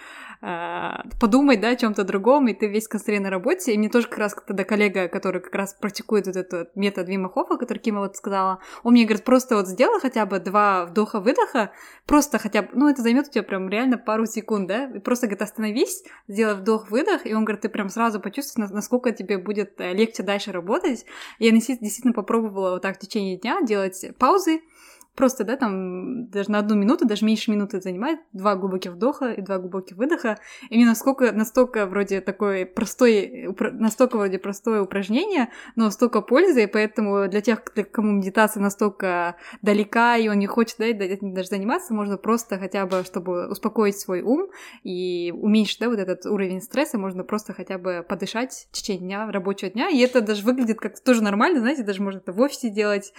подумать, 1.21 1.61
да, 1.61 1.69
о 1.69 1.77
чем-то 1.77 2.03
другом, 2.03 2.49
и 2.49 2.55
ты 2.55 2.67
весь 2.67 2.89
концентрирован 2.89 3.25
на 3.25 3.31
работе. 3.31 3.73
И 3.73 3.79
мне 3.79 3.89
тоже 3.89 4.09
как 4.09 4.19
раз 4.19 4.37
тогда 4.47 4.65
коллега, 4.65 5.07
который 5.09 5.41
как 5.41 5.55
раз 5.55 5.73
практикует 5.75 6.27
вот 6.27 6.37
этот 6.37 6.75
метод 6.75 7.09
Вима 7.09 7.29
Хоффа, 7.29 7.57
который 7.57 7.79
Кима 7.79 8.01
вот 8.01 8.17
сказала, 8.17 8.59
он 8.83 8.95
мне 8.95 9.05
говорит, 9.05 9.25
просто 9.25 9.55
вот 9.55 9.69
сделай 9.69 10.01
хотя 10.01 10.27
бы 10.27 10.41
два 10.41 10.87
вдоха-выдоха, 10.87 11.71
просто 12.07 12.39
хотя 12.39 12.63
бы, 12.63 12.69
ну, 12.73 12.89
это 12.89 13.03
займет 13.03 13.29
у 13.29 13.31
тебя 13.31 13.45
прям 13.45 13.69
реально 13.69 13.99
пару 13.99 14.27
секунд, 14.27 14.67
да, 14.67 14.91
и 14.91 14.99
просто, 14.99 15.27
говорит, 15.27 15.43
остановись, 15.43 16.03
сделай 16.27 16.55
вдох-выдох, 16.55 17.25
и 17.25 17.35
он 17.35 17.45
говорит, 17.45 17.63
ты 17.63 17.69
прям 17.69 17.89
сразу 17.89 18.19
почувствуешь, 18.19 18.71
насколько 18.71 19.13
тебе 19.13 19.39
будет 19.39 19.81
э, 19.81 19.93
легче 19.93 20.25
дальше 20.25 20.51
работать. 20.51 21.07
И 21.39 21.47
я 21.47 21.53
действительно 21.53 22.13
попробовала 22.13 22.73
вот 22.73 22.83
так 22.83 22.97
в 22.97 22.99
течение 22.99 23.37
дня 23.37 23.63
делать 23.63 24.05
паузы, 24.19 24.61
Просто, 25.15 25.45
да, 25.45 25.57
там 25.57 26.29
даже 26.31 26.51
на 26.51 26.59
одну 26.59 26.75
минуту, 26.75 27.07
даже 27.07 27.27
меньше 27.27 27.51
минуты 27.51 27.83
занимает, 27.83 28.21
два 28.33 28.57
глубоких 28.57 28.93
вдоха 28.93 29.33
и 29.33 29.43
два 29.43 29.59
глубоких 29.59 29.97
выдоха. 29.97 30.39
И 30.71 30.77
мне 30.77 30.87
насколько, 30.87 31.33
настолько 31.33 31.87
вроде 31.87 32.23
такой 32.23 32.65
простой, 32.65 33.55
настолько 33.73 34.17
вроде 34.17 34.39
простое 34.39 34.81
упражнение, 34.81 35.51
но 35.77 35.91
столько 35.91 36.23
пользы, 36.23 36.65
и 36.65 36.67
поэтому 36.67 37.29
для 37.29 37.43
тех, 37.43 37.63
для 37.75 37.85
кому 37.85 38.13
медитация 38.13 38.63
настолько 38.63 39.37
далека, 39.61 40.17
и 40.17 40.29
он 40.29 40.39
не 40.39 40.47
хочет 40.47 40.79
да, 40.79 40.87
даже 41.21 41.49
заниматься, 41.49 41.93
можно 41.93 42.17
просто 42.17 42.59
хотя 42.59 42.87
бы, 42.87 43.05
чтобы 43.05 43.51
успокоить 43.51 43.99
свой 43.99 44.23
ум 44.23 44.49
и 44.83 45.31
уменьшить, 45.37 45.81
да, 45.81 45.91
вот 45.91 45.99
этот 45.99 46.25
уровень 46.25 46.63
стресса, 46.63 46.97
можно 46.97 47.23
просто 47.23 47.53
хотя 47.53 47.77
бы 47.77 48.03
подышать 48.09 48.67
в 48.71 48.77
течение 48.77 49.03
дня, 49.03 49.31
рабочего 49.31 49.71
дня, 49.71 49.91
и 49.91 49.99
это 49.99 50.23
даже 50.23 50.43
выглядит 50.43 50.79
как 50.79 50.99
тоже 51.01 51.23
нормально, 51.23 51.61
знаете, 51.61 51.83
даже 51.83 52.03
можно 52.03 52.19
это 52.19 52.33
в 52.33 52.41
офисе 52.41 52.71
делать, 52.71 53.13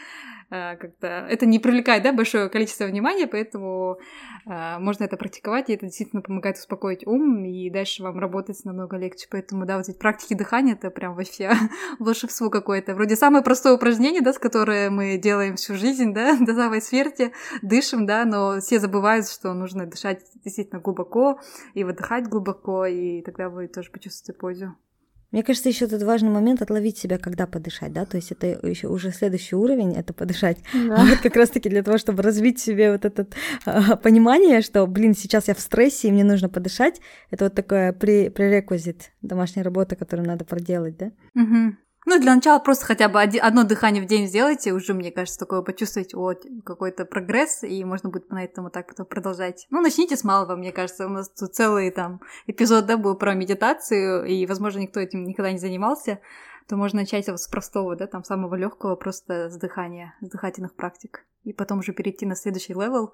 как-то 0.54 1.08
это 1.08 1.48
не 1.48 1.58
привлекает, 1.58 2.04
да, 2.04 2.14
большое 2.14 2.48
количество 2.48 2.86
внимания, 2.86 3.26
поэтому 3.26 3.98
э, 4.46 4.78
можно 4.78 5.06
это 5.06 5.18
практиковать, 5.18 5.70
и 5.70 5.74
это 5.74 5.88
действительно 5.88 6.22
помогает 6.22 6.58
успокоить 6.58 7.08
ум, 7.08 7.44
и 7.44 7.72
дальше 7.72 8.04
вам 8.04 8.20
работать 8.20 8.64
намного 8.64 8.98
легче. 8.98 9.28
Поэтому, 9.32 9.66
да, 9.66 9.78
вот 9.78 9.90
эти 9.90 9.98
практики 9.98 10.36
дыхания, 10.36 10.74
это 10.74 10.92
прям 10.92 11.16
вообще 11.16 11.54
волшебство 12.00 12.52
какое-то. 12.52 12.94
Вроде 12.94 13.16
самое 13.16 13.44
простое 13.44 13.74
упражнение, 13.74 14.22
да, 14.22 14.32
с 14.32 14.38
которое 14.38 14.92
мы 14.92 15.18
делаем 15.18 15.56
всю 15.56 15.74
жизнь, 15.74 16.14
да, 16.14 16.38
до 16.40 16.54
самой 16.54 16.82
смерти, 16.82 17.34
дышим, 17.64 18.06
да, 18.06 18.24
но 18.24 18.60
все 18.60 18.80
забывают, 18.80 19.28
что 19.28 19.54
нужно 19.54 19.88
дышать 19.88 20.24
действительно 20.44 20.82
глубоко 20.82 21.40
и 21.74 21.84
выдыхать 21.84 22.28
глубоко, 22.28 22.86
и 22.86 23.24
тогда 23.24 23.50
вы 23.50 23.68
тоже 23.68 23.90
почувствуете 23.90 24.38
пользу. 24.38 24.76
Мне 25.34 25.42
кажется, 25.42 25.68
еще 25.68 25.88
тут 25.88 26.04
важный 26.04 26.30
момент 26.30 26.62
отловить 26.62 27.00
себя, 27.00 27.18
когда 27.18 27.48
подышать, 27.48 27.92
да, 27.92 28.06
то 28.06 28.18
есть 28.18 28.32
это 28.32 28.46
еще 28.68 28.88
уже 28.88 29.12
следующий 29.12 29.56
уровень, 29.56 29.96
это 29.96 30.14
подышать. 30.14 30.60
Да. 30.74 30.96
А 30.96 31.06
вот 31.06 31.22
как 31.22 31.36
раз-таки 31.36 31.70
для 31.70 31.82
того, 31.82 31.98
чтобы 31.98 32.22
развить 32.22 32.60
себе 32.60 32.92
вот 32.92 33.04
это 33.04 33.26
а, 33.66 33.96
понимание, 33.96 34.62
что, 34.62 34.86
блин, 34.86 35.16
сейчас 35.16 35.48
я 35.48 35.56
в 35.56 35.60
стрессе, 35.60 36.10
и 36.10 36.12
мне 36.12 36.24
нужно 36.24 36.50
подышать, 36.50 37.02
это 37.32 37.46
вот 37.46 37.56
такое 37.56 37.94
prerequisite 37.94 39.12
домашней 39.24 39.64
работы, 39.64 39.96
которую 39.96 40.28
надо 40.28 40.46
проделать, 40.46 40.98
да? 40.98 41.12
Угу. 41.34 41.78
Ну, 42.06 42.20
для 42.20 42.36
начала 42.36 42.60
просто 42.60 42.86
хотя 42.86 43.08
бы 43.08 43.22
одно 43.22 43.64
дыхание 43.64 44.04
в 44.04 44.08
день 44.08 44.28
сделайте, 44.28 44.74
уже, 44.74 44.94
мне 44.94 45.12
кажется, 45.12 45.40
такое 45.40 45.62
почувствовать 45.62 46.14
вот 46.14 46.46
какой-то 46.66 47.06
прогресс, 47.06 47.64
и 47.64 47.84
можно 47.86 48.10
будет 48.10 48.30
на 48.30 48.44
этом 48.44 48.66
вот 48.66 48.74
так 48.74 48.88
потом 48.88 49.06
продолжать. 49.06 49.68
Ну, 49.70 49.82
начните 49.82 50.18
с 50.18 50.24
малого, 50.24 50.56
мне 50.56 50.72
кажется, 50.72 51.06
у 51.06 51.10
нас 51.10 51.30
тут 51.30 51.56
целый 51.56 51.92
там 51.92 52.22
эпизод, 52.48 52.86
да, 52.86 52.98
был 52.98 53.16
про 53.16 53.34
медитацию, 53.34 54.26
и, 54.26 54.46
возможно, 54.46 54.80
никто 54.80 55.00
этим 55.00 55.24
никогда 55.24 55.52
не 55.52 55.60
занимался, 55.60 56.20
то 56.68 56.76
можно 56.76 57.02
начать 57.02 57.28
вот 57.28 57.40
с 57.40 57.48
простого, 57.48 57.96
да, 57.96 58.08
там, 58.08 58.24
самого 58.24 58.56
легкого, 58.56 58.96
просто 58.96 59.50
с 59.50 59.58
дыхания, 59.58 60.16
с 60.22 60.30
дыхательных 60.30 60.76
практик, 60.76 61.26
и 61.44 61.54
потом 61.54 61.80
уже 61.80 61.94
перейти 61.94 62.26
на 62.26 62.36
следующий 62.36 62.74
level, 62.74 63.14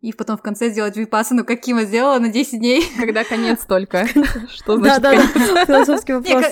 и 0.00 0.12
потом 0.12 0.38
в 0.38 0.42
конце 0.42 0.70
сделать 0.70 0.96
випасану, 0.96 1.44
как 1.44 1.60
Кима 1.60 1.84
сделала 1.84 2.18
на 2.18 2.28
10 2.28 2.58
дней. 2.58 2.82
Когда 2.98 3.22
конец 3.24 3.60
только. 3.66 4.06
Что 4.54 4.76
значит 4.76 5.02
Да, 5.02 5.12
да, 5.12 5.26
философский 5.66 6.14
вопрос. 6.14 6.44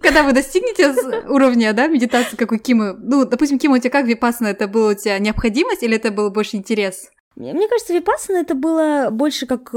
Когда 0.00 0.24
вы 0.24 0.32
достигнете 0.32 0.92
уровня, 1.28 1.72
да, 1.72 1.86
медитации, 1.86 2.36
как 2.36 2.52
у 2.52 2.58
Кимы, 2.58 2.94
ну, 2.98 3.24
допустим, 3.24 3.58
Кима, 3.58 3.76
у 3.76 3.78
тебя 3.78 3.90
как 3.90 4.06
випасана, 4.06 4.48
это 4.48 4.66
была 4.66 4.90
у 4.90 4.94
тебя 4.94 5.18
необходимость 5.18 5.82
или 5.82 5.96
это 5.96 6.10
был 6.10 6.30
больше 6.30 6.56
интерес? 6.56 7.10
Мне 7.36 7.68
кажется, 7.68 7.94
випассана 7.94 8.38
это 8.38 8.54
было 8.54 9.08
больше 9.10 9.46
как 9.46 9.70
э, 9.72 9.76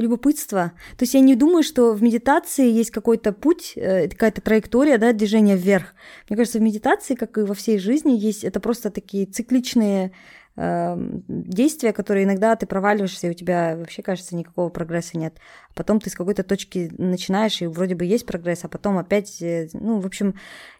любопытство. 0.00 0.72
То 0.96 1.04
есть 1.04 1.14
я 1.14 1.20
не 1.20 1.36
думаю, 1.36 1.62
что 1.62 1.92
в 1.92 2.02
медитации 2.02 2.68
есть 2.68 2.90
какой-то 2.90 3.32
путь, 3.32 3.74
э, 3.76 4.08
какая-то 4.08 4.40
траектория, 4.40 4.98
да, 4.98 5.12
движения 5.12 5.56
вверх. 5.56 5.94
Мне 6.28 6.36
кажется, 6.36 6.58
в 6.58 6.62
медитации, 6.62 7.14
как 7.14 7.38
и 7.38 7.42
во 7.42 7.54
всей 7.54 7.78
жизни, 7.78 8.12
есть 8.12 8.42
это 8.42 8.58
просто 8.58 8.90
такие 8.90 9.26
цикличные 9.26 10.12
Эм, 10.60 11.22
действия, 11.28 11.92
которые 11.92 12.24
иногда 12.24 12.56
ты 12.56 12.66
проваливаешься, 12.66 13.28
и 13.28 13.30
у 13.30 13.32
тебя 13.32 13.76
вообще, 13.76 14.02
кажется, 14.02 14.34
никакого 14.34 14.70
прогресса 14.70 15.16
нет. 15.16 15.36
А 15.70 15.72
потом 15.74 16.00
ты 16.00 16.10
с 16.10 16.16
какой-то 16.16 16.42
точки 16.42 16.90
начинаешь, 16.98 17.62
и 17.62 17.68
вроде 17.68 17.94
бы 17.94 18.04
есть 18.04 18.26
прогресс, 18.26 18.64
а 18.64 18.68
потом 18.68 18.98
опять, 18.98 19.40
э, 19.40 19.68
ну, 19.72 20.00
в 20.00 20.06
общем, 20.06 20.34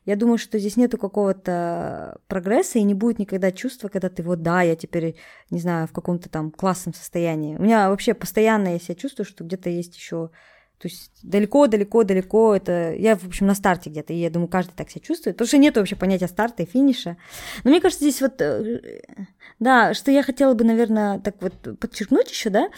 я 0.04 0.16
думаю, 0.16 0.36
что 0.36 0.58
здесь 0.58 0.76
нету 0.76 0.98
какого-то 0.98 2.18
прогресса, 2.26 2.80
и 2.80 2.82
не 2.82 2.94
будет 2.94 3.20
никогда 3.20 3.52
чувства, 3.52 3.86
когда 3.86 4.08
ты 4.08 4.24
вот, 4.24 4.42
да, 4.42 4.62
я 4.62 4.74
теперь, 4.74 5.14
не 5.50 5.60
знаю, 5.60 5.86
в 5.86 5.92
каком-то 5.92 6.28
там 6.28 6.50
классном 6.50 6.92
состоянии. 6.92 7.54
У 7.54 7.62
меня 7.62 7.88
вообще 7.88 8.14
постоянно 8.14 8.72
я 8.72 8.80
себя 8.80 8.96
чувствую, 8.96 9.26
что 9.26 9.44
где-то 9.44 9.70
есть 9.70 9.94
еще 9.94 10.30
то 10.78 10.86
есть 10.86 11.10
далеко-далеко-далеко, 11.22 12.54
это 12.54 12.94
я, 12.94 13.16
в 13.16 13.26
общем, 13.26 13.46
на 13.46 13.54
старте 13.54 13.90
где-то, 13.90 14.12
и 14.12 14.16
я 14.16 14.30
думаю, 14.30 14.48
каждый 14.48 14.72
так 14.74 14.90
себя 14.90 15.00
чувствует, 15.04 15.36
потому 15.36 15.48
что 15.48 15.58
нет 15.58 15.76
вообще 15.76 15.96
понятия 15.96 16.28
старта 16.28 16.62
и 16.62 16.66
финиша. 16.66 17.16
Но 17.64 17.70
мне 17.70 17.80
кажется, 17.80 18.04
здесь 18.04 18.20
вот, 18.20 18.40
э, 18.40 19.02
да, 19.58 19.92
что 19.94 20.12
я 20.12 20.22
хотела 20.22 20.54
бы, 20.54 20.64
наверное, 20.64 21.18
так 21.18 21.36
вот 21.40 21.78
подчеркнуть 21.80 22.30
еще, 22.30 22.50
да, 22.50 22.68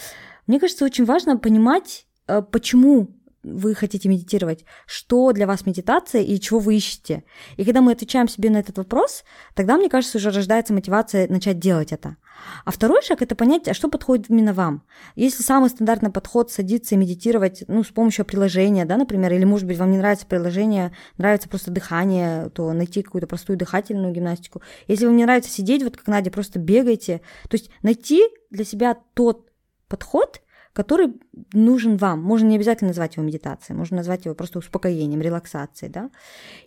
мне 0.47 0.59
кажется, 0.59 0.85
очень 0.85 1.05
важно 1.05 1.37
понимать, 1.37 2.07
э, 2.27 2.41
почему 2.43 3.09
вы 3.43 3.75
хотите 3.75 4.09
медитировать, 4.09 4.65
что 4.87 5.33
для 5.33 5.47
вас 5.47 5.65
медитация 5.65 6.23
и 6.23 6.39
чего 6.39 6.59
вы 6.59 6.77
ищете. 6.77 7.25
И 7.57 7.65
когда 7.65 7.81
мы 7.81 7.93
отвечаем 7.93 8.29
себе 8.29 8.51
на 8.51 8.59
этот 8.59 8.77
вопрос, 8.79 9.25
тогда, 9.55 9.77
мне 9.77 9.89
кажется, 9.89 10.19
уже 10.19 10.31
рождается 10.31 10.75
мотивация 10.75 11.27
начать 11.29 11.59
делать 11.59 11.93
это. 11.93 12.17
А 12.65 12.71
второй 12.71 13.03
шаг– 13.03 13.21
это 13.23 13.35
понять, 13.35 13.69
а 13.69 13.75
что 13.75 13.89
подходит 13.89 14.31
именно 14.31 14.53
вам. 14.53 14.83
Если 15.15 15.43
самый 15.43 15.71
стандартный 15.71 16.11
подход 16.11 16.51
садиться 16.51 16.95
и 16.95 16.99
медитировать 16.99 17.65
ну, 17.69 17.83
с 17.83 17.89
помощью 17.89 18.25
приложения, 18.25 18.85
да, 18.85 18.97
например, 18.97 19.33
или, 19.33 19.45
может 19.45 19.67
быть, 19.67 19.79
вам 19.79 19.91
не 19.91 19.99
нравится 19.99 20.27
приложение, 20.27 20.93
нравится 21.19 21.49
просто 21.49 21.71
дыхание, 21.71 22.51
то 22.51 22.73
найти 22.73 23.03
какую-то 23.03 23.27
простую 23.27 23.59
дыхательную 23.59 24.13
гимнастику. 24.13 24.63
Если 24.89 25.07
вам 25.07 25.17
не 25.17 25.25
нравится 25.25 25.51
сидеть, 25.51 25.83
вот 25.83 25.97
как 25.97 26.07
Надя, 26.07 26.31
просто 26.31 26.59
бегайте. 26.59 27.21
То 27.49 27.57
есть 27.57 27.71
найти 27.83 28.23
для 28.51 28.65
себя 28.65 28.97
тот 29.15 29.51
подход– 29.89 30.41
который 30.73 31.15
нужен 31.53 31.97
вам. 31.97 32.23
Можно 32.23 32.49
не 32.49 32.57
обязательно 32.57 32.89
назвать 32.89 33.17
его 33.17 33.27
медитацией, 33.27 33.77
можно 33.77 33.97
назвать 33.97 34.25
его 34.25 34.35
просто 34.35 34.59
успокоением, 34.59 35.21
релаксацией. 35.21 35.91
Да? 35.91 36.11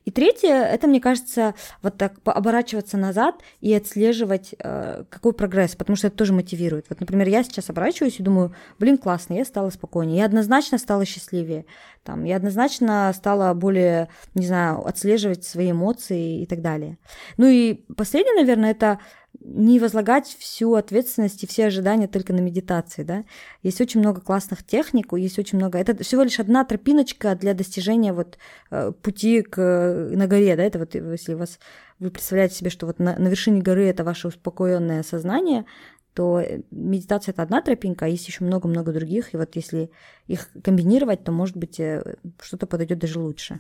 И 0.04 0.12
третье, 0.12 0.54
это, 0.54 0.88
мне 0.88 1.00
кажется, 1.00 1.56
вот 1.82 1.98
так 1.98 2.16
оборачиваться 2.26 2.98
назад 2.98 3.42
и 3.62 3.74
отслеживать, 3.74 4.56
э, 4.60 5.06
какой 5.10 5.34
прогресс, 5.34 5.76
потому 5.76 5.96
что 5.96 6.08
это 6.08 6.18
тоже 6.18 6.34
мотивирует. 6.34 6.88
Вот, 6.90 7.00
например, 7.00 7.30
я 7.30 7.44
сейчас 7.44 7.70
оборачиваюсь 7.70 8.20
и 8.20 8.24
думаю, 8.24 8.54
блин, 8.78 8.98
классно, 8.98 9.36
я 9.36 9.46
стала 9.46 9.70
спокойнее, 9.70 10.18
я 10.18 10.26
однозначно 10.26 10.78
стала 10.78 11.06
счастливее, 11.06 11.66
там, 12.04 12.26
я 12.26 12.36
однозначно 12.36 13.12
стала 13.16 13.54
более, 13.54 14.10
не 14.36 14.46
знаю, 14.46 14.86
отслеживать 14.86 15.46
свои 15.46 15.72
эмоции 15.72 16.42
и 16.42 16.46
так 16.46 16.62
далее. 16.62 16.98
Ну 17.38 17.48
и 17.48 17.86
последнее, 17.96 18.36
наверное, 18.36 18.72
это 18.72 19.00
не 19.44 19.80
возлагать 19.80 20.28
всю 20.40 20.74
ответственность 20.76 21.44
и 21.44 21.48
все 21.48 21.66
ожидания 21.66 22.08
только 22.08 22.34
на 22.34 22.40
медитации, 22.40 23.04
да. 23.04 23.26
Есть 23.62 23.82
очень 23.82 24.00
много 24.00 24.22
классных 24.22 24.64
техник, 24.64 25.14
есть 25.14 25.38
очень 25.40 25.58
много... 25.58 25.78
Это 25.78 26.02
всего 26.04 26.24
лишь 26.24 26.40
одна 26.40 26.64
тропиночка 26.64 27.36
для 27.36 27.54
достижения 27.54 28.14
вот 28.14 28.38
э, 28.72 28.92
пути 29.02 29.42
к, 29.42 30.10
на 30.12 30.28
горе, 30.28 30.56
да, 30.56 30.64
это 30.64 30.80
вот 30.80 30.96
если 30.96 31.34
у 31.34 31.38
вас 31.38 31.60
вы 32.00 32.12
представляете 32.12 32.56
себе, 32.56 32.70
что 32.70 32.86
вот 32.86 33.00
на, 33.00 33.18
на 33.18 33.28
вершине 33.28 33.62
горы 33.62 33.86
это 33.86 34.04
ваше 34.04 34.28
успокоенное 34.28 35.04
сознание, 35.04 35.66
то 36.14 36.40
э, 36.40 36.62
медитация 36.72 37.34
это 37.34 37.44
одна 37.44 37.62
тропинка, 37.62 38.06
а 38.06 38.08
есть 38.08 38.28
еще 38.28 38.44
много-много 38.44 38.92
других, 38.92 39.34
и 39.34 39.38
вот 39.38 39.56
если 39.56 39.92
их 40.28 40.50
комбинировать, 40.64 41.24
то, 41.24 41.32
может 41.32 41.58
быть, 41.58 41.80
э, 41.80 42.16
что-то 42.42 42.68
подойдет 42.68 43.00
даже 43.00 43.20
лучше. 43.20 43.60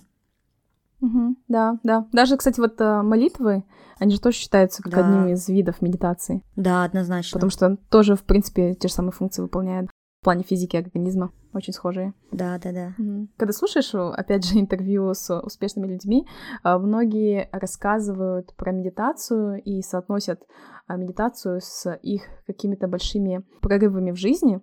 Угу, 1.04 1.36
да, 1.50 1.80
да. 1.84 2.08
Даже, 2.14 2.38
кстати, 2.38 2.62
вот 2.62 2.80
э, 2.80 3.02
молитвы, 3.02 3.66
они 4.00 4.14
же 4.14 4.22
тоже 4.22 4.38
считаются 4.38 4.82
как 4.82 4.94
да. 4.94 5.00
одним 5.00 5.34
из 5.34 5.50
видов 5.50 5.82
медитации. 5.82 6.42
Да, 6.56 6.86
однозначно. 6.86 7.36
Потому 7.36 7.50
что 7.50 7.78
тоже, 7.90 8.16
в 8.16 8.24
принципе, 8.24 8.74
те 8.74 8.88
же 8.88 8.94
самые 8.94 9.12
функции 9.12 9.42
выполняют 9.42 9.90
в 9.90 10.24
плане 10.24 10.44
физики 10.44 10.78
организма. 10.78 11.34
Очень 11.54 11.74
схожие. 11.74 12.14
Да, 12.32 12.58
да, 12.58 12.72
да. 12.72 12.94
Угу. 12.98 13.28
Когда 13.36 13.52
слушаешь, 13.52 13.94
опять 13.94 14.46
же, 14.46 14.58
интервью 14.60 15.14
с 15.14 15.38
успешными 15.42 15.88
людьми, 15.88 16.26
э, 16.64 16.78
многие 16.78 17.50
рассказывают 17.52 18.56
про 18.56 18.72
медитацию 18.72 19.62
и 19.62 19.82
соотносят 19.82 20.42
э, 20.88 20.96
медитацию 20.96 21.60
с 21.62 21.94
их 22.02 22.22
какими-то 22.48 22.88
большими 22.88 23.44
прорывами 23.62 24.12
в 24.12 24.16
жизни, 24.16 24.62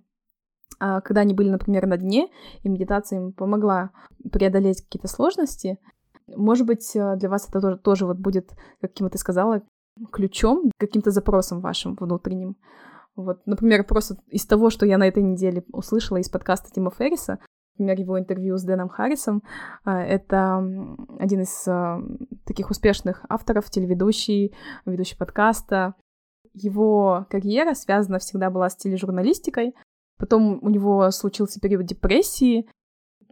когда 0.79 1.23
они 1.23 1.35
были, 1.35 1.51
например, 1.51 1.87
на 1.87 1.99
дне, 1.99 2.29
и 2.63 2.69
медитация 2.71 3.19
им 3.19 3.33
помогла 3.35 3.91
преодолеть 4.33 4.81
какие-то 4.83 5.09
сложности, 5.09 5.79
может 6.37 6.67
быть, 6.67 6.95
э, 6.95 7.17
для 7.17 7.29
вас 7.29 7.49
это 7.49 7.61
тоже, 7.61 7.79
тоже 7.79 8.07
вот 8.07 8.19
будет, 8.19 8.51
как 8.81 8.93
Кима 8.93 9.11
ты 9.11 9.19
сказала, 9.19 9.63
ключом, 10.13 10.71
каким-то 10.79 11.11
запросом 11.11 11.61
вашим 11.61 11.97
внутренним. 11.99 12.57
Вот, 13.17 13.47
например, 13.47 13.85
просто 13.85 14.17
из 14.29 14.47
того, 14.47 14.71
что 14.71 14.87
я 14.87 14.99
на 14.99 15.07
этой 15.07 15.23
неделе 15.23 15.65
услышала 15.73 16.19
из 16.19 16.29
подкаста 16.29 16.71
Тима 16.71 16.91
Ферриса, 16.91 17.39
например, 17.77 17.99
его 17.99 18.19
интервью 18.19 18.57
с 18.57 18.63
Дэном 18.63 18.89
Харрисом, 18.89 19.43
э, 19.85 19.91
это 19.91 20.59
один 21.19 21.43
из 21.43 21.67
э, 21.67 21.99
таких 22.47 22.71
успешных 22.71 23.25
авторов, 23.29 23.71
телеведущий, 23.71 24.55
ведущий 24.87 25.17
подкаста. 25.17 25.95
Его 26.53 27.27
карьера 27.31 27.75
связана 27.75 28.19
всегда 28.19 28.51
была 28.51 28.69
с 28.71 28.77
тележурналистикой, 28.77 29.75
Потом 30.21 30.59
у 30.63 30.69
него 30.69 31.11
случился 31.11 31.61
период 31.61 31.87
депрессии, 31.87 32.69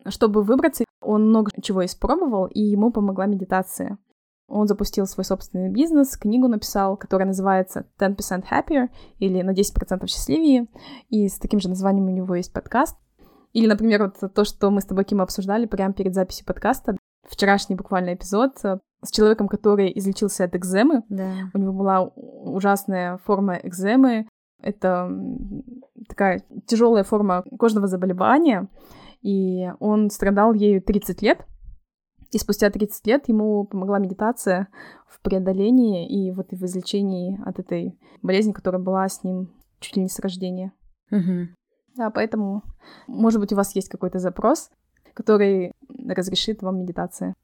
чтобы 0.06 0.42
выбраться, 0.42 0.84
он 1.00 1.28
много 1.28 1.50
чего 1.62 1.84
испробовал, 1.84 2.46
и 2.46 2.60
ему 2.60 2.90
помогла 2.90 3.26
медитация. 3.26 3.98
Он 4.48 4.66
запустил 4.66 5.06
свой 5.06 5.24
собственный 5.24 5.68
бизнес, 5.70 6.16
книгу 6.16 6.48
написал, 6.48 6.96
которая 6.96 7.28
называется 7.28 7.86
10% 8.00 8.44
Happier 8.50 8.88
или 9.18 9.42
на 9.42 9.50
10% 9.50 10.06
счастливее, 10.06 10.66
и 11.10 11.28
с 11.28 11.38
таким 11.38 11.60
же 11.60 11.68
названием 11.68 12.06
у 12.06 12.10
него 12.10 12.34
есть 12.34 12.52
подкаст. 12.52 12.96
Или, 13.52 13.66
например, 13.66 14.04
вот 14.04 14.32
то, 14.32 14.44
что 14.44 14.70
мы 14.70 14.80
с 14.80 14.86
тобой, 14.86 15.04
Ким, 15.04 15.20
обсуждали 15.20 15.66
прямо 15.66 15.92
перед 15.92 16.14
записью 16.14 16.46
подкаста, 16.46 16.96
вчерашний 17.28 17.76
буквально 17.76 18.14
эпизод 18.14 18.52
э, 18.64 18.78
с 19.02 19.10
человеком, 19.10 19.48
который 19.48 19.92
излечился 19.98 20.44
от 20.44 20.54
экземы. 20.56 21.02
Да. 21.08 21.32
У 21.54 21.58
него 21.58 21.72
была 21.72 22.02
ужасная 22.02 23.18
форма 23.18 23.56
экземы. 23.62 24.28
Это 24.60 25.10
такая 26.08 26.42
тяжелая 26.66 27.04
форма 27.04 27.44
кожного 27.58 27.86
заболевания, 27.86 28.68
и 29.22 29.70
он 29.80 30.10
страдал 30.10 30.54
ею 30.54 30.82
30 30.82 31.22
лет, 31.22 31.46
И 32.30 32.38
спустя 32.38 32.70
30 32.70 33.06
лет 33.06 33.28
ему 33.28 33.64
помогла 33.64 33.98
медитация 33.98 34.68
в 35.06 35.20
преодолении 35.20 36.06
и 36.06 36.30
вот 36.30 36.52
и 36.52 36.56
в 36.56 36.64
излечении 36.64 37.40
от 37.44 37.58
этой 37.58 37.98
болезни, 38.22 38.52
которая 38.52 38.82
была 38.82 39.08
с 39.08 39.24
ним 39.24 39.50
чуть 39.80 39.96
ли 39.96 40.02
не 40.02 40.08
с 40.08 40.18
рождения. 40.18 40.72
Угу. 41.10 41.48
Да, 41.96 42.10
поэтому, 42.10 42.62
может 43.06 43.40
быть, 43.40 43.52
у 43.52 43.56
вас 43.56 43.74
есть 43.74 43.88
какой-то 43.88 44.18
запрос, 44.18 44.70
который 45.14 45.72
разрешит 45.88 46.62
вам 46.62 46.80
медитация. 46.80 47.34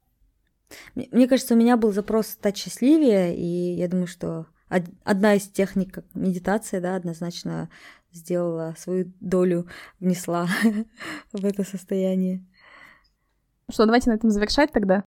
Мне 0.95 1.27
кажется, 1.27 1.55
у 1.55 1.57
меня 1.57 1.77
был 1.77 1.91
запрос 1.91 2.27
стать 2.27 2.57
счастливее, 2.57 3.35
и 3.35 3.75
я 3.75 3.87
думаю, 3.87 4.07
что 4.07 4.47
одна 5.03 5.35
из 5.35 5.47
техник, 5.47 5.93
как 5.93 6.05
медитация, 6.13 6.81
да, 6.81 6.95
однозначно 6.95 7.69
сделала 8.15 8.73
свою 8.77 9.11
долю, 9.19 9.67
внесла 9.99 10.47
в 11.33 11.45
это 11.45 11.63
состояние. 11.63 12.45
Что, 13.69 13.85
давайте 13.85 14.09
на 14.09 14.15
этом 14.15 14.29
завершать 14.29 14.71
тогда. 14.71 15.03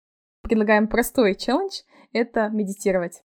Предлагаем 0.41 0.87
простой 0.87 1.35
челлендж— 1.35 1.81
это 2.13 2.49
медитировать. 2.49 3.23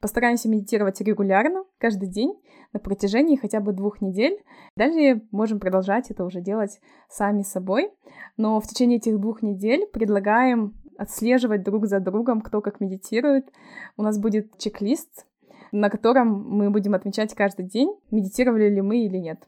Постараемся 0.00 0.48
медитировать 0.48 1.00
регулярно, 1.00 1.64
каждый 1.78 2.08
день, 2.08 2.34
на 2.72 2.80
протяжении 2.80 3.36
хотя 3.36 3.60
бы 3.60 3.72
двух 3.72 4.00
недель. 4.00 4.42
Далее 4.76 5.22
можем 5.30 5.58
продолжать 5.58 6.10
это 6.10 6.24
уже 6.24 6.40
делать 6.40 6.80
сами 7.08 7.42
собой. 7.42 7.90
Но 8.36 8.60
в 8.60 8.66
течение 8.66 8.98
этих 8.98 9.18
двух 9.18 9.42
недель 9.42 9.86
предлагаем 9.86 10.74
отслеживать 10.98 11.62
друг 11.62 11.86
за 11.86 12.00
другом, 12.00 12.40
кто 12.40 12.60
как 12.60 12.80
медитирует. 12.80 13.50
У 13.96 14.02
нас 14.02 14.18
будет 14.18 14.58
чек-лист, 14.58 15.26
на 15.72 15.90
котором 15.90 16.48
мы 16.48 16.70
будем 16.70 16.94
отмечать 16.94 17.34
каждый 17.34 17.66
день, 17.66 17.94
медитировали 18.10 18.68
ли 18.68 18.80
мы 18.80 19.04
или 19.04 19.18
нет. 19.18 19.38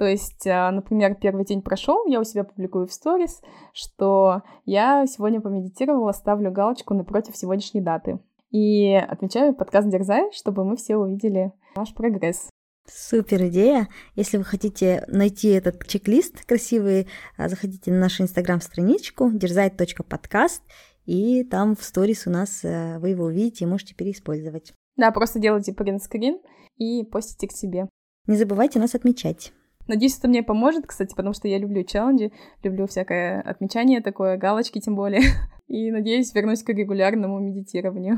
То 0.00 0.06
есть, 0.06 0.46
а, 0.46 0.70
например, 0.70 1.14
первый 1.14 1.44
день 1.44 1.60
прошел, 1.60 2.06
я 2.06 2.20
у 2.20 2.24
себя 2.24 2.44
публикую 2.44 2.86
в 2.86 2.92
сторис, 2.92 3.42
что 3.74 4.42
я 4.64 5.06
сегодня 5.06 5.42
помедитировала, 5.42 6.12
ставлю 6.12 6.50
галочку 6.50 6.94
напротив 6.94 7.36
сегодняшней 7.36 7.82
даты. 7.82 8.18
И 8.50 8.94
отмечаю 8.94 9.54
подкаст 9.54 9.90
Дерзай, 9.90 10.32
чтобы 10.32 10.64
мы 10.64 10.76
все 10.76 10.96
увидели 10.96 11.52
наш 11.76 11.92
прогресс. 11.92 12.48
Супер 12.86 13.46
идея. 13.48 13.88
Если 14.16 14.38
вы 14.38 14.44
хотите 14.44 15.04
найти 15.06 15.48
этот 15.48 15.86
чек-лист 15.86 16.46
красивый, 16.46 17.06
а, 17.36 17.48
заходите 17.48 17.92
на 17.92 17.98
нашу 18.00 18.22
инстаграм-страничку 18.22 19.30
дерзай.подкаст, 19.30 20.62
и 21.04 21.44
там 21.44 21.76
в 21.76 21.82
сторис 21.82 22.26
у 22.26 22.30
нас 22.30 22.64
э, 22.64 22.98
вы 22.98 23.10
его 23.10 23.24
увидите 23.26 23.64
и 23.64 23.68
можете 23.68 23.94
переиспользовать. 23.94 24.72
Да, 24.96 25.10
просто 25.10 25.38
делайте 25.38 25.72
принтскрин 25.72 26.38
и 26.76 27.04
постите 27.04 27.48
к 27.48 27.52
себе. 27.52 27.88
Не 28.26 28.36
забывайте 28.36 28.78
нас 28.78 28.94
отмечать. 28.94 29.52
Надеюсь, 29.88 30.18
это 30.18 30.28
мне 30.28 30.42
поможет, 30.42 30.86
кстати, 30.86 31.14
потому 31.14 31.34
что 31.34 31.48
я 31.48 31.58
люблю 31.58 31.82
челленджи, 31.82 32.32
люблю 32.62 32.86
всякое 32.86 33.40
отмечание 33.40 34.00
такое, 34.00 34.36
галочки 34.36 34.78
тем 34.80 34.94
более. 34.94 35.22
И 35.66 35.90
надеюсь, 35.90 36.34
вернусь 36.34 36.62
к 36.62 36.68
регулярному 36.68 37.38
медитированию. 37.40 38.16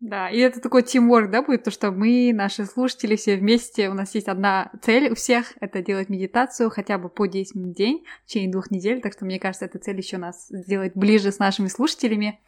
Да, 0.00 0.28
и 0.28 0.38
это 0.38 0.60
такой 0.60 0.82
тимворк, 0.82 1.30
да, 1.30 1.42
будет, 1.42 1.64
то, 1.64 1.70
что 1.70 1.90
мы, 1.90 2.30
наши 2.34 2.66
слушатели, 2.66 3.16
все 3.16 3.36
вместе, 3.36 3.88
у 3.88 3.94
нас 3.94 4.14
есть 4.14 4.28
одна 4.28 4.70
цель 4.82 5.10
у 5.10 5.14
всех, 5.14 5.54
это 5.58 5.80
делать 5.82 6.10
медитацию 6.10 6.68
хотя 6.68 6.98
бы 6.98 7.08
по 7.08 7.24
10 7.24 7.54
минут 7.54 7.72
в 7.72 7.76
день 7.76 8.04
в 8.24 8.28
течение 8.28 8.52
двух 8.52 8.70
недель, 8.70 9.00
так 9.00 9.14
что 9.14 9.24
мне 9.24 9.40
кажется, 9.40 9.64
эта 9.64 9.78
цель 9.78 9.96
еще 9.96 10.18
нас 10.18 10.48
сделает 10.50 10.92
ближе 10.94 11.32
с 11.32 11.38
нашими 11.38 11.68
слушателями, 11.68 12.40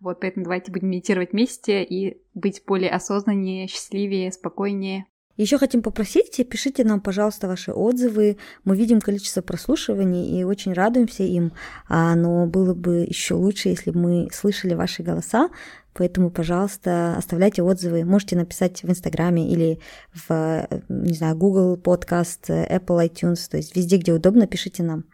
вот, 0.00 0.20
поэтому 0.20 0.44
давайте 0.44 0.72
будем 0.72 0.88
медитировать 0.88 1.32
вместе 1.32 1.84
и 1.84 2.22
быть 2.32 2.62
более 2.66 2.90
осознаннее, 2.90 3.68
счастливее, 3.68 4.32
спокойнее. 4.32 5.04
Еще 5.36 5.58
хотим 5.58 5.82
попросить, 5.82 6.40
пишите 6.48 6.84
нам, 6.84 7.00
пожалуйста, 7.00 7.48
ваши 7.48 7.72
отзывы. 7.72 8.36
Мы 8.62 8.76
видим 8.76 9.00
количество 9.00 9.42
прослушиваний 9.42 10.38
и 10.40 10.44
очень 10.44 10.72
радуемся 10.72 11.24
им. 11.24 11.52
А, 11.88 12.14
но 12.14 12.46
было 12.46 12.72
бы 12.72 12.98
еще 13.08 13.34
лучше, 13.34 13.70
если 13.70 13.90
бы 13.90 13.98
мы 13.98 14.28
слышали 14.32 14.74
ваши 14.74 15.02
голоса. 15.02 15.48
Поэтому, 15.94 16.30
пожалуйста, 16.30 17.16
оставляйте 17.16 17.62
отзывы. 17.62 18.04
Можете 18.04 18.36
написать 18.36 18.82
в 18.82 18.90
Инстаграме 18.90 19.48
или 19.48 19.80
в, 20.12 20.66
не 20.88 21.14
знаю, 21.14 21.36
Google 21.36 21.76
Podcast, 21.76 22.48
Apple 22.48 23.08
iTunes, 23.08 23.48
то 23.48 23.56
есть 23.56 23.76
везде, 23.76 23.96
где 23.96 24.12
удобно, 24.12 24.46
пишите 24.46 24.82
нам. 24.82 25.04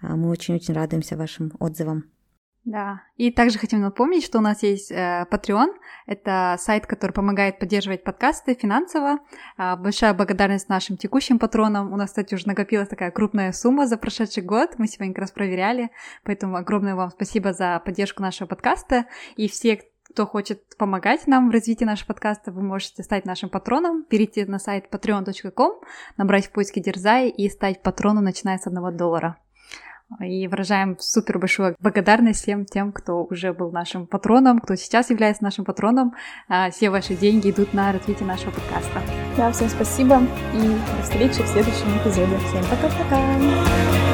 А, 0.00 0.16
мы 0.16 0.28
очень-очень 0.28 0.74
радуемся 0.74 1.16
вашим 1.16 1.52
отзывам. 1.58 2.04
Да, 2.66 3.02
и 3.16 3.30
также 3.30 3.60
хотим 3.60 3.80
напомнить, 3.80 4.24
что 4.24 4.38
у 4.38 4.40
нас 4.40 4.64
есть 4.64 4.90
э, 4.90 5.24
Patreon, 5.30 5.68
это 6.06 6.56
сайт, 6.58 6.84
который 6.88 7.12
помогает 7.12 7.60
поддерживать 7.60 8.02
подкасты 8.02 8.54
финансово. 8.54 9.18
Э, 9.56 9.76
большая 9.76 10.14
благодарность 10.14 10.68
нашим 10.68 10.96
текущим 10.96 11.38
патронам. 11.38 11.92
У 11.92 11.96
нас, 11.96 12.08
кстати, 12.10 12.34
уже 12.34 12.48
накопилась 12.48 12.88
такая 12.88 13.12
крупная 13.12 13.52
сумма 13.52 13.86
за 13.86 13.96
прошедший 13.96 14.42
год, 14.42 14.74
мы 14.78 14.88
сегодня 14.88 15.14
как 15.14 15.20
раз 15.20 15.30
проверяли, 15.30 15.90
поэтому 16.24 16.56
огромное 16.56 16.96
вам 16.96 17.10
спасибо 17.10 17.52
за 17.52 17.80
поддержку 17.84 18.20
нашего 18.20 18.48
подкаста. 18.48 19.06
И 19.36 19.48
все, 19.48 19.80
кто 20.16 20.24
хочет 20.24 20.62
помогать 20.78 21.26
нам 21.26 21.50
в 21.50 21.52
развитии 21.52 21.84
нашего 21.84 22.08
подкаста, 22.08 22.50
вы 22.50 22.62
можете 22.62 23.02
стать 23.02 23.26
нашим 23.26 23.50
патроном, 23.50 24.02
перейти 24.02 24.46
на 24.46 24.58
сайт 24.58 24.86
patreon.com, 24.90 25.74
набрать 26.16 26.46
в 26.46 26.52
поиске 26.52 26.80
Дерзай 26.80 27.28
и 27.28 27.50
стать 27.50 27.82
патроном, 27.82 28.24
начиная 28.24 28.56
с 28.56 28.66
одного 28.66 28.90
доллара. 28.90 29.36
И 30.24 30.48
выражаем 30.48 30.96
супер 30.98 31.38
большую 31.38 31.76
благодарность 31.80 32.40
всем 32.40 32.64
тем, 32.64 32.92
кто 32.92 33.24
уже 33.24 33.52
был 33.52 33.70
нашим 33.72 34.06
патроном, 34.06 34.60
кто 34.60 34.74
сейчас 34.74 35.10
является 35.10 35.44
нашим 35.44 35.66
патроном. 35.66 36.14
А, 36.48 36.70
все 36.70 36.88
ваши 36.88 37.14
деньги 37.14 37.50
идут 37.50 37.74
на 37.74 37.92
развитие 37.92 38.26
нашего 38.26 38.52
подкаста. 38.52 39.02
Да, 39.36 39.52
всем 39.52 39.68
спасибо 39.68 40.22
и 40.54 40.96
до 40.96 41.02
встречи 41.02 41.42
в 41.42 41.48
следующем 41.48 41.94
эпизоде. 41.98 42.38
Всем 42.38 42.64
пока-пока! 42.70 44.05